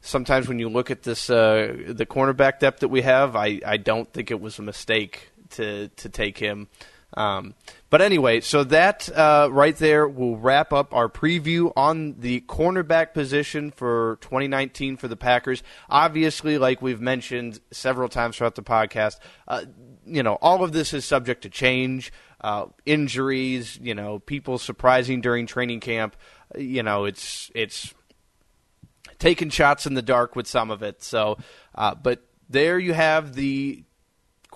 sometimes 0.00 0.48
when 0.48 0.58
you 0.58 0.68
look 0.68 0.90
at 0.90 1.02
this 1.02 1.30
uh, 1.30 1.76
the 1.88 2.06
cornerback 2.06 2.58
depth 2.58 2.80
that 2.80 2.88
we 2.88 3.02
have, 3.02 3.36
I, 3.36 3.60
I 3.66 3.76
don't 3.76 4.12
think 4.12 4.30
it 4.30 4.40
was 4.40 4.58
a 4.58 4.62
mistake 4.62 5.30
to 5.50 5.88
to 5.88 6.08
take 6.08 6.38
him. 6.38 6.68
Um, 7.14 7.54
but 7.88 8.02
anyway, 8.02 8.40
so 8.40 8.64
that 8.64 9.08
uh, 9.16 9.48
right 9.50 9.76
there 9.76 10.08
will 10.08 10.36
wrap 10.36 10.72
up 10.72 10.92
our 10.92 11.08
preview 11.08 11.72
on 11.76 12.16
the 12.18 12.42
cornerback 12.42 13.14
position 13.14 13.70
for 13.70 14.18
2019 14.20 14.96
for 14.96 15.08
the 15.08 15.16
Packers. 15.16 15.62
Obviously, 15.88 16.58
like 16.58 16.82
we've 16.82 17.00
mentioned 17.00 17.60
several 17.70 18.08
times 18.08 18.36
throughout 18.36 18.54
the 18.54 18.62
podcast, 18.62 19.18
uh, 19.48 19.64
you 20.04 20.22
know, 20.22 20.34
all 20.42 20.62
of 20.62 20.72
this 20.72 20.92
is 20.92 21.04
subject 21.04 21.42
to 21.42 21.50
change. 21.50 22.12
Uh, 22.38 22.66
injuries, 22.84 23.78
you 23.82 23.94
know, 23.94 24.18
people 24.18 24.58
surprising 24.58 25.20
during 25.20 25.46
training 25.46 25.80
camp. 25.80 26.14
You 26.54 26.82
know, 26.82 27.06
it's 27.06 27.50
it's 27.54 27.94
taking 29.18 29.48
shots 29.48 29.86
in 29.86 29.94
the 29.94 30.02
dark 30.02 30.36
with 30.36 30.46
some 30.46 30.70
of 30.70 30.82
it. 30.82 31.02
So, 31.02 31.38
uh, 31.74 31.94
but 31.94 32.22
there 32.48 32.78
you 32.78 32.92
have 32.92 33.34
the 33.34 33.84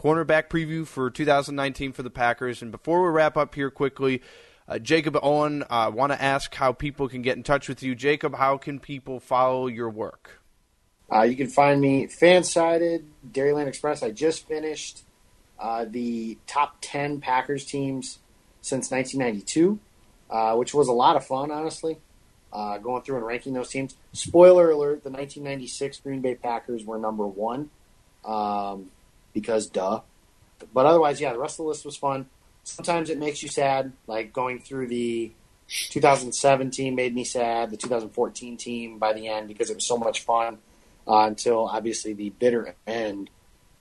cornerback 0.00 0.48
preview 0.48 0.86
for 0.86 1.10
2019 1.10 1.92
for 1.92 2.02
the 2.02 2.10
Packers. 2.10 2.62
And 2.62 2.70
before 2.70 3.02
we 3.02 3.10
wrap 3.10 3.36
up 3.36 3.54
here 3.54 3.70
quickly, 3.70 4.22
uh, 4.66 4.78
Jacob 4.78 5.18
Owen, 5.22 5.62
I 5.68 5.86
uh, 5.86 5.90
want 5.90 6.12
to 6.12 6.22
ask 6.22 6.54
how 6.54 6.72
people 6.72 7.06
can 7.08 7.20
get 7.20 7.36
in 7.36 7.42
touch 7.42 7.68
with 7.68 7.82
you. 7.82 7.94
Jacob, 7.94 8.34
how 8.34 8.56
can 8.56 8.80
people 8.80 9.20
follow 9.20 9.66
your 9.66 9.90
work? 9.90 10.40
Uh, 11.12 11.22
you 11.22 11.36
can 11.36 11.48
find 11.48 11.80
me 11.80 12.06
Fansided, 12.06 13.04
Dairyland 13.30 13.66
Express. 13.66 14.02
I 14.02 14.10
just 14.10 14.46
finished 14.46 15.02
uh, 15.58 15.84
the 15.86 16.38
top 16.46 16.76
10 16.80 17.20
Packers 17.20 17.66
teams 17.66 18.20
since 18.62 18.90
1992, 18.90 19.78
uh, 20.30 20.54
which 20.54 20.72
was 20.72 20.88
a 20.88 20.92
lot 20.92 21.16
of 21.16 21.26
fun, 21.26 21.50
honestly, 21.50 21.98
uh, 22.52 22.78
going 22.78 23.02
through 23.02 23.16
and 23.16 23.26
ranking 23.26 23.52
those 23.52 23.68
teams. 23.68 23.96
Spoiler 24.14 24.70
alert 24.70 25.02
the 25.02 25.10
1996 25.10 26.00
Green 26.00 26.20
Bay 26.22 26.36
Packers 26.36 26.84
were 26.84 26.96
number 26.96 27.26
one 27.26 27.68
um, 28.24 28.90
because 29.32 29.66
duh. 29.66 30.00
But 30.72 30.86
otherwise, 30.86 31.20
yeah, 31.20 31.32
the 31.32 31.38
rest 31.38 31.54
of 31.54 31.64
the 31.64 31.68
list 31.68 31.84
was 31.84 31.96
fun. 31.96 32.26
Sometimes 32.64 33.10
it 33.10 33.18
makes 33.18 33.42
you 33.42 33.48
sad, 33.48 33.92
like 34.06 34.32
going 34.32 34.60
through 34.60 34.88
the 34.88 35.32
2017 35.68 36.94
made 36.94 37.14
me 37.14 37.24
sad, 37.24 37.70
the 37.70 37.76
2014 37.76 38.56
team 38.56 38.98
by 38.98 39.12
the 39.12 39.28
end 39.28 39.48
because 39.48 39.70
it 39.70 39.76
was 39.76 39.86
so 39.86 39.96
much 39.96 40.24
fun 40.24 40.58
uh, 41.06 41.26
until 41.26 41.68
obviously 41.68 42.12
the 42.12 42.30
bitter 42.30 42.74
end 42.86 43.30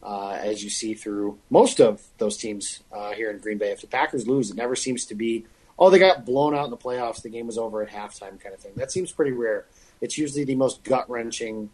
uh, 0.02 0.32
as 0.32 0.64
you 0.64 0.70
see 0.70 0.94
through 0.94 1.38
most 1.50 1.82
of 1.82 2.02
those 2.18 2.38
teams 2.38 2.82
uh, 2.92 3.12
here 3.12 3.32
in 3.32 3.40
Green 3.40 3.58
Bay. 3.58 3.72
If 3.72 3.82
the 3.82 3.88
Packers 3.88 4.28
lose, 4.28 4.52
it 4.52 4.56
never 4.56 4.76
seems 4.76 5.06
to 5.06 5.16
be, 5.16 5.46
oh, 5.78 5.90
they 5.90 6.00
got 6.00 6.26
blown 6.26 6.56
out 6.56 6.66
in 6.66 6.72
the 6.72 6.78
playoffs, 6.78 7.22
the 7.22 7.30
game 7.30 7.48
was 7.48 7.58
over 7.58 7.82
at 7.82 7.90
halftime 7.90 8.40
kind 8.40 8.54
of 8.54 8.60
thing. 8.60 8.74
That 8.76 8.92
seems 8.92 9.12
pretty 9.12 9.32
rare. 9.32 9.66
It's 10.00 10.18
usually 10.18 10.46
the 10.46 10.56
most 10.56 10.84
gut 10.84 11.10
wrenching 11.10 11.70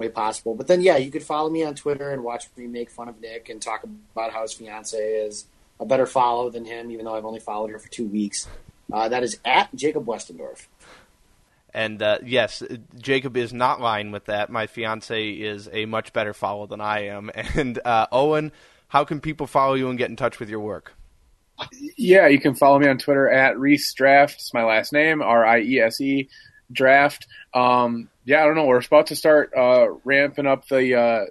way 0.00 0.08
possible. 0.08 0.54
But 0.54 0.66
then, 0.66 0.80
yeah, 0.80 0.96
you 0.96 1.10
could 1.10 1.22
follow 1.22 1.50
me 1.50 1.62
on 1.62 1.74
Twitter 1.74 2.10
and 2.10 2.24
watch 2.24 2.48
me 2.56 2.66
make 2.66 2.90
fun 2.90 3.08
of 3.08 3.20
Nick 3.20 3.48
and 3.48 3.62
talk 3.62 3.84
about 4.12 4.32
how 4.32 4.42
his 4.42 4.54
fiance 4.54 4.98
is 4.98 5.44
a 5.78 5.86
better 5.86 6.06
follow 6.06 6.50
than 6.50 6.64
him, 6.64 6.90
even 6.90 7.04
though 7.04 7.14
I've 7.14 7.24
only 7.24 7.40
followed 7.40 7.70
her 7.70 7.78
for 7.78 7.88
two 7.88 8.06
weeks. 8.06 8.48
Uh, 8.92 9.08
that 9.08 9.22
is 9.22 9.38
at 9.44 9.72
Jacob 9.74 10.06
Westendorf. 10.06 10.66
And 11.72 12.02
uh, 12.02 12.18
yes, 12.24 12.62
Jacob 12.98 13.36
is 13.36 13.52
not 13.52 13.80
lying 13.80 14.10
with 14.10 14.24
that. 14.24 14.50
My 14.50 14.66
fiance 14.66 15.30
is 15.30 15.68
a 15.72 15.86
much 15.86 16.12
better 16.12 16.34
follow 16.34 16.66
than 16.66 16.80
I 16.80 17.06
am. 17.06 17.30
And 17.54 17.78
uh, 17.84 18.06
Owen, 18.10 18.50
how 18.88 19.04
can 19.04 19.20
people 19.20 19.46
follow 19.46 19.74
you 19.74 19.88
and 19.88 19.98
get 19.98 20.10
in 20.10 20.16
touch 20.16 20.40
with 20.40 20.48
your 20.48 20.60
work? 20.60 20.94
Yeah, 21.96 22.26
you 22.26 22.40
can 22.40 22.54
follow 22.54 22.78
me 22.78 22.88
on 22.88 22.98
Twitter 22.98 23.30
at 23.30 23.56
Riese 23.56 23.92
Draft. 23.94 24.36
It's 24.36 24.54
my 24.54 24.64
last 24.64 24.92
name, 24.92 25.20
R 25.20 25.44
I 25.44 25.60
E 25.60 25.78
S 25.78 26.00
E 26.00 26.28
Draft. 26.72 27.26
Um, 27.52 28.08
yeah, 28.24 28.42
I 28.42 28.46
don't 28.46 28.56
know. 28.56 28.66
We're 28.66 28.78
about 28.78 29.08
to 29.08 29.16
start 29.16 29.52
uh, 29.56 29.88
ramping 30.04 30.46
up 30.46 30.66
the, 30.68 30.94
uh, 30.94 31.24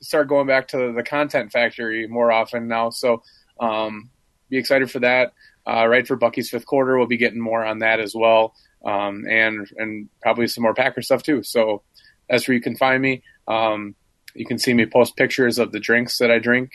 start 0.00 0.28
going 0.28 0.46
back 0.46 0.68
to 0.68 0.92
the 0.92 1.02
content 1.02 1.52
factory 1.52 2.06
more 2.06 2.30
often 2.30 2.68
now. 2.68 2.90
So 2.90 3.22
um, 3.60 4.10
be 4.50 4.58
excited 4.58 4.90
for 4.90 5.00
that. 5.00 5.32
Uh, 5.66 5.86
right 5.86 6.06
for 6.06 6.16
Bucky's 6.16 6.50
fifth 6.50 6.66
quarter, 6.66 6.96
we'll 6.96 7.06
be 7.06 7.16
getting 7.16 7.40
more 7.40 7.64
on 7.64 7.80
that 7.80 7.98
as 7.98 8.14
well 8.14 8.54
um, 8.86 9.24
and 9.28 9.68
and 9.76 10.08
probably 10.22 10.46
some 10.46 10.62
more 10.62 10.74
Packer 10.74 11.02
stuff 11.02 11.22
too. 11.22 11.42
So 11.42 11.82
that's 12.28 12.46
where 12.46 12.54
you 12.54 12.60
can 12.60 12.76
find 12.76 13.02
me. 13.02 13.22
Um, 13.48 13.94
you 14.34 14.46
can 14.46 14.58
see 14.58 14.74
me 14.74 14.86
post 14.86 15.16
pictures 15.16 15.58
of 15.58 15.72
the 15.72 15.80
drinks 15.80 16.18
that 16.18 16.30
I 16.30 16.38
drink 16.38 16.70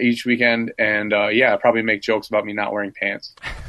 each 0.00 0.24
weekend, 0.24 0.72
and 0.78 1.12
uh, 1.12 1.28
yeah, 1.28 1.56
probably 1.56 1.82
make 1.82 2.02
jokes 2.02 2.28
about 2.28 2.44
me 2.44 2.52
not 2.52 2.72
wearing 2.72 2.92
pants. 2.92 3.34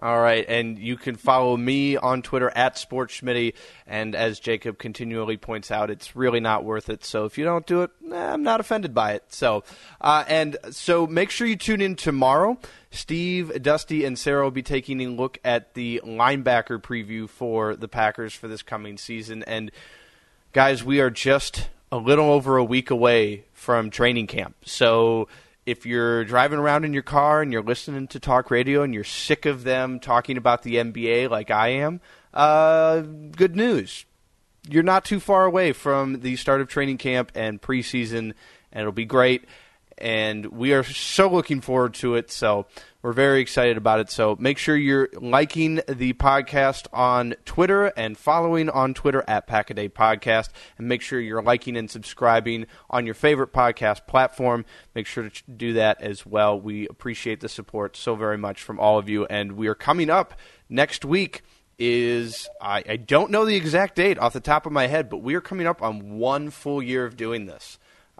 All 0.00 0.20
right, 0.20 0.44
and 0.48 0.78
you 0.78 0.96
can 0.96 1.16
follow 1.16 1.56
me 1.56 1.96
on 1.96 2.22
Twitter 2.22 2.52
at 2.54 2.76
SportsSchmitty. 2.76 3.54
And 3.84 4.14
as 4.14 4.38
Jacob 4.38 4.78
continually 4.78 5.36
points 5.36 5.72
out, 5.72 5.90
it's 5.90 6.14
really 6.14 6.38
not 6.38 6.64
worth 6.64 6.88
it. 6.88 7.04
So 7.04 7.24
if 7.24 7.36
you 7.36 7.44
don't 7.44 7.66
do 7.66 7.82
it, 7.82 7.90
I'm 8.12 8.44
not 8.44 8.60
offended 8.60 8.94
by 8.94 9.14
it. 9.14 9.24
So, 9.30 9.64
uh, 10.00 10.24
and 10.28 10.56
so 10.70 11.08
make 11.08 11.30
sure 11.30 11.48
you 11.48 11.56
tune 11.56 11.80
in 11.80 11.96
tomorrow. 11.96 12.58
Steve, 12.92 13.60
Dusty, 13.60 14.04
and 14.04 14.16
Sarah 14.16 14.44
will 14.44 14.52
be 14.52 14.62
taking 14.62 15.00
a 15.00 15.08
look 15.08 15.38
at 15.44 15.74
the 15.74 16.00
linebacker 16.04 16.80
preview 16.80 17.28
for 17.28 17.74
the 17.74 17.88
Packers 17.88 18.32
for 18.32 18.46
this 18.46 18.62
coming 18.62 18.98
season. 18.98 19.42
And 19.42 19.72
guys, 20.52 20.84
we 20.84 21.00
are 21.00 21.10
just 21.10 21.70
a 21.90 21.96
little 21.96 22.30
over 22.30 22.56
a 22.56 22.64
week 22.64 22.90
away 22.90 23.46
from 23.52 23.90
training 23.90 24.28
camp. 24.28 24.54
So 24.64 25.26
if 25.68 25.84
you're 25.84 26.24
driving 26.24 26.58
around 26.58 26.86
in 26.86 26.94
your 26.94 27.02
car 27.02 27.42
and 27.42 27.52
you're 27.52 27.62
listening 27.62 28.08
to 28.08 28.18
talk 28.18 28.50
radio 28.50 28.82
and 28.82 28.94
you're 28.94 29.04
sick 29.04 29.44
of 29.44 29.64
them 29.64 30.00
talking 30.00 30.38
about 30.38 30.62
the 30.62 30.76
NBA 30.76 31.28
like 31.28 31.50
I 31.50 31.68
am, 31.68 32.00
uh, 32.32 33.00
good 33.00 33.54
news. 33.54 34.06
You're 34.66 34.82
not 34.82 35.04
too 35.04 35.20
far 35.20 35.44
away 35.44 35.72
from 35.72 36.20
the 36.20 36.36
start 36.36 36.62
of 36.62 36.68
training 36.68 36.96
camp 36.96 37.32
and 37.34 37.60
preseason, 37.60 38.32
and 38.72 38.80
it'll 38.80 38.92
be 38.92 39.04
great. 39.04 39.44
And 39.98 40.46
we 40.46 40.72
are 40.72 40.84
so 40.84 41.28
looking 41.28 41.60
forward 41.60 41.94
to 41.94 42.14
it. 42.14 42.30
So 42.30 42.66
we're 43.02 43.12
very 43.12 43.40
excited 43.40 43.76
about 43.76 44.00
it. 44.00 44.10
So 44.10 44.36
make 44.38 44.58
sure 44.58 44.76
you're 44.76 45.08
liking 45.12 45.80
the 45.88 46.12
podcast 46.14 46.86
on 46.92 47.34
Twitter 47.44 47.86
and 47.96 48.16
following 48.16 48.68
on 48.68 48.94
Twitter 48.94 49.24
at 49.28 49.46
Packaday 49.46 49.90
Podcast. 49.90 50.48
And 50.78 50.88
make 50.88 51.02
sure 51.02 51.20
you're 51.20 51.42
liking 51.42 51.76
and 51.76 51.90
subscribing 51.90 52.66
on 52.90 53.06
your 53.06 53.14
favorite 53.14 53.52
podcast 53.52 54.06
platform. 54.06 54.64
Make 54.94 55.06
sure 55.06 55.28
to 55.28 55.42
do 55.50 55.74
that 55.74 56.00
as 56.02 56.24
well. 56.24 56.60
We 56.60 56.88
appreciate 56.88 57.40
the 57.40 57.48
support 57.48 57.96
so 57.96 58.14
very 58.14 58.38
much 58.38 58.62
from 58.62 58.80
all 58.80 58.98
of 58.98 59.08
you. 59.08 59.26
And 59.26 59.52
we 59.52 59.68
are 59.68 59.74
coming 59.74 60.10
up 60.10 60.34
next 60.68 61.04
week 61.04 61.42
is 61.78 62.48
I, 62.60 62.82
I 62.88 62.96
don't 62.96 63.30
know 63.30 63.44
the 63.44 63.56
exact 63.56 63.94
date 63.94 64.18
off 64.18 64.32
the 64.32 64.40
top 64.40 64.66
of 64.66 64.72
my 64.72 64.88
head, 64.88 65.08
but 65.08 65.18
we 65.18 65.34
are 65.34 65.40
coming 65.40 65.66
up 65.66 65.82
on 65.82 66.18
one 66.18 66.50
full 66.50 66.82
year 66.82 67.04
of 67.04 67.16
doing 67.16 67.46
this. 67.46 67.78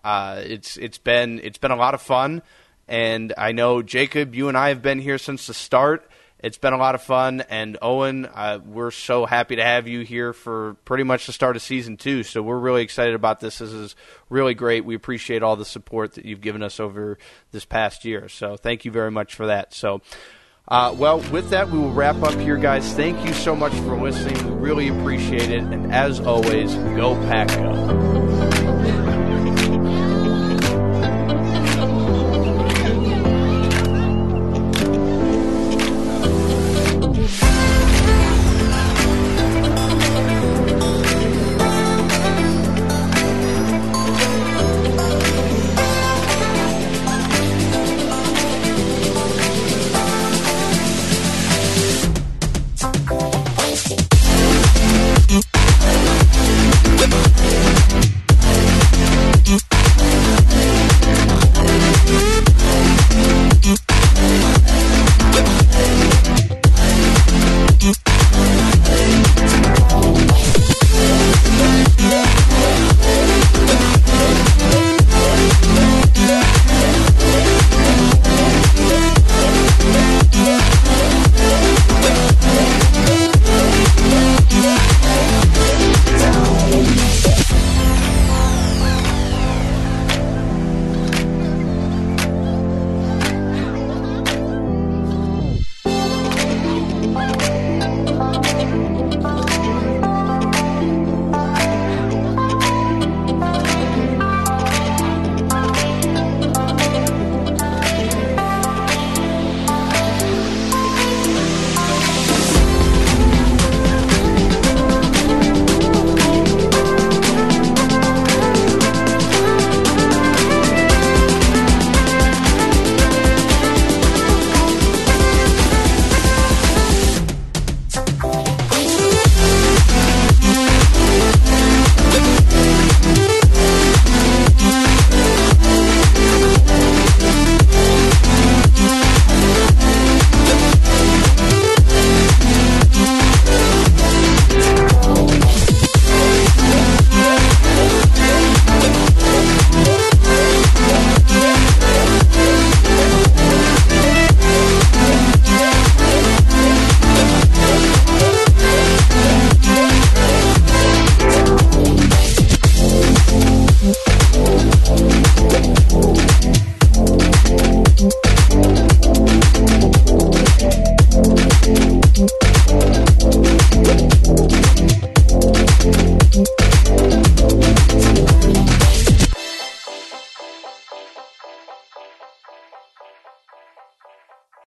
Uh, 0.09 0.41
it's 0.43 0.79
it's 0.79 0.97
been 0.97 1.39
it's 1.45 1.59
been 1.59 1.71
a 1.71 1.77
lot 1.77 1.93
of 1.93 2.01
fun. 2.01 2.41
And 2.89 3.35
I 3.37 3.53
know, 3.53 3.83
Jacob, 3.83 4.35
you 4.35 4.49
and 4.49 4.57
I 4.57 4.71
have 4.71 4.81
been 4.81 5.01
here 5.01 5.19
since 5.19 5.47
the 5.47 5.53
start. 5.53 6.11
It's 6.39 6.57
been 6.57 6.73
a 6.73 6.79
lot 6.79 6.95
of 6.95 7.03
fun. 7.03 7.43
And 7.51 7.77
Owen, 7.83 8.25
uh, 8.25 8.61
we're 8.65 8.91
so 8.91 9.27
happy 9.27 9.57
to 9.57 9.63
have 9.63 9.87
you 9.87 10.01
here 10.01 10.33
for 10.33 10.79
pretty 10.87 11.05
much 11.05 11.27
the 11.27 11.35
start 11.35 11.57
of 11.57 11.63
season 11.63 11.99
two. 11.99 12.23
So 12.23 12.41
we're 12.41 12.59
really 12.59 12.81
excited 12.81 13.15
about 13.15 13.41
this. 13.41 13.59
This 13.59 13.71
is 13.71 13.97
really 14.31 14.55
great. 14.55 14.87
We 14.87 14.95
appreciate 14.95 15.43
all 15.43 15.57
the 15.57 15.67
support 15.67 16.15
that 16.15 16.25
you've 16.25 16.41
given 16.41 16.63
us 16.63 16.81
over 16.81 17.19
this 17.53 17.67
past 17.67 18.07
year. 18.07 18.31
So 18.31 18.57
thank 18.57 18.87
you 18.87 18.91
very 18.91 19.11
much 19.11 19.35
for 19.35 19.49
that. 19.49 19.75
So. 19.75 20.01
Uh, 20.71 20.95
well, 20.99 21.21
with 21.31 21.49
that, 21.49 21.71
we 21.71 21.79
will 21.79 21.95
wrap 21.95 22.17
up 22.23 22.35
here, 22.35 22.59
guys. 22.59 22.93
Thank 22.93 23.27
you 23.27 23.33
so 23.33 23.57
much 23.57 23.73
for 23.73 23.99
listening. 23.99 24.37
We 24.47 24.69
really 24.69 24.89
appreciate 24.89 25.51
it. 25.51 25.63
And 25.63 25.91
as 25.95 26.21
always, 26.21 26.75
go 26.75 27.15
Pack 27.23 27.49
Go. 27.49 28.28